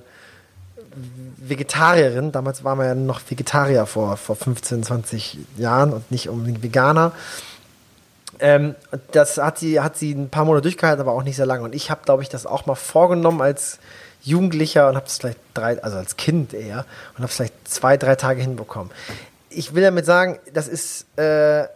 Vegetarierin. 1.38 2.34
Damals 2.34 2.66
waren 2.66 2.78
wir 2.78 2.88
ja 2.88 2.96
noch 2.96 3.22
Vegetarier 3.26 3.86
vor, 3.86 4.18
vor 4.18 4.36
15, 4.36 4.84
20 4.84 5.38
Jahren 5.56 5.94
und 5.94 6.12
nicht 6.12 6.28
unbedingt 6.28 6.62
Veganer. 6.62 7.14
Ähm, 8.40 8.76
das 9.12 9.38
hat 9.38 9.60
sie, 9.60 9.80
hat 9.80 9.98
sie 9.98 10.14
ein 10.14 10.30
paar 10.30 10.46
Monate 10.46 10.64
durchgehalten, 10.64 11.02
aber 11.02 11.12
auch 11.12 11.24
nicht 11.24 11.36
sehr 11.36 11.46
lange. 11.46 11.64
Und 11.64 11.76
ich 11.76 11.90
habe, 11.92 12.02
glaube 12.04 12.24
ich, 12.24 12.30
das 12.30 12.46
auch 12.46 12.66
mal 12.66 12.76
vorgenommen 12.76 13.42
als 13.42 13.80
Jugendlicher 14.24 14.90
und 14.90 14.96
habe 14.96 15.06
es 15.06 15.18
vielleicht 15.18 15.40
drei, 15.54 15.82
also 15.84 15.98
als 15.98 16.18
Kind 16.18 16.54
eher, 16.54 16.86
und 17.12 17.20
habe 17.20 17.26
es 17.26 17.36
vielleicht 17.36 17.68
zwei, 17.68 17.98
drei 17.98 18.16
Tage 18.16 18.42
hinbekommen. 18.42 18.92
Ich 19.50 19.76
will 19.76 19.84
damit 19.84 20.06
sagen, 20.06 20.40
das 20.54 20.68
ist, 20.68 21.06
äh, 21.18 21.68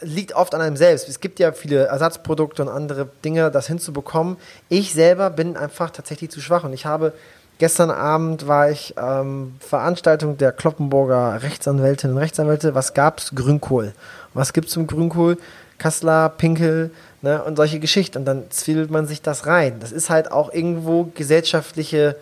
liegt 0.00 0.34
oft 0.34 0.54
an 0.54 0.60
einem 0.60 0.76
selbst. 0.76 1.08
Es 1.08 1.20
gibt 1.20 1.38
ja 1.38 1.52
viele 1.52 1.86
Ersatzprodukte 1.86 2.62
und 2.62 2.68
andere 2.68 3.08
Dinge, 3.24 3.50
das 3.50 3.66
hinzubekommen. 3.66 4.36
Ich 4.68 4.94
selber 4.94 5.30
bin 5.30 5.56
einfach 5.56 5.90
tatsächlich 5.90 6.30
zu 6.30 6.40
schwach 6.40 6.64
und 6.64 6.72
ich 6.72 6.86
habe 6.86 7.12
Gestern 7.58 7.90
Abend 7.90 8.46
war 8.46 8.70
ich 8.70 8.94
ähm, 8.98 9.54
Veranstaltung 9.60 10.36
der 10.36 10.52
Kloppenburger 10.52 11.42
Rechtsanwältinnen 11.42 12.14
und 12.14 12.22
Rechtsanwälte. 12.22 12.74
Was 12.74 12.92
gab's? 12.92 13.34
Grünkohl. 13.34 13.94
Was 14.34 14.52
gibt's 14.52 14.72
zum 14.72 14.86
Grünkohl? 14.86 15.38
Kassler, 15.78 16.28
Pinkel 16.30 16.90
ne, 17.22 17.42
und 17.42 17.56
solche 17.56 17.80
Geschichten. 17.80 18.18
Und 18.18 18.24
dann 18.24 18.50
zwiebelt 18.50 18.90
man 18.90 19.06
sich 19.06 19.22
das 19.22 19.46
rein. 19.46 19.80
Das 19.80 19.92
ist 19.92 20.10
halt 20.10 20.32
auch 20.32 20.52
irgendwo 20.52 21.04
gesellschaftliche 21.14 22.16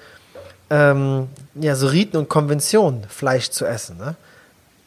ähm, 0.70 1.28
ja, 1.54 1.76
so 1.76 1.86
Riten 1.86 2.16
und 2.16 2.28
Konventionen, 2.28 3.04
Fleisch 3.08 3.50
zu 3.50 3.66
essen. 3.66 3.98
Ne? 3.98 4.16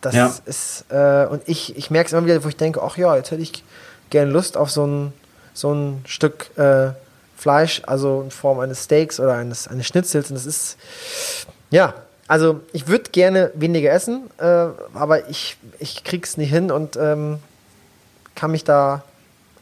Das 0.02 0.16
ja. 0.16 0.34
ist, 0.46 0.86
äh, 0.90 1.26
und 1.26 1.44
ich, 1.46 1.76
ich 1.78 1.92
merke 1.92 2.08
es 2.08 2.14
immer 2.14 2.26
wieder, 2.26 2.44
wo 2.44 2.50
ich 2.50 2.58
denke, 2.58 2.82
ach 2.82 2.98
ja, 2.98 3.16
jetzt 3.16 3.32
hätte 3.32 3.42
ich 3.42 3.64
gerne 4.10 4.32
Lust 4.32 4.58
auf 4.58 4.72
so 4.72 4.86
ein, 4.86 5.14
so 5.54 5.74
ein 5.74 6.04
Stück 6.06 6.58
äh, 6.58 6.90
Fleisch, 7.36 7.82
also 7.86 8.22
in 8.22 8.32
Form 8.32 8.60
eines 8.60 8.86
Steaks 8.86 9.20
oder 9.20 9.34
eines, 9.34 9.68
eines 9.68 9.86
Schnitzels. 9.86 10.30
Und 10.30 10.36
das 10.36 10.46
ist, 10.46 10.78
ja, 11.70 11.94
also 12.28 12.62
ich 12.74 12.88
würde 12.88 13.12
gerne 13.12 13.52
weniger 13.54 13.92
essen, 13.92 14.30
äh, 14.40 14.68
aber 14.94 15.30
ich, 15.30 15.58
ich 15.80 16.04
krieg's 16.04 16.38
nicht 16.38 16.50
hin 16.50 16.72
und 16.72 16.98
ähm, 16.98 17.40
kann 18.38 18.52
mich 18.52 18.64
da 18.64 19.04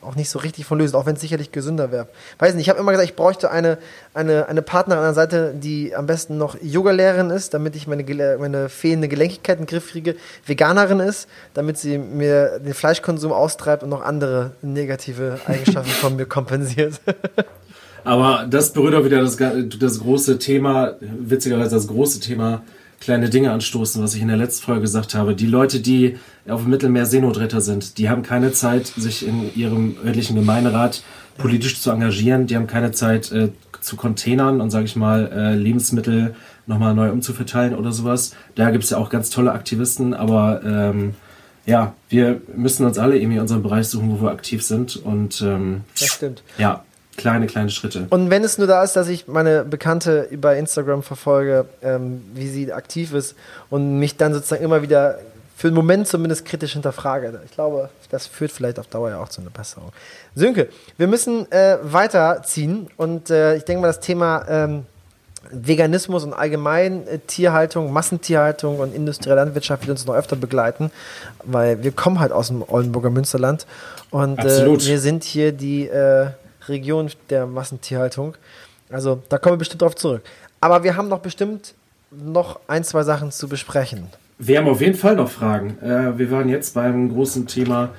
auch 0.05 0.15
nicht 0.15 0.29
so 0.29 0.39
richtig 0.39 0.65
von 0.65 0.77
lösen, 0.77 0.95
auch 0.95 1.05
wenn 1.05 1.15
es 1.15 1.21
sicherlich 1.21 1.51
gesünder 1.51 1.91
wäre. 1.91 2.07
Weiß 2.37 2.53
nicht, 2.53 2.65
ich 2.65 2.69
habe 2.69 2.79
immer 2.79 2.91
gesagt, 2.91 3.09
ich 3.09 3.15
bräuchte 3.15 3.49
eine, 3.49 3.77
eine, 4.13 4.47
eine 4.47 4.61
Partnerin 4.61 4.99
an 4.99 5.07
der 5.07 5.13
Seite, 5.15 5.53
die 5.55 5.95
am 5.95 6.05
besten 6.05 6.37
noch 6.37 6.55
Yoga-Lehrerin 6.61 7.31
ist, 7.31 7.53
damit 7.53 7.75
ich 7.75 7.87
meine, 7.87 8.03
meine 8.39 8.69
fehlende 8.69 9.07
Gelenkigkeit 9.07 9.57
in 9.57 9.63
den 9.63 9.69
Griff 9.69 9.91
kriege, 9.91 10.15
Veganerin 10.45 10.99
ist, 10.99 11.27
damit 11.53 11.77
sie 11.77 11.97
mir 11.97 12.59
den 12.59 12.73
Fleischkonsum 12.73 13.31
austreibt 13.31 13.83
und 13.83 13.89
noch 13.89 14.03
andere 14.03 14.51
negative 14.61 15.39
Eigenschaften 15.45 15.91
von 15.91 16.15
mir 16.15 16.25
kompensiert. 16.25 17.01
Aber 18.03 18.45
das 18.47 18.71
berührt 18.71 18.93
auch 18.93 19.03
wieder 19.03 19.21
das, 19.21 19.37
das 19.37 19.99
große 19.99 20.37
Thema, 20.37 20.93
witzigerweise 20.99 21.75
das 21.75 21.87
große 21.87 22.19
Thema 22.19 22.61
kleine 23.05 23.29
Dinge 23.29 23.51
anstoßen, 23.51 24.03
was 24.03 24.15
ich 24.15 24.21
in 24.21 24.27
der 24.27 24.37
letzten 24.37 24.65
Folge 24.65 24.81
gesagt 24.81 25.13
habe. 25.15 25.35
Die 25.35 25.45
Leute, 25.45 25.79
die 25.79 26.17
auf 26.47 26.63
dem 26.63 26.71
Mittelmeer 26.71 27.05
Seenotretter 27.05 27.61
sind, 27.61 27.97
die 27.97 28.09
haben 28.09 28.23
keine 28.23 28.51
Zeit, 28.51 28.87
sich 28.87 29.25
in 29.25 29.55
ihrem 29.55 29.95
örtlichen 30.03 30.35
Gemeinderat 30.35 31.03
politisch 31.37 31.79
zu 31.81 31.91
engagieren. 31.91 32.47
Die 32.47 32.55
haben 32.55 32.67
keine 32.67 32.91
Zeit 32.91 33.31
äh, 33.31 33.49
zu 33.79 33.95
Containern 33.95 34.59
und, 34.59 34.71
sage 34.71 34.85
ich 34.85 34.95
mal, 34.95 35.31
äh, 35.31 35.55
Lebensmittel 35.55 36.35
nochmal 36.65 36.95
neu 36.95 37.11
umzuverteilen 37.11 37.75
oder 37.75 37.91
sowas. 37.91 38.35
Da 38.55 38.71
gibt 38.71 38.83
es 38.83 38.89
ja 38.89 38.97
auch 38.97 39.09
ganz 39.09 39.29
tolle 39.29 39.51
Aktivisten, 39.51 40.13
aber 40.13 40.61
ähm, 40.65 41.13
ja, 41.65 41.93
wir 42.09 42.41
müssen 42.55 42.85
uns 42.85 42.97
alle 42.97 43.17
irgendwie 43.17 43.35
in 43.35 43.41
unserem 43.41 43.63
Bereich 43.63 43.87
suchen, 43.87 44.11
wo 44.11 44.23
wir 44.23 44.31
aktiv 44.31 44.63
sind. 44.63 44.95
Und 44.97 45.41
ähm, 45.41 45.81
das 45.99 46.09
stimmt. 46.09 46.43
Ja, 46.57 46.83
kleine, 47.17 47.47
kleine 47.47 47.69
Schritte. 47.69 48.07
Und 48.09 48.29
wenn 48.29 48.43
es 48.43 48.57
nur 48.57 48.67
da 48.67 48.83
ist, 48.83 48.95
dass 48.95 49.07
ich 49.07 49.27
meine 49.27 49.63
Bekannte 49.63 50.27
über 50.29 50.55
Instagram 50.55 51.03
verfolge, 51.03 51.65
ähm, 51.81 52.23
wie 52.33 52.47
sie 52.47 52.71
aktiv 52.73 53.13
ist 53.13 53.35
und 53.69 53.99
mich 53.99 54.17
dann 54.17 54.33
sozusagen 54.33 54.63
immer 54.63 54.81
wieder 54.81 55.19
für 55.55 55.67
einen 55.67 55.75
Moment 55.75 56.07
zumindest 56.07 56.45
kritisch 56.45 56.73
hinterfrage. 56.73 57.39
Ich 57.45 57.51
glaube, 57.51 57.89
das 58.11 58.27
führt 58.27 58.51
vielleicht 58.51 58.77
auf 58.77 58.87
Dauer 58.87 59.09
ja 59.09 59.21
auch 59.21 59.29
zu 59.29 59.41
einer 59.41 59.49
Besserung. 59.49 59.91
Sönke, 60.35 60.67
wir 60.97 61.07
müssen 61.07 61.49
äh, 61.51 61.77
weiterziehen 61.81 62.87
und 62.97 63.29
äh, 63.29 63.55
ich 63.55 63.63
denke 63.63 63.81
mal, 63.81 63.87
das 63.87 64.01
Thema 64.01 64.45
ähm, 64.49 64.85
Veganismus 65.51 66.23
und 66.23 66.33
allgemein 66.33 67.07
äh, 67.07 67.19
Tierhaltung, 67.19 67.93
Massentierhaltung 67.93 68.79
und 68.79 68.93
industrielle 68.93 69.37
Landwirtschaft 69.41 69.83
wird 69.87 69.97
uns 69.97 70.05
noch 70.05 70.15
öfter 70.15 70.35
begleiten, 70.35 70.91
weil 71.43 71.83
wir 71.83 71.91
kommen 71.91 72.19
halt 72.19 72.33
aus 72.33 72.47
dem 72.47 72.61
Oldenburger 72.67 73.09
Münsterland 73.09 73.65
und 74.11 74.39
äh, 74.39 74.65
wir 74.67 74.99
sind 74.99 75.23
hier 75.23 75.53
die 75.53 75.87
äh, 75.87 76.27
Region 76.67 77.11
der 77.29 77.45
Massentierhaltung. 77.45 78.35
Also 78.89 79.21
da 79.29 79.37
kommen 79.37 79.53
wir 79.53 79.59
bestimmt 79.59 79.81
drauf 79.81 79.95
zurück. 79.95 80.21
Aber 80.61 80.83
wir 80.83 80.95
haben 80.95 81.09
noch 81.09 81.19
bestimmt 81.19 81.73
noch 82.11 82.59
ein, 82.67 82.83
zwei 82.83 83.03
Sachen 83.03 83.31
zu 83.31 83.47
besprechen. 83.47 84.07
Wir 84.37 84.59
haben 84.59 84.67
auf 84.67 84.81
jeden 84.81 84.95
Fall 84.95 85.15
noch 85.15 85.29
Fragen. 85.29 85.77
Äh, 85.81 86.17
wir 86.17 86.29
waren 86.31 86.49
jetzt 86.49 86.73
beim 86.73 87.09
großen 87.09 87.47
Thema 87.47 87.89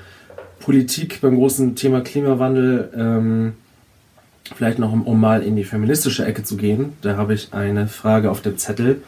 Politik, 0.60 1.20
beim 1.20 1.36
großen 1.36 1.76
Thema 1.76 2.00
Klimawandel. 2.02 2.90
Ähm, 2.96 3.54
vielleicht 4.54 4.78
noch, 4.78 4.92
um, 4.92 5.02
um, 5.02 5.20
mal 5.20 5.42
in 5.42 5.56
die 5.56 5.64
feministische 5.64 6.24
Ecke 6.24 6.42
zu 6.42 6.56
gehen. 6.56 6.92
Da 7.02 7.16
habe 7.16 7.34
ich 7.34 7.52
eine 7.52 7.88
Frage 7.88 8.30
auf 8.30 8.42
dem 8.42 8.58
Zettel, 8.58 9.02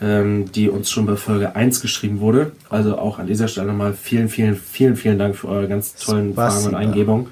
ähm, 0.00 0.50
die 0.52 0.68
uns 0.68 0.90
schon 0.90 1.06
bei 1.06 1.16
Folge 1.16 1.56
1 1.56 1.80
geschrieben 1.80 2.20
wurde. 2.20 2.52
Also 2.70 2.96
auch 2.96 3.18
an 3.18 3.26
dieser 3.26 3.48
Stelle 3.48 3.68
nochmal 3.68 3.92
vielen, 3.92 4.28
vielen, 4.28 4.56
vielen, 4.56 4.96
vielen 4.96 5.18
Dank 5.18 5.36
für 5.36 5.48
eure 5.48 5.68
ganz 5.68 5.94
tollen 5.94 6.34
Fragen 6.34 6.66
und 6.66 6.74
Eingebungen. 6.74 7.26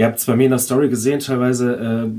Ihr 0.00 0.06
habt 0.06 0.18
es 0.18 0.24
bei 0.24 0.34
mir 0.34 0.44
in 0.44 0.50
der 0.50 0.58
Story 0.58 0.88
gesehen, 0.88 1.20
teilweise, 1.20 1.74
äh, 1.74 2.10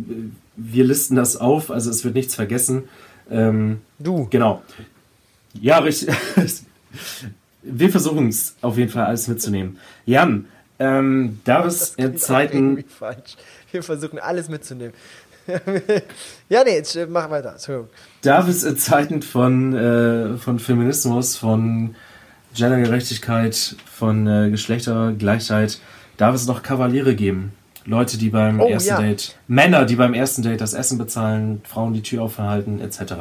wir 0.56 0.84
listen 0.84 1.16
das 1.16 1.36
auf, 1.36 1.72
also 1.72 1.90
es 1.90 2.06
wird 2.06 2.14
nichts 2.14 2.36
vergessen. 2.36 2.84
Ähm, 3.32 3.82
du. 3.98 4.28
Genau. 4.30 4.62
Ja, 5.60 5.80
richtig. 5.80 6.16
wir 7.64 7.90
versuchen 7.90 8.28
es 8.28 8.56
auf 8.62 8.78
jeden 8.78 8.92
Fall 8.92 9.06
alles 9.06 9.28
mitzunehmen. 9.28 9.80
Jan, 10.06 10.46
ähm, 10.78 11.40
da 11.44 11.66
es 11.66 11.96
in 11.96 12.18
Zeiten. 12.18 12.84
Falsch. 12.88 13.36
Wir 13.72 13.82
versuchen 13.82 14.20
alles 14.20 14.48
mitzunehmen. 14.48 14.94
ja, 16.50 16.64
nee, 16.64 16.76
jetzt 16.76 16.96
äh, 16.96 17.08
mach 17.08 17.32
weiter. 17.32 17.56
Darf 18.22 18.48
es 18.48 18.64
in 18.64 18.78
Zeiten 18.78 19.24
von, 19.24 19.74
äh, 19.74 20.38
von 20.38 20.60
Feminismus, 20.60 21.36
von 21.36 21.96
Gendergerechtigkeit, 22.54 23.76
von 23.92 24.28
äh, 24.28 24.52
Geschlechtergleichheit, 24.52 25.80
darf 26.18 26.36
es 26.36 26.46
noch 26.46 26.62
Kavaliere 26.62 27.16
geben? 27.16 27.54
Leute, 27.86 28.18
die 28.18 28.30
beim 28.30 28.60
oh, 28.60 28.68
ersten 28.68 28.90
ja. 28.90 29.02
Date, 29.02 29.36
Männer, 29.48 29.86
die 29.86 29.96
beim 29.96 30.14
ersten 30.14 30.44
Date 30.44 30.62
das 30.62 30.74
Essen 30.74 30.98
bezahlen, 30.98 31.62
Frauen 31.68 31.94
die 31.94 32.02
Tür 32.02 32.24
aufhalten, 32.24 32.80
etc. 32.80 33.14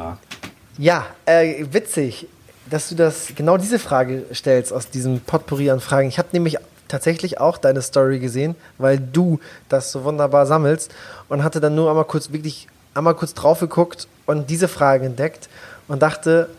Ja, 0.77 1.05
äh, 1.25 1.65
witzig, 1.71 2.27
dass 2.69 2.89
du 2.89 2.95
das 2.95 3.33
genau 3.35 3.57
diese 3.57 3.79
Frage 3.79 4.25
stellst 4.33 4.71
aus 4.71 4.89
diesem 4.89 5.19
Potpourri 5.19 5.71
an 5.71 5.79
Fragen. 5.79 6.07
Ich 6.07 6.19
habe 6.19 6.29
nämlich 6.31 6.57
tatsächlich 6.87 7.39
auch 7.39 7.57
deine 7.57 7.81
Story 7.81 8.19
gesehen, 8.19 8.55
weil 8.77 8.99
du 8.99 9.39
das 9.69 9.91
so 9.91 10.03
wunderbar 10.03 10.45
sammelst 10.45 10.93
und 11.29 11.43
hatte 11.43 11.59
dann 11.59 11.75
nur 11.75 11.89
einmal 11.89 12.05
kurz 12.05 12.31
wirklich 12.31 12.67
einmal 12.93 13.15
kurz 13.15 13.33
drauf 13.33 13.59
geguckt 13.59 14.07
und 14.25 14.49
diese 14.49 14.67
Frage 14.67 15.05
entdeckt 15.05 15.49
und 15.87 16.01
dachte, 16.01 16.49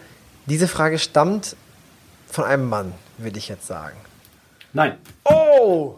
diese 0.47 0.69
Frage 0.69 0.99
stammt 0.99 1.57
von 2.27 2.45
einem 2.45 2.69
Mann, 2.69 2.93
würde 3.19 3.39
ich 3.39 3.49
jetzt 3.49 3.67
sagen. 3.67 3.97
Nein. 4.73 4.97
Oh! 5.25 5.97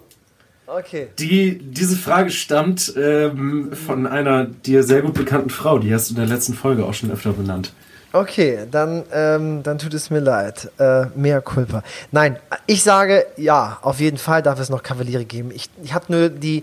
Okay. 0.67 1.09
Die, 1.19 1.59
diese 1.59 1.97
Frage 1.97 2.31
stammt 2.31 2.95
ähm, 2.97 3.73
von 3.73 4.07
einer 4.07 4.45
dir 4.45 4.83
sehr 4.83 5.03
gut 5.03 5.15
bekannten 5.15 5.51
Frau, 5.51 5.79
die 5.79 5.93
hast 5.93 6.09
du 6.09 6.15
in 6.15 6.21
der 6.21 6.29
letzten 6.29 6.55
Folge 6.55 6.85
auch 6.85 6.95
schon 6.95 7.11
öfter 7.11 7.33
benannt. 7.33 7.73
Okay, 8.13 8.61
dann, 8.71 9.03
ähm, 9.13 9.63
dann 9.65 9.79
tut 9.79 9.93
es 9.93 10.09
mir 10.09 10.21
leid. 10.21 10.71
Äh, 10.79 11.07
mehr 11.17 11.43
Culpa. 11.43 11.83
Nein, 12.13 12.39
ich 12.67 12.83
sage, 12.83 13.27
ja, 13.37 13.79
auf 13.83 13.99
jeden 13.99 14.19
Fall 14.19 14.41
darf 14.41 14.61
es 14.61 14.71
noch 14.71 14.83
Kavaliere 14.83 15.25
geben. 15.25 15.51
Ich, 15.53 15.69
ich 15.83 15.93
habe 15.93 16.07
nur 16.09 16.29
die 16.29 16.63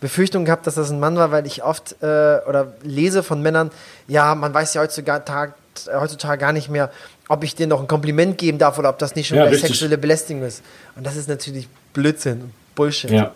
Befürchtung 0.00 0.44
gehabt, 0.44 0.66
dass 0.66 0.74
das 0.74 0.90
ein 0.90 1.00
Mann 1.00 1.16
war, 1.16 1.30
weil 1.30 1.46
ich 1.46 1.62
oft 1.62 1.96
äh, 2.02 2.06
oder 2.48 2.72
lese 2.82 3.22
von 3.22 3.40
Männern, 3.40 3.70
ja, 4.08 4.34
man 4.34 4.52
weiß 4.52 4.74
ja 4.74 4.82
heutzutage, 4.82 5.54
heutzutage 5.92 6.38
gar 6.38 6.52
nicht 6.52 6.68
mehr, 6.68 6.90
ob 7.28 7.44
ich 7.44 7.54
dir 7.54 7.66
noch 7.68 7.80
ein 7.80 7.86
Kompliment 7.86 8.36
geben 8.36 8.58
darf 8.58 8.78
oder 8.78 8.88
ob 8.88 8.98
das 8.98 9.14
nicht 9.14 9.28
schon 9.28 9.38
ja, 9.38 9.52
sexuelle 9.54 9.98
Belästigung 9.98 10.42
ist. 10.42 10.62
Und 10.96 11.06
das 11.06 11.16
ist 11.16 11.28
natürlich 11.28 11.68
Blödsinn 11.92 12.52
Bullshit. 12.78 13.10
Ja. 13.10 13.32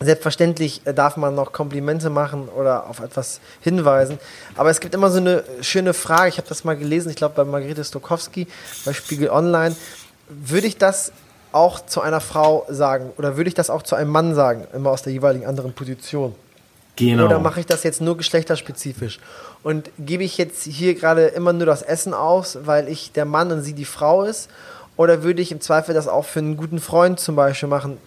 Selbstverständlich 0.00 0.80
äh, 0.84 0.94
darf 0.94 1.16
man 1.16 1.34
noch 1.34 1.52
Komplimente 1.52 2.10
machen 2.10 2.48
oder 2.48 2.88
auf 2.88 3.00
etwas 3.00 3.40
hinweisen. 3.60 4.18
Aber 4.56 4.70
es 4.70 4.80
gibt 4.80 4.94
immer 4.94 5.10
so 5.10 5.18
eine 5.18 5.44
schöne 5.60 5.92
Frage. 5.94 6.30
Ich 6.30 6.38
habe 6.38 6.48
das 6.48 6.64
mal 6.64 6.76
gelesen, 6.76 7.10
ich 7.10 7.16
glaube 7.16 7.34
bei 7.36 7.44
Margrethe 7.44 7.84
Stokowski 7.84 8.48
bei 8.84 8.94
Spiegel 8.94 9.28
Online. 9.28 9.76
Würde 10.28 10.66
ich 10.66 10.78
das 10.78 11.12
auch 11.52 11.84
zu 11.84 12.00
einer 12.00 12.20
Frau 12.20 12.64
sagen 12.70 13.12
oder 13.18 13.36
würde 13.36 13.48
ich 13.48 13.54
das 13.54 13.68
auch 13.68 13.82
zu 13.82 13.94
einem 13.94 14.10
Mann 14.10 14.34
sagen, 14.34 14.66
immer 14.72 14.90
aus 14.90 15.02
der 15.02 15.12
jeweiligen 15.12 15.46
anderen 15.46 15.74
Position? 15.74 16.34
Genau. 16.96 17.26
Oder 17.26 17.38
mache 17.38 17.60
ich 17.60 17.66
das 17.66 17.82
jetzt 17.84 18.00
nur 18.00 18.16
geschlechterspezifisch? 18.16 19.20
Und 19.62 19.90
gebe 19.98 20.24
ich 20.24 20.38
jetzt 20.38 20.64
hier 20.64 20.94
gerade 20.94 21.26
immer 21.26 21.52
nur 21.52 21.66
das 21.66 21.82
Essen 21.82 22.14
aus, 22.14 22.58
weil 22.64 22.88
ich 22.88 23.12
der 23.12 23.26
Mann 23.26 23.52
und 23.52 23.62
sie 23.62 23.74
die 23.74 23.84
Frau 23.84 24.24
ist? 24.24 24.48
Oder 24.96 25.22
würde 25.22 25.42
ich 25.42 25.52
im 25.52 25.60
Zweifel 25.60 25.94
das 25.94 26.08
auch 26.08 26.24
für 26.24 26.40
einen 26.40 26.56
guten 26.56 26.80
Freund 26.80 27.20
zum 27.20 27.36
Beispiel 27.36 27.68
machen, 27.68 27.98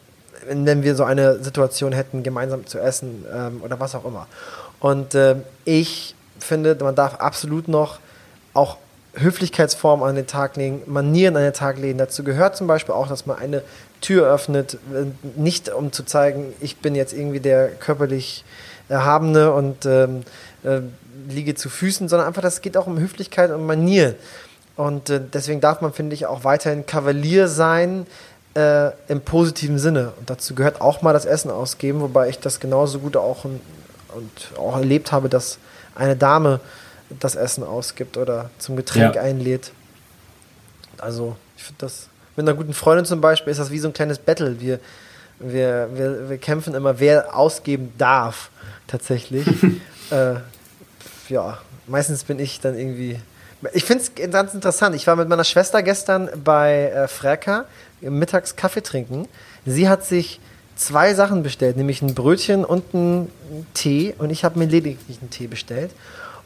wenn 0.48 0.84
wir 0.84 0.96
so 0.96 1.04
eine 1.04 1.44
Situation 1.44 1.92
hätten, 1.92 2.24
gemeinsam 2.24 2.66
zu 2.66 2.80
essen 2.80 3.26
ähm, 3.34 3.62
oder 3.64 3.80
was 3.80 3.96
auch 3.96 4.06
immer? 4.06 4.28
Und 4.80 5.16
äh, 5.16 5.36
ich 5.64 6.16
finde, 6.40 6.76
man 6.82 6.96
darf 6.96 7.16
absolut 7.16 7.68
noch 7.68 8.00
auch 8.54 8.78
Höflichkeitsformen 9.16 10.08
an 10.08 10.16
den 10.16 10.28
Tag 10.28 10.58
legen, 10.58 10.82
Manieren 10.86 11.36
an 11.38 11.44
den 11.44 11.54
Tag 11.54 11.78
legen. 11.78 11.98
Dazu 11.98 12.24
gehört 12.24 12.58
zum 12.58 12.68
Beispiel 12.68 12.94
auch, 12.94 13.08
dass 13.08 13.26
man 13.26 13.38
eine 13.38 13.62
Tür 14.02 14.28
öffnet, 14.28 14.78
nicht 15.36 15.70
um 15.70 15.92
zu 15.92 16.04
zeigen, 16.04 16.54
ich 16.60 16.78
bin 16.78 16.96
jetzt 16.96 17.14
irgendwie 17.14 17.40
der 17.40 17.70
körperlich 17.70 18.44
Erhabene 18.88 19.52
und 19.52 19.86
ähm, 19.86 20.22
äh, 20.64 20.82
liege 21.28 21.56
zu 21.56 21.70
Füßen, 21.70 22.08
sondern 22.08 22.28
einfach, 22.28 22.44
das 22.44 22.62
geht 22.62 22.78
auch 22.78 22.86
um 22.86 23.00
Höflichkeit 23.00 23.50
und 23.50 23.66
Manier. 23.66 24.16
Und 24.76 25.10
äh, 25.10 25.20
deswegen 25.34 25.60
darf 25.60 25.82
man, 25.82 25.92
finde 25.92 26.14
ich, 26.14 26.28
auch 26.28 26.44
weiterhin 26.44 26.86
Kavalier 26.86 27.48
sein 27.48 28.06
äh, 28.56 28.92
im 29.08 29.22
positiven 29.22 29.78
Sinne. 29.78 30.14
Und 30.18 30.30
dazu 30.30 30.56
gehört 30.56 30.82
auch 30.82 31.02
mal 31.02 31.14
das 31.14 31.26
Essen 31.26 31.52
ausgeben, 31.52 32.02
wobei 32.02 32.30
ich 32.30 32.40
das 32.40 32.60
genauso 32.60 33.00
gut 33.00 33.18
auch 33.18 33.46
und, 33.46 33.62
und 34.16 34.60
auch 34.60 34.78
erlebt 34.78 35.12
habe, 35.12 35.30
dass 35.30 35.60
eine 35.94 36.16
Dame 36.16 36.60
das 37.10 37.36
Essen 37.36 37.64
ausgibt 37.64 38.18
oder 38.18 38.50
zum 38.58 38.76
Getränk 38.76 39.16
ja. 39.16 39.22
einlädt. 39.22 39.72
Also, 40.98 41.36
ich 41.58 41.64
finde 41.64 41.80
das 41.80 42.10
mit 42.36 42.48
einer 42.48 42.58
guten 42.58 42.74
Freundin 42.74 43.06
zum 43.06 43.22
Beispiel 43.22 43.52
ist 43.52 43.60
das 43.60 43.72
wie 43.72 43.80
so 43.80 43.88
ein 43.88 43.94
kleines 43.94 44.20
Battle. 44.20 44.60
Wir, 44.60 44.80
wir, 45.40 45.90
wir, 45.94 46.30
wir 46.30 46.38
kämpfen 46.38 46.74
immer, 46.74 47.00
wer 47.00 47.36
ausgeben 47.36 47.94
darf, 47.98 48.50
tatsächlich. 48.88 49.48
äh, 50.12 50.36
ja, 51.30 51.60
meistens 51.88 52.24
bin 52.24 52.40
ich 52.40 52.60
dann 52.60 52.78
irgendwie. 52.78 53.20
Ich 53.74 53.86
finde 53.86 54.04
es 54.04 54.32
ganz 54.32 54.54
interessant. 54.54 54.96
Ich 54.96 55.08
war 55.08 55.16
mit 55.16 55.30
meiner 55.30 55.44
Schwester 55.44 55.84
gestern 55.84 56.30
bei 56.44 56.90
äh, 56.90 57.08
Freka 57.08 57.66
mittags 58.02 58.56
Kaffee 58.56 58.82
trinken. 58.82 59.28
Sie 59.66 59.90
hat 59.90 60.06
sich 60.06 60.40
zwei 60.76 61.14
Sachen 61.14 61.44
bestellt, 61.44 61.78
nämlich 61.78 62.02
ein 62.02 62.14
Brötchen 62.14 62.66
und 62.66 62.94
einen 62.94 63.32
Tee. 63.74 64.14
Und 64.18 64.30
ich 64.30 64.44
habe 64.44 64.60
mir 64.60 64.66
lediglich 64.66 65.20
einen 65.22 65.30
Tee 65.30 65.48
bestellt. 65.48 65.92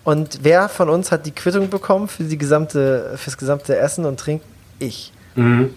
Und 0.03 0.39
wer 0.43 0.69
von 0.69 0.89
uns 0.89 1.11
hat 1.11 1.25
die 1.25 1.31
Quittung 1.31 1.69
bekommen 1.69 2.07
für 2.07 2.23
die 2.23 2.37
gesamte, 2.37 3.13
fürs 3.17 3.37
gesamte 3.37 3.77
Essen 3.77 4.05
und 4.05 4.19
Trinken? 4.19 4.47
Ich. 4.79 5.11
Mhm. 5.35 5.73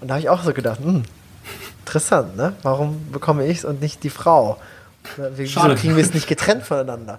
Und 0.00 0.08
da 0.08 0.14
habe 0.14 0.20
ich 0.20 0.28
auch 0.28 0.42
so 0.42 0.52
gedacht, 0.52 0.80
hm, 0.80 1.02
interessant, 1.80 2.36
ne? 2.36 2.54
Warum 2.62 3.10
bekomme 3.10 3.46
ich 3.46 3.58
es 3.58 3.64
und 3.64 3.80
nicht 3.80 4.02
die 4.04 4.10
Frau? 4.10 4.58
Wieso 5.36 5.60
kriegen 5.74 5.96
wir 5.96 6.04
es 6.04 6.14
nicht 6.14 6.26
getrennt 6.26 6.64
voneinander? 6.64 7.18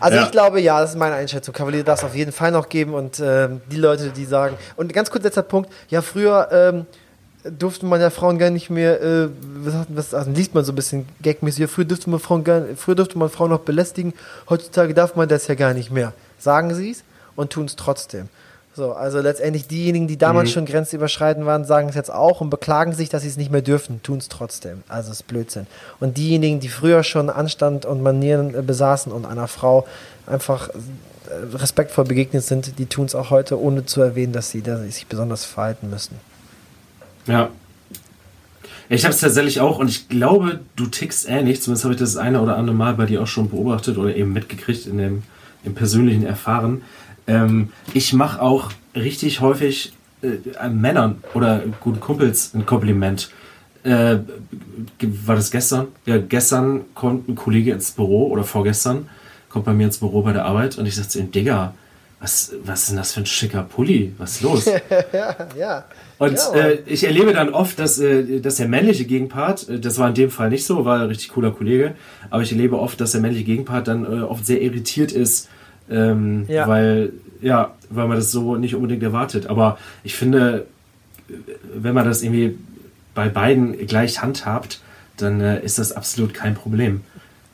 Also 0.00 0.16
ja. 0.16 0.24
ich 0.24 0.30
glaube, 0.30 0.60
ja, 0.60 0.80
das 0.80 0.90
ist 0.90 0.96
meine 0.96 1.14
Einschätzung. 1.14 1.54
Kavalier 1.54 1.84
darf 1.84 2.00
es 2.00 2.04
auf 2.04 2.14
jeden 2.14 2.32
Fall 2.32 2.50
noch 2.50 2.68
geben 2.68 2.94
und 2.94 3.20
ähm, 3.20 3.60
die 3.70 3.76
Leute, 3.76 4.10
die 4.10 4.24
sagen, 4.24 4.56
und 4.76 4.92
ganz 4.92 5.10
kurz 5.10 5.24
letzter 5.24 5.42
Punkt, 5.42 5.70
ja, 5.88 6.02
früher 6.02 6.48
ähm, 6.50 6.86
durfte 7.44 7.86
man 7.86 8.00
ja 8.00 8.10
Frauen 8.10 8.38
gar 8.38 8.50
nicht 8.50 8.70
mehr, 8.70 9.00
äh, 9.00 9.28
was, 9.88 10.14
also 10.14 10.30
liest 10.30 10.54
man 10.54 10.64
so 10.64 10.72
ein 10.72 10.74
bisschen 10.76 11.08
gagmäßig, 11.22 11.60
ja, 11.60 11.66
früher 11.68 11.84
durfte 11.84 12.10
man 12.10 12.20
Frauen 12.20 12.44
gar, 12.44 12.62
früher 12.76 12.94
durfte 12.94 13.18
man 13.18 13.30
Frauen 13.30 13.50
noch 13.50 13.60
belästigen, 13.60 14.12
heutzutage 14.48 14.94
darf 14.94 15.16
man 15.16 15.28
das 15.28 15.46
ja 15.46 15.54
gar 15.54 15.74
nicht 15.74 15.90
mehr. 15.90 16.12
Sagen 16.38 16.74
sie 16.74 16.90
es 16.90 17.04
und 17.36 17.52
tun 17.52 17.66
es 17.66 17.76
trotzdem. 17.76 18.28
So, 18.74 18.92
also 18.92 19.20
letztendlich 19.20 19.66
diejenigen, 19.66 20.08
die 20.08 20.16
damals 20.16 20.48
mhm. 20.48 20.52
schon 20.52 20.66
grenzüberschreitend 20.66 21.44
waren, 21.44 21.66
sagen 21.66 21.90
es 21.90 21.94
jetzt 21.94 22.10
auch 22.10 22.40
und 22.40 22.48
beklagen 22.48 22.94
sich, 22.94 23.10
dass 23.10 23.22
sie 23.22 23.28
es 23.28 23.36
nicht 23.36 23.50
mehr 23.50 23.60
dürfen, 23.60 24.02
tun 24.02 24.16
es 24.16 24.28
trotzdem. 24.28 24.82
Also 24.88 25.10
es 25.10 25.20
ist 25.20 25.26
Blödsinn. 25.26 25.66
Und 26.00 26.16
diejenigen, 26.16 26.58
die 26.58 26.68
früher 26.68 27.02
schon 27.02 27.28
Anstand 27.28 27.84
und 27.84 28.02
Manieren 28.02 28.54
äh, 28.54 28.62
besaßen 28.62 29.12
und 29.12 29.26
einer 29.26 29.46
Frau 29.46 29.86
einfach 30.26 30.70
äh, 30.70 31.54
respektvoll 31.54 32.04
begegnet 32.04 32.44
sind, 32.44 32.78
die 32.78 32.86
tun 32.86 33.04
es 33.04 33.14
auch 33.14 33.28
heute, 33.28 33.60
ohne 33.60 33.84
zu 33.84 34.00
erwähnen, 34.00 34.32
dass 34.32 34.50
sie, 34.50 34.62
dass 34.62 34.80
sie 34.80 34.90
sich 34.90 35.06
besonders 35.06 35.44
verhalten 35.44 35.90
müssen. 35.90 36.16
Ja. 37.26 37.50
Ich 38.88 39.04
habe 39.04 39.14
es 39.14 39.20
tatsächlich 39.20 39.60
auch 39.60 39.78
und 39.78 39.88
ich 39.88 40.08
glaube, 40.08 40.60
du 40.76 40.86
tickst 40.86 41.28
ähnlich. 41.28 41.60
Zumindest 41.60 41.84
habe 41.84 41.94
ich 41.94 42.00
das 42.00 42.16
eine 42.16 42.40
oder 42.40 42.56
andere 42.56 42.74
Mal 42.74 42.94
bei 42.94 43.04
dir 43.04 43.22
auch 43.22 43.26
schon 43.26 43.50
beobachtet 43.50 43.98
oder 43.98 44.14
eben 44.14 44.32
mitgekriegt 44.32 44.86
in 44.86 44.96
dem 44.96 45.22
im 45.64 45.74
persönlichen 45.74 46.26
Erfahren 46.26 46.82
ähm, 47.26 47.70
ich 47.94 48.12
mache 48.12 48.40
auch 48.40 48.70
richtig 48.94 49.40
häufig 49.40 49.92
äh, 50.22 50.68
Männern 50.68 51.22
oder 51.34 51.62
guten 51.80 52.00
Kumpels 52.00 52.54
ein 52.54 52.66
Kompliment. 52.66 53.30
Äh, 53.84 54.18
war 55.00 55.34
das 55.34 55.50
gestern? 55.50 55.88
Ja, 56.06 56.18
gestern 56.18 56.82
kommt 56.94 57.28
ein 57.28 57.34
Kollege 57.34 57.72
ins 57.72 57.90
Büro 57.90 58.28
oder 58.28 58.44
vorgestern 58.44 59.08
kommt 59.52 59.66
bei 59.66 59.72
mir 59.72 59.84
ins 59.84 59.98
Büro 59.98 60.22
bei 60.22 60.32
der 60.32 60.44
Arbeit 60.46 60.78
und 60.78 60.86
ich 60.86 60.96
sagte 60.96 61.10
zu 61.10 61.20
ihm, 61.20 61.30
Digga, 61.30 61.74
was, 62.20 62.52
was 62.64 62.82
ist 62.82 62.90
denn 62.90 62.96
das 62.96 63.12
für 63.12 63.20
ein 63.20 63.26
schicker 63.26 63.64
Pulli? 63.64 64.14
Was 64.16 64.36
ist 64.36 64.42
los? 64.42 64.64
ja, 65.12 65.36
ja. 65.58 65.84
Und 66.18 66.36
ja, 66.36 66.54
äh, 66.54 66.78
ich 66.86 67.02
erlebe 67.02 67.32
dann 67.32 67.48
oft, 67.48 67.78
dass, 67.80 67.98
äh, 67.98 68.40
dass 68.40 68.56
der 68.56 68.68
männliche 68.68 69.04
Gegenpart, 69.04 69.68
äh, 69.68 69.80
das 69.80 69.98
war 69.98 70.08
in 70.08 70.14
dem 70.14 70.30
Fall 70.30 70.48
nicht 70.48 70.64
so, 70.64 70.84
war 70.84 71.00
ein 71.00 71.08
richtig 71.08 71.30
cooler 71.30 71.50
Kollege, 71.50 71.96
aber 72.30 72.42
ich 72.42 72.52
erlebe 72.52 72.78
oft, 72.78 73.00
dass 73.00 73.12
der 73.12 73.20
männliche 73.20 73.44
Gegenpart 73.44 73.88
dann 73.88 74.04
äh, 74.04 74.22
oft 74.22 74.46
sehr 74.46 74.62
irritiert 74.62 75.10
ist, 75.10 75.48
ähm, 75.90 76.44
ja. 76.48 76.68
Weil, 76.68 77.12
ja, 77.40 77.72
weil 77.90 78.08
man 78.08 78.16
das 78.16 78.30
so 78.30 78.56
nicht 78.56 78.74
unbedingt 78.74 79.02
erwartet. 79.02 79.46
Aber 79.46 79.78
ich 80.04 80.14
finde, 80.14 80.66
wenn 81.74 81.94
man 81.94 82.04
das 82.04 82.22
irgendwie 82.22 82.56
bei 83.14 83.28
beiden 83.28 83.86
gleich 83.86 84.22
handhabt, 84.22 84.80
dann 85.16 85.40
äh, 85.40 85.62
ist 85.62 85.78
das 85.78 85.92
absolut 85.92 86.34
kein 86.34 86.54
Problem. 86.54 87.02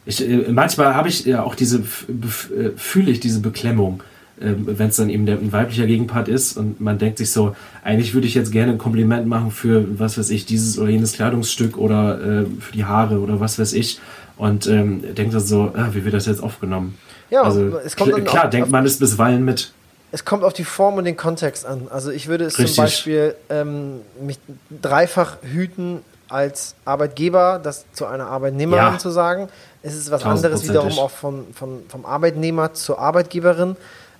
Ich, 0.06 0.26
äh, 0.26 0.50
manchmal 0.50 0.94
habe 0.94 1.08
ich 1.08 1.24
ja 1.24 1.42
auch 1.42 1.54
diese, 1.54 1.78
äh, 1.78 2.70
fühle 2.76 3.10
ich 3.10 3.20
diese 3.20 3.40
Beklemmung, 3.40 4.02
äh, 4.40 4.52
wenn 4.56 4.88
es 4.88 4.96
dann 4.96 5.10
eben 5.10 5.26
der, 5.26 5.38
ein 5.38 5.52
weiblicher 5.52 5.86
Gegenpart 5.86 6.28
ist 6.28 6.56
und 6.56 6.80
man 6.80 6.98
denkt 6.98 7.18
sich 7.18 7.32
so, 7.32 7.56
eigentlich 7.82 8.14
würde 8.14 8.26
ich 8.26 8.34
jetzt 8.34 8.52
gerne 8.52 8.72
ein 8.72 8.78
Kompliment 8.78 9.26
machen 9.26 9.50
für, 9.50 9.98
was 9.98 10.16
weiß 10.16 10.30
ich, 10.30 10.46
dieses 10.46 10.78
oder 10.78 10.90
jenes 10.90 11.14
Kleidungsstück 11.14 11.76
oder 11.76 12.20
äh, 12.20 12.46
für 12.60 12.72
die 12.72 12.84
Haare 12.84 13.18
oder 13.18 13.40
was 13.40 13.58
weiß 13.58 13.72
ich 13.72 14.00
und 14.36 14.66
ähm, 14.68 15.02
denkt 15.14 15.34
dann 15.34 15.40
so, 15.40 15.72
ah, 15.74 15.88
wie 15.92 16.04
wird 16.04 16.14
das 16.14 16.26
jetzt 16.26 16.42
aufgenommen? 16.42 16.94
Ja, 17.30 17.42
also, 17.42 17.78
es 17.78 17.96
kommt 17.96 18.14
kl 18.14 18.24
klar, 18.24 18.44
auf, 18.44 18.50
denkt 18.50 18.70
man 18.70 18.86
es 18.86 18.98
bisweilen 18.98 19.44
mit. 19.44 19.72
Es 20.10 20.24
kommt 20.24 20.44
auf 20.44 20.52
die 20.54 20.64
Form 20.64 20.94
und 20.94 21.04
den 21.04 21.16
Kontext 21.16 21.66
an. 21.66 21.88
Also 21.90 22.10
ich 22.10 22.28
würde 22.28 22.44
es 22.44 22.58
Richtig. 22.58 22.76
zum 22.76 22.84
Beispiel 22.84 23.34
ähm, 23.50 24.00
mich 24.20 24.38
dreifach 24.70 25.36
hüten 25.42 26.02
als 26.30 26.74
Arbeitgeber, 26.84 27.60
das 27.62 27.84
zu 27.92 28.06
einer 28.06 28.26
Arbeitnehmerin 28.26 28.94
ja. 28.94 28.98
zu 28.98 29.10
sagen. 29.10 29.48
Es 29.82 29.94
ist 29.94 30.10
was 30.10 30.24
anderes 30.24 30.68
wiederum 30.68 30.98
auch 30.98 31.10
von, 31.10 31.46
von, 31.54 31.82
vom 31.88 32.06
Arbeitnehmer 32.06 32.74
zur 32.74 32.98
Arbeitgeberin. 32.98 33.76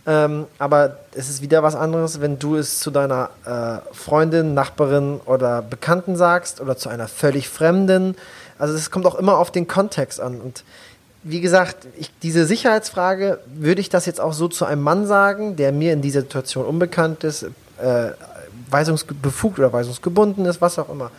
Ähm, 0.06 0.46
aber 0.58 0.98
es 1.14 1.28
ist 1.28 1.42
wieder 1.42 1.62
was 1.62 1.74
anderes, 1.74 2.20
wenn 2.20 2.38
du 2.38 2.56
es 2.56 2.80
zu 2.80 2.90
deiner 2.90 3.30
äh, 3.44 3.94
Freundin, 3.94 4.54
Nachbarin 4.54 5.20
oder 5.26 5.60
Bekannten 5.60 6.16
sagst 6.16 6.60
oder 6.60 6.76
zu 6.76 6.88
einer 6.88 7.08
völlig 7.08 7.48
Fremden. 7.48 8.14
Also 8.58 8.74
es 8.74 8.90
kommt 8.90 9.04
auch 9.04 9.16
immer 9.16 9.36
auf 9.36 9.50
den 9.50 9.68
Kontext 9.68 10.20
an. 10.20 10.40
Und 10.40 10.64
wie 11.22 11.40
gesagt, 11.40 11.86
ich, 11.98 12.10
diese 12.22 12.46
Sicherheitsfrage, 12.46 13.40
würde 13.54 13.80
ich 13.80 13.88
das 13.88 14.06
jetzt 14.06 14.20
auch 14.20 14.32
so 14.32 14.48
zu 14.48 14.64
einem 14.64 14.82
Mann 14.82 15.06
sagen, 15.06 15.56
der 15.56 15.72
mir 15.72 15.92
in 15.92 16.02
dieser 16.02 16.20
Situation 16.20 16.64
unbekannt 16.64 17.24
ist, 17.24 17.42
äh, 17.42 18.10
weisungsbefugt 18.70 19.58
oder 19.58 19.72
weisungsgebunden 19.72 20.44
ist, 20.46 20.60
was 20.60 20.78
auch 20.78 20.88
immer. 20.88 21.10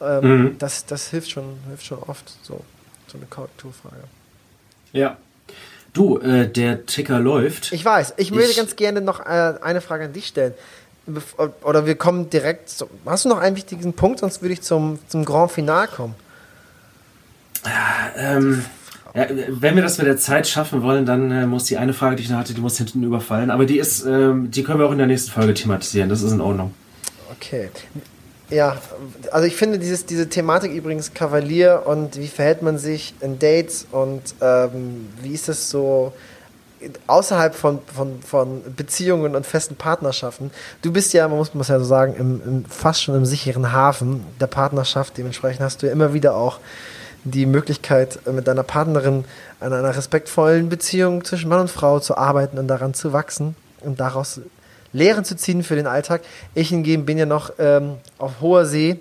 Ähm, 0.00 0.42
mhm. 0.42 0.58
das, 0.58 0.86
das 0.86 1.08
hilft 1.08 1.30
schon, 1.30 1.44
hilft 1.68 1.84
schon 1.84 1.98
oft, 1.98 2.32
so, 2.42 2.60
so 3.06 3.18
eine 3.18 3.26
Korrekturfrage. 3.26 4.04
Ja. 4.92 5.16
Du, 5.92 6.18
äh, 6.18 6.48
der 6.48 6.86
Ticker 6.86 7.20
läuft. 7.20 7.72
Ich 7.72 7.84
weiß. 7.84 8.14
Ich, 8.16 8.30
ich 8.30 8.34
würde 8.34 8.54
ganz 8.54 8.76
gerne 8.76 9.00
noch 9.00 9.20
äh, 9.20 9.54
eine 9.62 9.80
Frage 9.80 10.06
an 10.06 10.12
dich 10.12 10.26
stellen. 10.26 10.54
Oder 11.64 11.84
wir 11.84 11.96
kommen 11.96 12.30
direkt. 12.30 12.70
Zu, 12.70 12.88
hast 13.04 13.24
du 13.24 13.28
noch 13.28 13.38
einen 13.38 13.56
wichtigen 13.56 13.92
Punkt? 13.92 14.20
Sonst 14.20 14.40
würde 14.40 14.54
ich 14.54 14.62
zum, 14.62 14.98
zum 15.08 15.24
Grand 15.24 15.52
Final 15.52 15.88
kommen. 15.88 16.14
Ähm, 18.16 18.64
ja, 19.14 19.26
wenn 19.48 19.74
wir 19.74 19.82
das 19.82 19.98
mit 19.98 20.06
der 20.06 20.16
Zeit 20.16 20.46
schaffen 20.46 20.82
wollen, 20.82 21.04
dann 21.04 21.30
äh, 21.30 21.46
muss 21.46 21.64
die 21.64 21.76
eine 21.76 21.92
Frage, 21.92 22.16
die 22.16 22.22
ich 22.22 22.30
noch 22.30 22.38
hatte, 22.38 22.54
die 22.54 22.60
muss 22.60 22.78
hinten 22.78 23.02
überfallen. 23.02 23.50
Aber 23.50 23.66
die 23.66 23.78
ist, 23.78 24.04
ähm, 24.06 24.50
die 24.50 24.62
können 24.62 24.78
wir 24.78 24.86
auch 24.86 24.92
in 24.92 24.98
der 24.98 25.06
nächsten 25.06 25.30
Folge 25.30 25.54
thematisieren. 25.54 26.08
Das 26.08 26.22
ist 26.22 26.32
in 26.32 26.40
Ordnung. 26.40 26.72
Okay. 27.36 27.68
Ja, 28.48 28.76
also 29.30 29.46
ich 29.46 29.56
finde 29.56 29.78
dieses, 29.78 30.04
diese 30.04 30.28
Thematik 30.28 30.72
übrigens 30.72 31.14
Kavalier 31.14 31.82
und 31.86 32.18
wie 32.18 32.28
verhält 32.28 32.62
man 32.62 32.76
sich 32.76 33.14
in 33.20 33.38
Dates 33.38 33.86
und 33.90 34.22
ähm, 34.42 35.08
wie 35.22 35.32
ist 35.32 35.48
das 35.48 35.70
so 35.70 36.12
außerhalb 37.06 37.54
von, 37.54 37.80
von, 37.94 38.20
von 38.22 38.62
Beziehungen 38.76 39.36
und 39.36 39.46
festen 39.46 39.76
Partnerschaften. 39.76 40.50
Du 40.82 40.92
bist 40.92 41.12
ja, 41.12 41.28
man 41.28 41.38
muss, 41.38 41.54
muss 41.54 41.68
ja 41.68 41.78
so 41.78 41.84
sagen, 41.84 42.14
im, 42.18 42.42
im, 42.44 42.64
fast 42.64 43.02
schon 43.02 43.14
im 43.14 43.24
sicheren 43.24 43.72
Hafen 43.72 44.24
der 44.40 44.48
Partnerschaft. 44.48 45.16
Dementsprechend 45.16 45.62
hast 45.62 45.82
du 45.82 45.86
ja 45.86 45.92
immer 45.92 46.12
wieder 46.12 46.34
auch 46.34 46.58
die 47.24 47.46
Möglichkeit, 47.46 48.20
äh, 48.26 48.32
mit 48.32 48.46
deiner 48.46 48.62
Partnerin 48.62 49.24
an 49.60 49.72
einer 49.72 49.96
respektvollen 49.96 50.68
Beziehung 50.68 51.24
zwischen 51.24 51.48
Mann 51.48 51.60
und 51.60 51.70
Frau 51.70 52.00
zu 52.00 52.16
arbeiten 52.16 52.58
und 52.58 52.68
daran 52.68 52.94
zu 52.94 53.12
wachsen 53.12 53.54
und 53.80 54.00
daraus 54.00 54.40
Lehren 54.92 55.24
zu 55.24 55.36
ziehen 55.36 55.62
für 55.62 55.74
den 55.74 55.86
Alltag. 55.86 56.22
Ich 56.54 56.68
hingegen 56.68 57.06
bin 57.06 57.16
ja 57.16 57.26
noch 57.26 57.52
ähm, 57.58 57.96
auf 58.18 58.40
hoher 58.40 58.66
See 58.66 59.00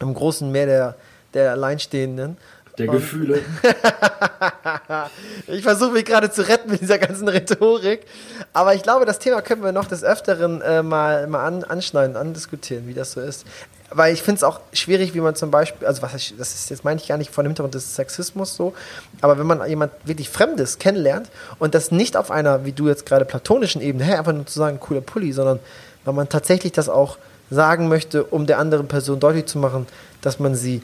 im 0.00 0.14
großen 0.14 0.50
Meer 0.50 0.66
der, 0.66 0.94
der 1.34 1.52
Alleinstehenden 1.52 2.36
der 2.78 2.86
Gefühle. 2.86 3.42
ich 5.48 5.62
versuche 5.62 5.90
mich 5.92 6.04
gerade 6.04 6.30
zu 6.30 6.48
retten 6.48 6.70
mit 6.70 6.80
dieser 6.80 6.98
ganzen 6.98 7.28
Rhetorik. 7.28 8.06
Aber 8.52 8.74
ich 8.74 8.82
glaube, 8.82 9.04
das 9.04 9.18
Thema 9.18 9.42
können 9.42 9.62
wir 9.62 9.72
noch 9.72 9.86
des 9.86 10.04
Öfteren 10.04 10.60
äh, 10.62 10.82
mal, 10.82 11.26
mal 11.26 11.44
an, 11.44 11.64
anschneiden, 11.64 12.16
andiskutieren, 12.16 12.86
wie 12.86 12.94
das 12.94 13.12
so 13.12 13.20
ist. 13.20 13.46
Weil 13.90 14.12
ich 14.12 14.22
finde 14.22 14.36
es 14.36 14.44
auch 14.44 14.60
schwierig, 14.72 15.14
wie 15.14 15.20
man 15.20 15.34
zum 15.34 15.50
Beispiel, 15.50 15.86
also 15.86 16.02
was 16.02 16.14
ich, 16.14 16.34
das 16.36 16.54
ist 16.54 16.68
jetzt 16.68 16.84
meine 16.84 17.00
ich 17.00 17.08
gar 17.08 17.16
nicht 17.16 17.30
von 17.30 17.44
dem 17.44 17.50
Hintergrund 17.50 17.74
des 17.74 17.94
Sexismus 17.94 18.54
so, 18.54 18.74
aber 19.22 19.38
wenn 19.38 19.46
man 19.46 19.66
jemand 19.66 19.92
wirklich 20.04 20.28
Fremdes 20.28 20.78
kennenlernt 20.78 21.30
und 21.58 21.74
das 21.74 21.90
nicht 21.90 22.16
auf 22.16 22.30
einer, 22.30 22.66
wie 22.66 22.72
du 22.72 22.86
jetzt 22.88 23.06
gerade 23.06 23.24
platonischen 23.24 23.80
Ebene, 23.80 24.04
hey, 24.04 24.16
einfach 24.16 24.34
nur 24.34 24.44
zu 24.44 24.58
sagen, 24.58 24.78
cooler 24.78 25.00
Pulli, 25.00 25.32
sondern 25.32 25.58
weil 26.04 26.14
man 26.14 26.28
tatsächlich 26.28 26.72
das 26.72 26.88
auch 26.88 27.16
sagen 27.50 27.88
möchte, 27.88 28.24
um 28.24 28.46
der 28.46 28.58
anderen 28.58 28.88
Person 28.88 29.20
deutlich 29.20 29.46
zu 29.46 29.58
machen, 29.58 29.86
dass 30.20 30.38
man 30.38 30.54
sie 30.54 30.82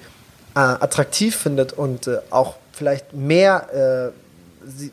äh, 0.54 0.60
attraktiv 0.60 1.36
findet 1.36 1.74
und 1.74 2.06
äh, 2.06 2.18
auch 2.30 2.56
vielleicht 2.72 3.12
mehr 3.12 4.12
äh, 4.12 4.24
sie, 4.66 4.92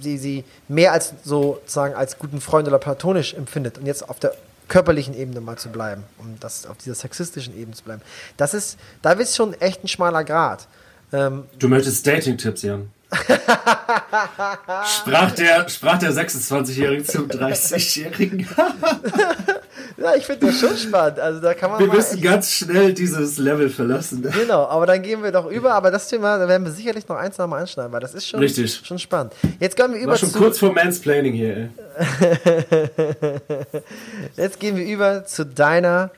sie, 0.00 0.18
sie 0.18 0.44
mehr 0.68 0.92
als 0.92 1.14
sozusagen 1.24 1.94
als 1.94 2.18
guten 2.18 2.40
Freund 2.40 2.68
oder 2.68 2.78
platonisch 2.78 3.34
empfindet. 3.34 3.78
Und 3.78 3.86
jetzt 3.86 4.08
auf 4.08 4.18
der 4.18 4.32
körperlichen 4.68 5.14
Ebene 5.14 5.40
mal 5.40 5.56
zu 5.56 5.70
bleiben, 5.70 6.04
um 6.18 6.36
das 6.40 6.66
auf 6.66 6.76
dieser 6.76 6.94
sexistischen 6.94 7.58
Ebene 7.58 7.74
zu 7.74 7.84
bleiben. 7.84 8.02
Das 8.36 8.54
ist, 8.54 8.78
da 9.02 9.12
ist 9.12 9.36
schon 9.36 9.54
echt 9.54 9.82
ein 9.82 9.88
schmaler 9.88 10.24
Grad. 10.24 10.68
Ähm, 11.12 11.44
du 11.58 11.68
möchtest 11.68 12.06
Dating-Tipps, 12.06 12.62
Jan? 12.62 12.90
sprach 14.84 15.32
der, 15.32 15.66
sprach 15.68 15.98
der 15.98 16.12
26-Jährige 16.12 17.04
zum 17.04 17.26
30-Jährigen. 17.28 18.46
ja, 20.00 20.14
ich 20.14 20.24
finde 20.26 20.46
das 20.46 20.60
schon 20.60 20.76
spannend. 20.76 21.18
Also 21.18 21.40
da 21.40 21.54
kann 21.54 21.72
man 21.72 21.80
wir 21.80 21.88
müssen 21.88 22.20
ganz 22.22 22.52
schnell 22.52 22.92
dieses 22.92 23.36
Level 23.36 23.68
verlassen. 23.68 24.22
Genau, 24.22 24.66
aber 24.66 24.86
dann 24.86 25.02
gehen 25.02 25.24
wir 25.24 25.32
doch 25.32 25.50
über. 25.50 25.74
Aber 25.74 25.90
das 25.90 26.08
Thema, 26.08 26.38
da 26.38 26.46
werden 26.46 26.64
wir 26.64 26.70
sicherlich 26.70 27.08
noch 27.08 27.16
eins 27.16 27.36
nochmal 27.36 27.62
anschneiden, 27.62 27.90
weil 27.90 28.00
das 28.00 28.14
ist 28.14 28.28
schon, 28.28 28.38
Richtig. 28.38 28.80
schon 28.84 29.00
spannend. 29.00 29.32
Jetzt 29.58 29.76
gehen 29.76 29.92
wir 29.92 30.00
über 30.00 30.12
War 30.12 30.18
schon 30.18 30.30
zu 30.30 30.38
kurz 30.38 30.58
vor 30.58 30.72
Mansplaining 30.72 31.32
hier. 31.32 31.56
Ey. 31.56 31.68
Jetzt 34.36 34.60
gehen 34.60 34.76
wir 34.76 34.84
über 34.84 35.24
zu 35.24 35.44
deiner 35.44 36.10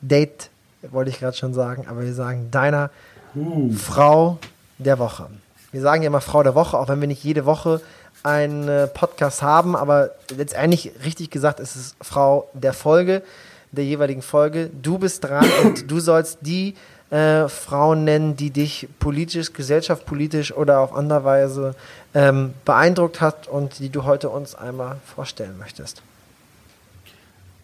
Date, 0.00 0.48
wollte 0.90 1.10
ich 1.10 1.20
gerade 1.20 1.36
schon 1.36 1.52
sagen, 1.52 1.86
aber 1.86 2.02
wir 2.02 2.14
sagen 2.14 2.48
deiner 2.50 2.90
uh. 3.36 3.72
Frau 3.72 4.38
der 4.78 4.98
Woche. 4.98 5.28
Wir 5.70 5.82
sagen 5.82 6.02
ja 6.02 6.06
immer 6.06 6.22
Frau 6.22 6.42
der 6.42 6.54
Woche, 6.54 6.78
auch 6.78 6.88
wenn 6.88 7.00
wir 7.00 7.08
nicht 7.08 7.24
jede 7.24 7.44
Woche 7.44 7.82
einen 8.24 8.88
Podcast 8.92 9.42
haben, 9.42 9.76
aber 9.76 10.10
letztendlich 10.36 10.92
richtig 11.04 11.30
gesagt 11.30 11.60
ist 11.60 11.76
es 11.76 11.94
Frau 12.00 12.48
der 12.52 12.72
Folge, 12.72 13.22
der 13.70 13.84
jeweiligen 13.84 14.22
Folge. 14.22 14.70
Du 14.82 14.98
bist 14.98 15.22
dran 15.24 15.46
und 15.64 15.90
du 15.90 16.00
sollst 16.00 16.38
die 16.40 16.74
äh, 17.10 17.48
Frauen 17.48 18.04
nennen, 18.04 18.36
die 18.36 18.50
dich 18.50 18.88
politisch, 18.98 19.52
gesellschaftspolitisch 19.52 20.52
oder 20.52 20.80
auf 20.80 20.94
andere 20.94 21.24
Weise 21.24 21.74
ähm, 22.14 22.54
beeindruckt 22.64 23.20
hat 23.20 23.46
und 23.46 23.78
die 23.78 23.90
du 23.90 24.04
heute 24.04 24.30
uns 24.30 24.54
einmal 24.54 24.96
vorstellen 25.14 25.56
möchtest. 25.58 26.02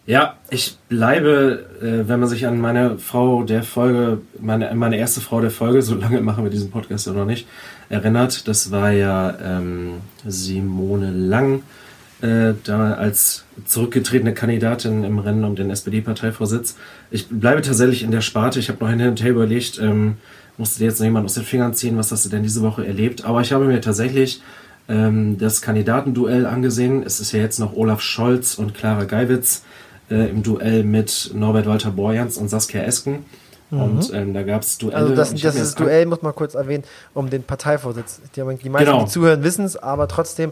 Ja, 0.07 0.37
ich 0.49 0.77
bleibe, 0.89 1.65
äh, 1.79 2.07
wenn 2.09 2.19
man 2.19 2.27
sich 2.27 2.47
an 2.47 2.59
meine 2.59 2.97
Frau 2.97 3.43
der 3.43 3.61
Folge, 3.61 4.21
meine, 4.39 4.73
meine 4.73 4.97
erste 4.97 5.21
Frau 5.21 5.41
der 5.41 5.51
Folge, 5.51 5.83
so 5.83 5.95
lange 5.95 6.21
machen 6.21 6.43
wir 6.43 6.49
diesen 6.49 6.71
Podcast 6.71 7.05
ja 7.05 7.13
noch 7.13 7.25
nicht, 7.25 7.47
erinnert. 7.89 8.47
Das 8.47 8.71
war 8.71 8.91
ja 8.91 9.37
ähm, 9.43 10.01
Simone 10.25 11.11
Lang, 11.11 11.61
äh, 12.21 12.53
da 12.63 12.93
als 12.93 13.45
zurückgetretene 13.65 14.33
Kandidatin 14.33 15.03
im 15.03 15.19
Rennen 15.19 15.43
um 15.43 15.55
den 15.55 15.69
SPD-Parteivorsitz. 15.69 16.77
Ich 17.11 17.27
bleibe 17.29 17.61
tatsächlich 17.61 18.01
in 18.01 18.09
der 18.11 18.21
Sparte. 18.21 18.59
Ich 18.59 18.69
habe 18.69 18.83
noch 18.83 18.89
hin 18.89 19.07
und 19.07 19.21
her 19.21 19.29
überlegt, 19.29 19.79
ähm, 19.79 20.17
musste 20.57 20.79
dir 20.79 20.85
jetzt 20.85 20.99
noch 20.99 21.05
jemand 21.05 21.25
aus 21.25 21.35
den 21.35 21.43
Fingern 21.43 21.75
ziehen, 21.75 21.97
was 21.97 22.11
hast 22.11 22.25
du 22.25 22.29
denn 22.29 22.41
diese 22.41 22.63
Woche 22.63 22.85
erlebt? 22.87 23.23
Aber 23.23 23.41
ich 23.41 23.53
habe 23.53 23.65
mir 23.65 23.81
tatsächlich 23.81 24.41
ähm, 24.89 25.37
das 25.37 25.61
Kandidatenduell 25.61 26.47
angesehen. 26.47 27.03
Es 27.05 27.19
ist 27.19 27.33
ja 27.33 27.39
jetzt 27.39 27.59
noch 27.59 27.75
Olaf 27.75 28.01
Scholz 28.01 28.55
und 28.55 28.73
Clara 28.73 29.03
Geiwitz 29.03 29.63
äh, 30.11 30.29
im 30.29 30.43
Duell 30.43 30.83
mit 30.83 31.31
Norbert 31.33 31.65
Walter 31.65 31.91
Borjans 31.91 32.37
und 32.37 32.49
Saskia 32.49 32.83
Esken. 32.83 33.25
Mhm. 33.71 33.81
Und 33.81 34.13
ähm, 34.13 34.33
da 34.33 34.43
gab 34.43 34.61
es 34.61 34.77
Duelle. 34.77 34.97
Also 34.97 35.15
das, 35.15 35.33
das 35.33 35.55
ist 35.55 35.79
Duell, 35.79 36.05
muss 36.05 36.21
man 36.21 36.35
kurz 36.35 36.53
erwähnen, 36.53 36.83
um 37.13 37.29
den 37.29 37.43
Parteivorsitz. 37.43 38.19
Die, 38.35 38.41
die 38.41 38.69
meisten, 38.69 38.85
genau. 38.85 39.05
die 39.05 39.09
zuhören, 39.09 39.43
wissen 39.43 39.65
es, 39.65 39.77
aber 39.77 40.07
trotzdem, 40.07 40.51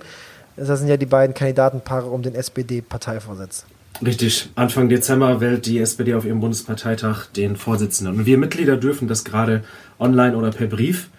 das 0.56 0.80
sind 0.80 0.88
ja 0.88 0.98
die 0.98 1.06
beiden 1.06 1.34
Kandidatenpaare 1.34 2.08
um 2.08 2.22
den 2.22 2.36
SPD-Parteivorsitz. 2.36 3.66
Richtig. 4.06 4.50
Anfang 4.56 4.88
Dezember 4.88 5.42
wählt 5.42 5.66
die 5.66 5.80
SPD 5.80 6.14
auf 6.14 6.26
ihrem 6.26 6.40
Bundesparteitag 6.40 7.26
den 7.36 7.58
Vorsitzenden. 7.58 8.20
Und 8.20 8.26
wir 8.26 8.38
Mitglieder 8.38 8.78
dürfen 8.78 9.08
das 9.08 9.26
gerade 9.26 9.64
online 10.00 10.38
oder 10.38 10.52
per 10.52 10.68
Brief. 10.68 11.10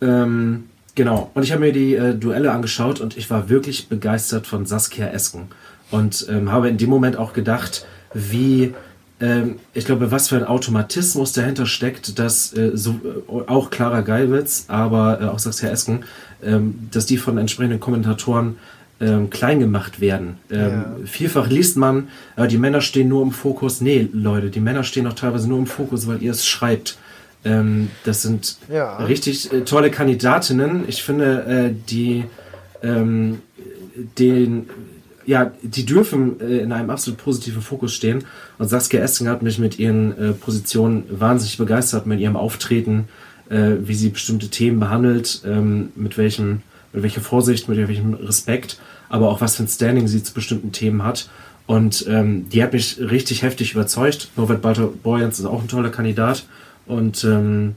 Ähm, 0.00 0.64
genau. 0.96 1.30
Und 1.34 1.44
ich 1.44 1.52
habe 1.52 1.60
mir 1.60 1.72
die 1.72 1.94
äh, 1.94 2.14
Duelle 2.14 2.50
angeschaut 2.50 3.00
und 3.00 3.16
ich 3.16 3.30
war 3.30 3.48
wirklich 3.48 3.88
begeistert 3.88 4.48
von 4.48 4.66
Saskia 4.66 5.06
Esken. 5.08 5.48
Und 5.94 6.26
ähm, 6.28 6.50
habe 6.50 6.68
in 6.68 6.76
dem 6.76 6.90
Moment 6.90 7.16
auch 7.16 7.32
gedacht, 7.32 7.86
wie, 8.14 8.74
ähm, 9.20 9.56
ich 9.74 9.84
glaube, 9.84 10.10
was 10.10 10.28
für 10.28 10.36
ein 10.36 10.44
Automatismus 10.44 11.32
dahinter 11.32 11.66
steckt, 11.66 12.18
dass 12.18 12.52
äh, 12.56 12.72
so, 12.74 13.00
äh, 13.28 13.48
auch 13.48 13.70
Clara 13.70 14.00
Geilwitz, 14.00 14.64
aber 14.66 15.20
äh, 15.20 15.24
auch 15.26 15.38
Saskia 15.38 15.70
Esken, 15.70 16.04
ähm, 16.42 16.88
dass 16.90 17.06
die 17.06 17.16
von 17.16 17.38
entsprechenden 17.38 17.78
Kommentatoren 17.78 18.56
ähm, 19.00 19.30
klein 19.30 19.60
gemacht 19.60 20.00
werden. 20.00 20.38
Ähm, 20.50 20.70
ja. 20.70 20.84
Vielfach 21.04 21.48
liest 21.48 21.76
man, 21.76 22.08
äh, 22.36 22.48
die 22.48 22.58
Männer 22.58 22.80
stehen 22.80 23.08
nur 23.08 23.22
im 23.22 23.30
Fokus. 23.30 23.80
Nee, 23.80 24.08
Leute, 24.12 24.50
die 24.50 24.60
Männer 24.60 24.82
stehen 24.82 25.06
auch 25.06 25.14
teilweise 25.14 25.48
nur 25.48 25.58
im 25.58 25.66
Fokus, 25.66 26.08
weil 26.08 26.22
ihr 26.22 26.32
es 26.32 26.44
schreibt. 26.44 26.98
Ähm, 27.44 27.90
das 28.04 28.22
sind 28.22 28.56
ja. 28.68 28.96
richtig 28.96 29.52
äh, 29.52 29.60
tolle 29.60 29.92
Kandidatinnen. 29.92 30.88
Ich 30.88 31.04
finde, 31.04 31.44
äh, 31.44 31.74
die 31.88 32.24
ähm, 32.82 33.42
den 34.18 34.68
ja, 35.26 35.52
die 35.62 35.84
dürfen 35.84 36.40
äh, 36.40 36.58
in 36.58 36.72
einem 36.72 36.90
absolut 36.90 37.18
positiven 37.18 37.62
Fokus 37.62 37.94
stehen. 37.94 38.24
Und 38.58 38.68
Saskia 38.68 39.00
Essing 39.00 39.28
hat 39.28 39.42
mich 39.42 39.58
mit 39.58 39.78
ihren 39.78 40.16
äh, 40.18 40.32
Positionen 40.32 41.04
wahnsinnig 41.08 41.58
begeistert, 41.58 42.06
mit 42.06 42.20
ihrem 42.20 42.36
Auftreten, 42.36 43.08
äh, 43.48 43.72
wie 43.82 43.94
sie 43.94 44.10
bestimmte 44.10 44.48
Themen 44.48 44.80
behandelt, 44.80 45.42
ähm, 45.46 45.90
mit 45.96 46.18
welchem, 46.18 46.62
mit 46.92 47.02
welcher 47.02 47.20
Vorsicht, 47.20 47.68
mit 47.68 47.78
welchem 47.78 48.14
Respekt, 48.14 48.78
aber 49.08 49.28
auch 49.28 49.40
was 49.40 49.56
für 49.56 49.64
ein 49.64 49.68
Standing 49.68 50.08
sie 50.08 50.22
zu 50.22 50.34
bestimmten 50.34 50.72
Themen 50.72 51.02
hat. 51.02 51.28
Und 51.66 52.04
ähm, 52.08 52.48
die 52.50 52.62
hat 52.62 52.72
mich 52.72 52.98
richtig 53.00 53.42
heftig 53.42 53.72
überzeugt. 53.72 54.28
Norbert 54.36 54.62
Walter 54.62 54.88
Borjans 54.88 55.38
ist 55.38 55.46
auch 55.46 55.62
ein 55.62 55.68
toller 55.68 55.90
Kandidat. 55.90 56.44
Und 56.86 57.24
ähm, 57.24 57.74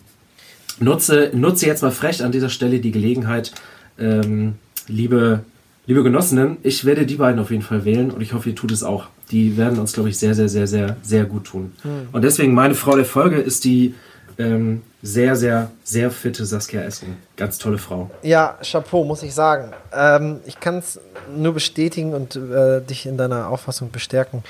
nutze, 0.80 1.32
nutze 1.34 1.68
jetzt 1.68 1.82
mal 1.82 1.92
frech 1.92 2.24
an 2.24 2.34
dieser 2.34 2.50
Stelle 2.50 2.80
die 2.80 2.92
Gelegenheit, 2.92 3.54
ähm, 3.98 4.56
liebe 4.88 5.44
Liebe 5.88 6.04
Genossinnen, 6.04 6.58
ich 6.64 6.84
werde 6.84 7.06
die 7.06 7.16
beiden 7.16 7.40
auf 7.40 7.50
jeden 7.50 7.64
Fall 7.64 7.86
wählen 7.86 8.12
und 8.12 8.20
ich 8.20 8.34
hoffe, 8.34 8.50
ihr 8.50 8.56
tut 8.56 8.74
es 8.74 8.84
auch. 8.84 9.06
Die 9.32 9.56
werden 9.56 9.80
uns, 9.80 9.94
glaube 9.94 10.10
ich, 10.10 10.20
sehr, 10.20 10.34
sehr, 10.34 10.50
sehr, 10.50 10.68
sehr, 10.68 10.98
sehr 11.02 11.24
gut 11.24 11.46
tun. 11.46 11.72
Mhm. 11.82 12.10
Und 12.12 12.24
deswegen 12.24 12.54
meine 12.54 12.76
Frau 12.76 12.98
der 12.98 13.06
Folge 13.06 13.38
ist 13.38 13.64
die 13.64 13.96
ähm, 14.38 14.82
sehr, 15.02 15.38
sehr, 15.38 15.72
sehr 15.86 16.12
fitte 16.12 16.46
Saskia 16.46 16.82
Essen. 16.82 17.16
Ganz 17.38 17.58
tolle 17.58 17.78
Frau. 17.78 18.12
Ja, 18.22 18.58
Chapeau, 18.62 19.06
muss 19.06 19.24
ich 19.24 19.34
sagen. 19.34 19.72
Ähm, 19.94 20.42
ich 20.46 20.60
kann 20.60 20.80
es 20.80 21.00
nur 21.34 21.54
bestätigen 21.54 22.14
und 22.14 22.36
äh, 22.36 22.82
dich 22.82 23.06
in 23.06 23.16
deiner 23.16 23.48
Auffassung 23.48 23.90
bestärken. 23.90 24.44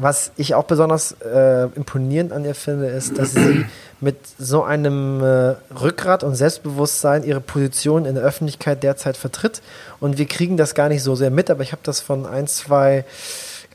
Was 0.00 0.32
ich 0.36 0.54
auch 0.54 0.64
besonders 0.64 1.12
äh, 1.22 1.64
imponierend 1.74 2.32
an 2.32 2.44
ihr 2.44 2.54
finde, 2.54 2.86
ist, 2.86 3.18
dass 3.18 3.32
sie 3.32 3.64
mit 4.00 4.16
so 4.38 4.62
einem 4.62 5.22
äh, 5.22 5.56
Rückgrat 5.74 6.22
und 6.22 6.34
Selbstbewusstsein 6.34 7.24
ihre 7.24 7.40
Position 7.40 8.04
in 8.04 8.14
der 8.14 8.24
Öffentlichkeit 8.24 8.82
derzeit 8.82 9.16
vertritt. 9.16 9.60
Und 9.98 10.18
wir 10.18 10.26
kriegen 10.26 10.56
das 10.56 10.74
gar 10.74 10.88
nicht 10.88 11.02
so 11.02 11.14
sehr 11.16 11.30
mit, 11.30 11.50
aber 11.50 11.62
ich 11.62 11.72
habe 11.72 11.82
das 11.84 12.00
von 12.00 12.26
ein, 12.26 12.46
zwei 12.46 13.04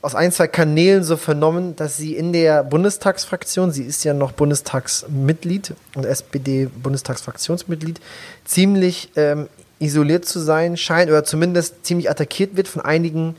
aus 0.01 0.15
ein, 0.15 0.33
zwei 0.33 0.47
Kanälen 0.47 1.03
so 1.03 1.15
vernommen, 1.15 1.77
dass 1.77 1.95
sie 1.95 2.15
in 2.17 2.33
der 2.33 2.65
Bundestagsfraktion, 2.65 3.71
sie 3.71 3.83
ist 3.83 4.03
ja 4.03 4.13
noch 4.13 4.33
Bundestagsmitglied 4.33 5.75
und 5.95 6.05
SPD-Bundestagsfraktionsmitglied, 6.05 8.01
ziemlich 8.43 9.11
ähm, 9.15 9.47
isoliert 9.79 10.25
zu 10.25 10.39
sein 10.39 10.75
scheint 10.75 11.09
oder 11.09 11.23
zumindest 11.23 11.85
ziemlich 11.85 12.09
attackiert 12.09 12.57
wird 12.57 12.67
von 12.67 12.81
einigen 12.81 13.35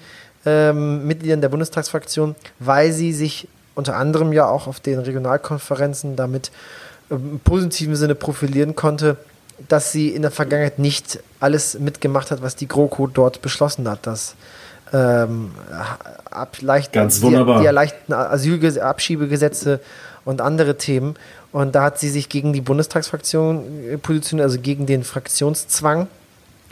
ähm, 0.47 1.07
Mitgliedern 1.07 1.41
der 1.41 1.49
Bundestagsfraktion, 1.49 2.35
weil 2.59 2.93
sie 2.93 3.13
sich 3.13 3.49
unter 3.75 3.97
anderem 3.97 4.33
ja 4.33 4.47
auch 4.47 4.67
auf 4.67 4.81
den 4.81 4.99
Regionalkonferenzen 4.99 6.17
damit 6.17 6.51
ähm, 7.11 7.33
im 7.33 7.41
positiven 7.41 7.97
Sinne 7.97 8.15
profilieren 8.15 8.75
konnte, 8.75 9.17
dass 9.69 9.93
sie 9.93 10.09
in 10.09 10.23
der 10.23 10.31
Vergangenheit 10.31 10.79
nicht 10.79 11.21
alles 11.41 11.79
mitgemacht 11.79 12.31
hat, 12.31 12.43
was 12.43 12.57
die 12.57 12.69
GroKo 12.69 13.07
dort 13.07 13.43
beschlossen 13.43 13.89
hat, 13.89 14.07
dass 14.07 14.35
ähm, 14.93 15.53
Ganz 16.93 17.23
wunderbar. 17.23 17.57
Die, 17.57 17.63
die 17.63 17.67
erleichterten 17.67 18.15
Asylges 18.15 18.79
Abschiebegesetze 18.79 19.81
und 20.25 20.41
andere 20.41 20.77
Themen. 20.77 21.17
Und 21.53 21.75
da 21.75 21.85
hat 21.85 21.99
sie 21.99 22.09
sich 22.09 22.29
gegen 22.29 22.53
die 22.53 22.61
Bundestagsfraktion 22.61 23.65
äh, 23.93 23.99
positioniert, 23.99 24.45
also 24.45 24.61
gegen 24.61 24.87
den 24.87 25.05
Fraktionszwang. 25.05 26.09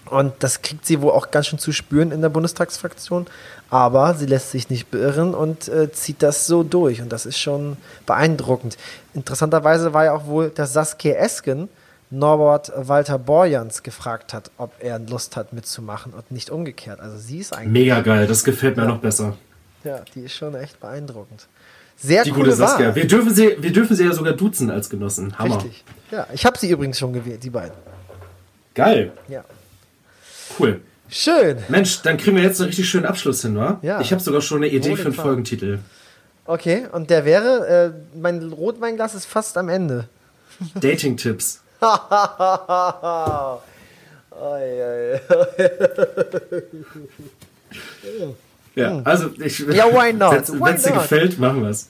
Und 0.06 0.34
das 0.40 0.62
kriegt 0.62 0.84
sie 0.84 1.00
wohl 1.00 1.12
auch 1.12 1.30
ganz 1.30 1.46
schön 1.46 1.58
zu 1.58 1.72
spüren 1.72 2.12
in 2.12 2.20
der 2.20 2.28
Bundestagsfraktion. 2.28 3.26
Aber 3.70 4.14
sie 4.14 4.26
lässt 4.26 4.50
sich 4.50 4.68
nicht 4.68 4.90
beirren 4.90 5.34
und 5.34 5.68
äh, 5.68 5.90
zieht 5.92 6.22
das 6.22 6.46
so 6.46 6.62
durch. 6.62 7.00
Und 7.00 7.10
das 7.10 7.24
ist 7.24 7.38
schon 7.38 7.76
beeindruckend. 8.04 8.76
Interessanterweise 9.14 9.94
war 9.94 10.04
ja 10.04 10.12
auch 10.12 10.26
wohl, 10.26 10.50
dass 10.50 10.72
Saskia 10.72 11.14
Esken 11.14 11.68
Norbert 12.10 12.70
Walter 12.76 13.18
Borjans 13.18 13.82
gefragt 13.82 14.34
hat, 14.34 14.50
ob 14.58 14.74
er 14.80 14.98
Lust 14.98 15.34
hat 15.36 15.54
mitzumachen 15.54 16.12
und 16.12 16.30
nicht 16.30 16.50
umgekehrt. 16.50 17.00
Also 17.00 17.16
sie 17.16 17.38
ist 17.38 17.54
eigentlich. 17.54 17.72
Mega 17.84 18.02
geil, 18.02 18.26
das 18.26 18.44
gefällt 18.44 18.76
mir 18.76 18.82
ja. 18.82 18.88
noch 18.90 18.98
besser. 18.98 19.34
Ja, 19.82 20.00
die 20.14 20.20
ist 20.20 20.34
schon 20.34 20.54
echt 20.54 20.78
beeindruckend. 20.78 21.48
Sehr 21.96 22.24
die 22.24 22.32
gute 22.32 22.52
Saskia. 22.52 22.88
Wahl. 22.88 22.94
Wir 22.96 23.06
dürfen, 23.06 23.34
sie, 23.34 23.56
wir 23.58 23.72
dürfen 23.72 23.96
sie 23.96 24.04
ja 24.04 24.12
sogar 24.12 24.34
duzen 24.34 24.70
als 24.70 24.90
Genossen. 24.90 25.38
Hammer. 25.38 25.56
Richtig. 25.56 25.84
Ja, 26.10 26.26
ich 26.34 26.44
habe 26.44 26.58
sie 26.58 26.68
übrigens 26.68 26.98
schon 26.98 27.12
gewählt, 27.12 27.42
die 27.42 27.50
beiden. 27.50 27.76
Geil. 28.74 29.12
Ja. 29.28 29.44
Cool. 30.58 30.80
Schön. 31.08 31.58
Mensch, 31.68 32.00
dann 32.02 32.16
kriegen 32.16 32.36
wir 32.36 32.42
jetzt 32.42 32.60
einen 32.60 32.68
richtig 32.68 32.88
schönen 32.88 33.04
Abschluss 33.04 33.42
hin, 33.42 33.56
wa? 33.56 33.78
Ja. 33.82 34.00
Ich 34.00 34.12
habe 34.12 34.22
sogar 34.22 34.40
schon 34.40 34.58
eine 34.58 34.68
Idee 34.68 34.96
für 34.96 35.06
einen 35.06 35.14
Folgentitel. 35.14 35.80
Okay, 36.46 36.86
und 36.90 37.10
der 37.10 37.24
wäre, 37.24 37.94
äh, 38.14 38.18
mein 38.18 38.50
Rotweinglas 38.50 39.14
ist 39.14 39.26
fast 39.26 39.56
am 39.58 39.68
Ende. 39.68 40.08
Dating-Tipps. 40.74 41.60
ja, 41.82 43.60
also 49.04 49.30
ich, 49.38 49.58
ja, 49.58 49.86
why 49.86 50.12
not? 50.12 50.48
Wenn 50.48 50.74
es 50.74 50.82
dir 50.84 50.92
gefällt, 50.92 51.38
machen 51.38 51.62
wir 51.62 51.70
es. 51.70 51.88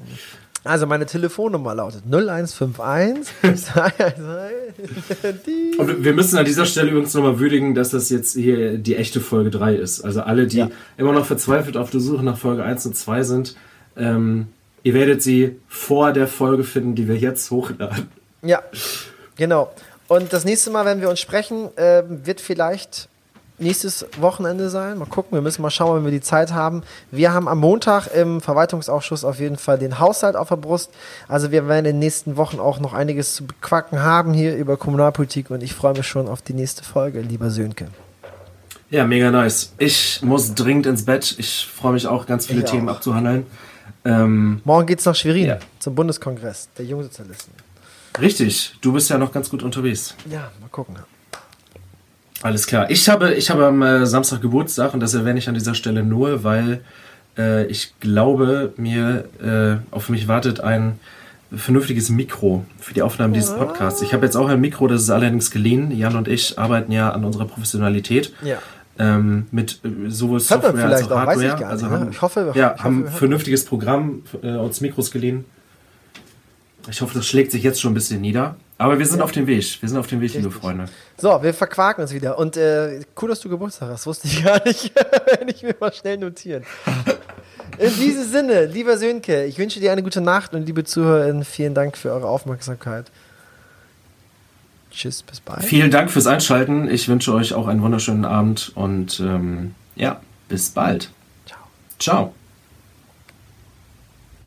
Also 0.65 0.87
meine 0.87 1.07
Telefonnummer 1.07 1.75
lautet 1.75 2.05
0151 2.07 3.35
Und 5.79 6.05
wir 6.05 6.13
müssen 6.13 6.39
an 6.39 6.45
dieser 6.45 6.67
Stelle 6.67 6.91
übrigens 6.91 7.15
nochmal 7.15 7.41
würdigen, 7.41 7.75
dass 7.75 7.91
das 7.91 8.11
jetzt 8.11 8.35
hier 8.35 8.79
die 8.79 8.95
echte 8.95 9.21
Folge 9.21 9.51
3 9.51 9.75
ist. 9.75 10.03
Also 10.03 10.23
alle, 10.23 10.47
die 10.47 10.59
ja. 10.59 10.71
immer 10.97 11.11
noch 11.13 11.27
verzweifelt 11.27 11.77
auf 11.77 11.91
der 11.91 11.99
Suche 11.99 12.23
nach 12.23 12.39
Folge 12.39 12.63
1 12.63 12.87
und 12.87 12.97
2 12.97 13.25
sind, 13.25 13.57
ähm, 13.97 14.47
ihr 14.85 14.95
werdet 14.95 15.21
sie 15.23 15.57
vor 15.67 16.13
der 16.13 16.29
Folge 16.29 16.63
finden, 16.63 16.95
die 16.95 17.09
wir 17.09 17.17
jetzt 17.17 17.51
hochladen. 17.51 18.07
Ja, 18.43 18.63
genau. 19.37 19.73
Und 20.07 20.33
das 20.33 20.45
nächste 20.45 20.71
Mal, 20.71 20.85
wenn 20.85 21.01
wir 21.01 21.11
uns 21.11 21.19
sprechen, 21.21 21.77
äh, 21.77 22.05
wird 22.07 22.41
vielleicht 22.41 23.09
nächstes 23.63 24.07
Wochenende 24.21 24.69
sein. 24.69 24.99
Mal 24.99 25.07
gucken, 25.07 25.33
wir 25.33 25.41
müssen 25.41 25.63
mal 25.63 25.71
schauen, 25.71 25.97
wenn 25.97 26.05
wir 26.05 26.11
die 26.11 26.21
Zeit 26.21 26.53
haben. 26.53 26.83
Wir 27.11 27.33
haben 27.33 27.49
am 27.49 27.59
Montag 27.59 28.09
im 28.09 28.41
Verwaltungsausschuss 28.41 29.25
auf 29.25 29.41
jeden 29.41 29.57
Fall 29.57 29.79
den 29.79 29.99
Haushalt 29.99 30.37
auf 30.37 30.49
der 30.49 30.57
Brust. 30.57 30.91
Also 31.29 31.51
wir 31.51 31.69
werden 31.69 31.87
in 31.87 31.95
den 31.95 31.99
nächsten 31.99 32.37
Wochen 32.37 32.61
auch 32.61 32.81
noch 32.81 32.93
einiges 32.93 33.35
zu 33.35 33.47
bequacken 33.47 34.03
haben 34.03 34.35
hier 34.35 34.57
über 34.57 34.77
Kommunalpolitik 34.77 35.51
und 35.51 35.63
ich 35.63 35.75
freue 35.75 35.95
mich 35.95 36.07
schon 36.07 36.29
auf 36.29 36.43
die 36.43 36.55
nächste 36.55 36.85
Folge, 36.85 37.21
lieber 37.21 37.51
Sönke. 37.51 37.89
Ja, 38.91 39.07
mega 39.07 39.31
nice. 39.31 39.73
Ich 39.79 40.21
muss 40.23 40.55
dringend 40.55 40.85
ins 40.85 41.07
Bett. 41.07 41.35
Ich 41.39 41.67
freue 41.67 41.95
mich 41.95 42.07
auch, 42.07 42.27
ganz 42.27 42.47
viele 42.47 42.63
ich 42.63 42.71
Themen 42.71 42.91
auch. 42.91 42.97
abzuhandeln. 42.97 43.47
Ähm, 44.05 44.61
Morgen 44.65 44.95
es 44.95 45.05
nach 45.05 45.15
Schwerin 45.15 45.47
ja. 45.47 45.59
zum 45.79 45.95
Bundeskongress 45.95 46.69
der 46.77 46.85
Jungsozialisten. 46.85 47.55
Richtig, 48.21 48.77
du 48.81 48.93
bist 48.93 49.09
ja 49.09 49.17
noch 49.17 49.33
ganz 49.33 49.49
gut 49.49 49.63
unterwegs. 49.63 50.15
Ja, 50.29 50.51
mal 50.61 50.69
gucken. 50.71 50.97
Alles 52.43 52.66
klar. 52.66 52.90
Ich 52.90 53.09
habe, 53.09 53.34
ich 53.34 53.51
habe 53.51 53.66
am 53.66 53.82
äh, 53.82 54.05
Samstag 54.07 54.43
Geburtstag 54.43 54.95
und 54.95 55.01
das 55.01 55.14
erwähne 55.14 55.38
ich 55.38 55.49
an 55.49 55.55
dieser 55.55 55.74
Stelle 55.74 56.03
nur, 56.03 56.45
weil 56.45 56.80
äh, 57.38 57.66
ich 57.66 57.95
glaube, 58.01 58.72
mir 58.76 59.24
äh, 59.43 59.95
auf 59.95 60.09
mich 60.09 60.28
wartet 60.28 60.61
ein 60.61 60.99
vernünftiges 61.55 62.09
Mikro 62.09 62.64
für 62.80 62.95
die 62.95 63.03
Aufnahme 63.03 63.34
dieses 63.34 63.55
Podcasts. 63.55 64.03
Ich 64.03 64.12
habe 64.14 64.24
jetzt 64.24 64.36
auch 64.36 64.49
ein 64.49 64.61
Mikro, 64.61 64.88
das 64.88 65.03
ist 65.03 65.11
allerdings 65.11 65.51
geliehen. 65.51 65.97
Jan 65.97 66.16
und 66.16 66.28
ich 66.28 66.59
arbeiten 66.59 66.93
ja 66.93 67.11
an 67.11 67.24
unserer 67.24 67.45
Professionalität. 67.45 68.32
Ja. 68.43 68.59
Ähm, 68.99 69.47
mit 69.51 69.80
äh, 69.84 70.11
sowohl 70.11 70.40
Software 70.40 70.84
als 70.84 71.11
auch 71.11 71.16
Hardware. 71.16 71.57
Auch, 71.57 71.70
also 71.70 71.86
ne? 71.86 71.93
haben, 71.93 72.11
ich 72.11 72.20
hoffe, 72.20 72.53
ja, 72.55 72.74
ich 72.76 72.84
haben 72.84 73.07
ein 73.07 73.11
vernünftiges 73.11 73.64
Programm 73.64 74.22
äh, 74.43 74.55
uns 74.57 74.80
Mikros 74.80 75.11
geliehen. 75.11 75.45
Ich 76.89 77.01
hoffe, 77.01 77.14
das 77.14 77.26
schlägt 77.26 77.53
sich 77.53 77.62
jetzt 77.62 77.80
schon 77.80 77.93
ein 77.93 77.95
bisschen 77.95 78.20
nieder. 78.20 78.57
Aber 78.78 78.99
wir 78.99 79.07
sind 79.07 79.18
ja. 79.18 79.24
auf 79.24 79.33
dem 79.33 79.47
Weg. 79.47 79.80
Wir 79.80 79.89
sind 79.89 79.99
auf 79.99 80.09
dem 80.09 80.20
Weg, 80.20 80.30
Richtig. 80.30 80.43
liebe 80.43 80.53
Freunde. 80.53 80.87
So, 81.16 81.41
wir 81.43 81.55
verquaken 81.55 82.03
uns 82.03 82.12
wieder. 82.12 82.37
Und 82.39 82.57
äh, 82.57 83.01
cool, 83.20 83.28
dass 83.28 83.41
du 83.41 83.49
Geburtstag 83.49 83.91
hast. 83.91 84.07
Wusste 84.07 84.26
ich 84.26 84.43
gar 84.45 84.64
nicht. 84.66 84.93
Wenn 85.39 85.49
ich 85.49 85.62
mir 85.62 85.74
mal 85.78 85.93
schnell 85.93 86.18
notieren. 86.18 86.64
In 87.78 87.95
diesem 87.97 88.24
Sinne, 88.24 88.66
lieber 88.66 88.99
Sönke, 88.99 89.45
ich 89.45 89.59
wünsche 89.59 89.80
dir 89.80 89.93
eine 89.93 90.03
gute 90.03 90.20
Nacht 90.20 90.53
und 90.53 90.66
liebe 90.66 90.85
Zuhörerinnen, 90.85 91.45
vielen 91.45 91.74
Dank 91.74 91.97
für 91.97 92.12
eure 92.12 92.28
Aufmerksamkeit. 92.28 93.11
Tschüss, 94.91 95.22
bis 95.22 95.41
bald. 95.41 95.64
Vielen 95.64 95.91
Dank 95.91 96.11
fürs 96.11 96.26
Einschalten. 96.26 96.89
Ich 96.91 97.09
wünsche 97.09 97.33
euch 97.33 97.55
auch 97.55 97.66
einen 97.66 97.83
wunderschönen 97.83 98.26
Abend 98.26 98.72
und 98.74 99.20
ähm, 99.20 99.74
ja, 99.97 100.20
bis 100.49 100.70
bald. 100.70 101.11
Ciao. 101.47 101.61
Ciao. 101.99 102.35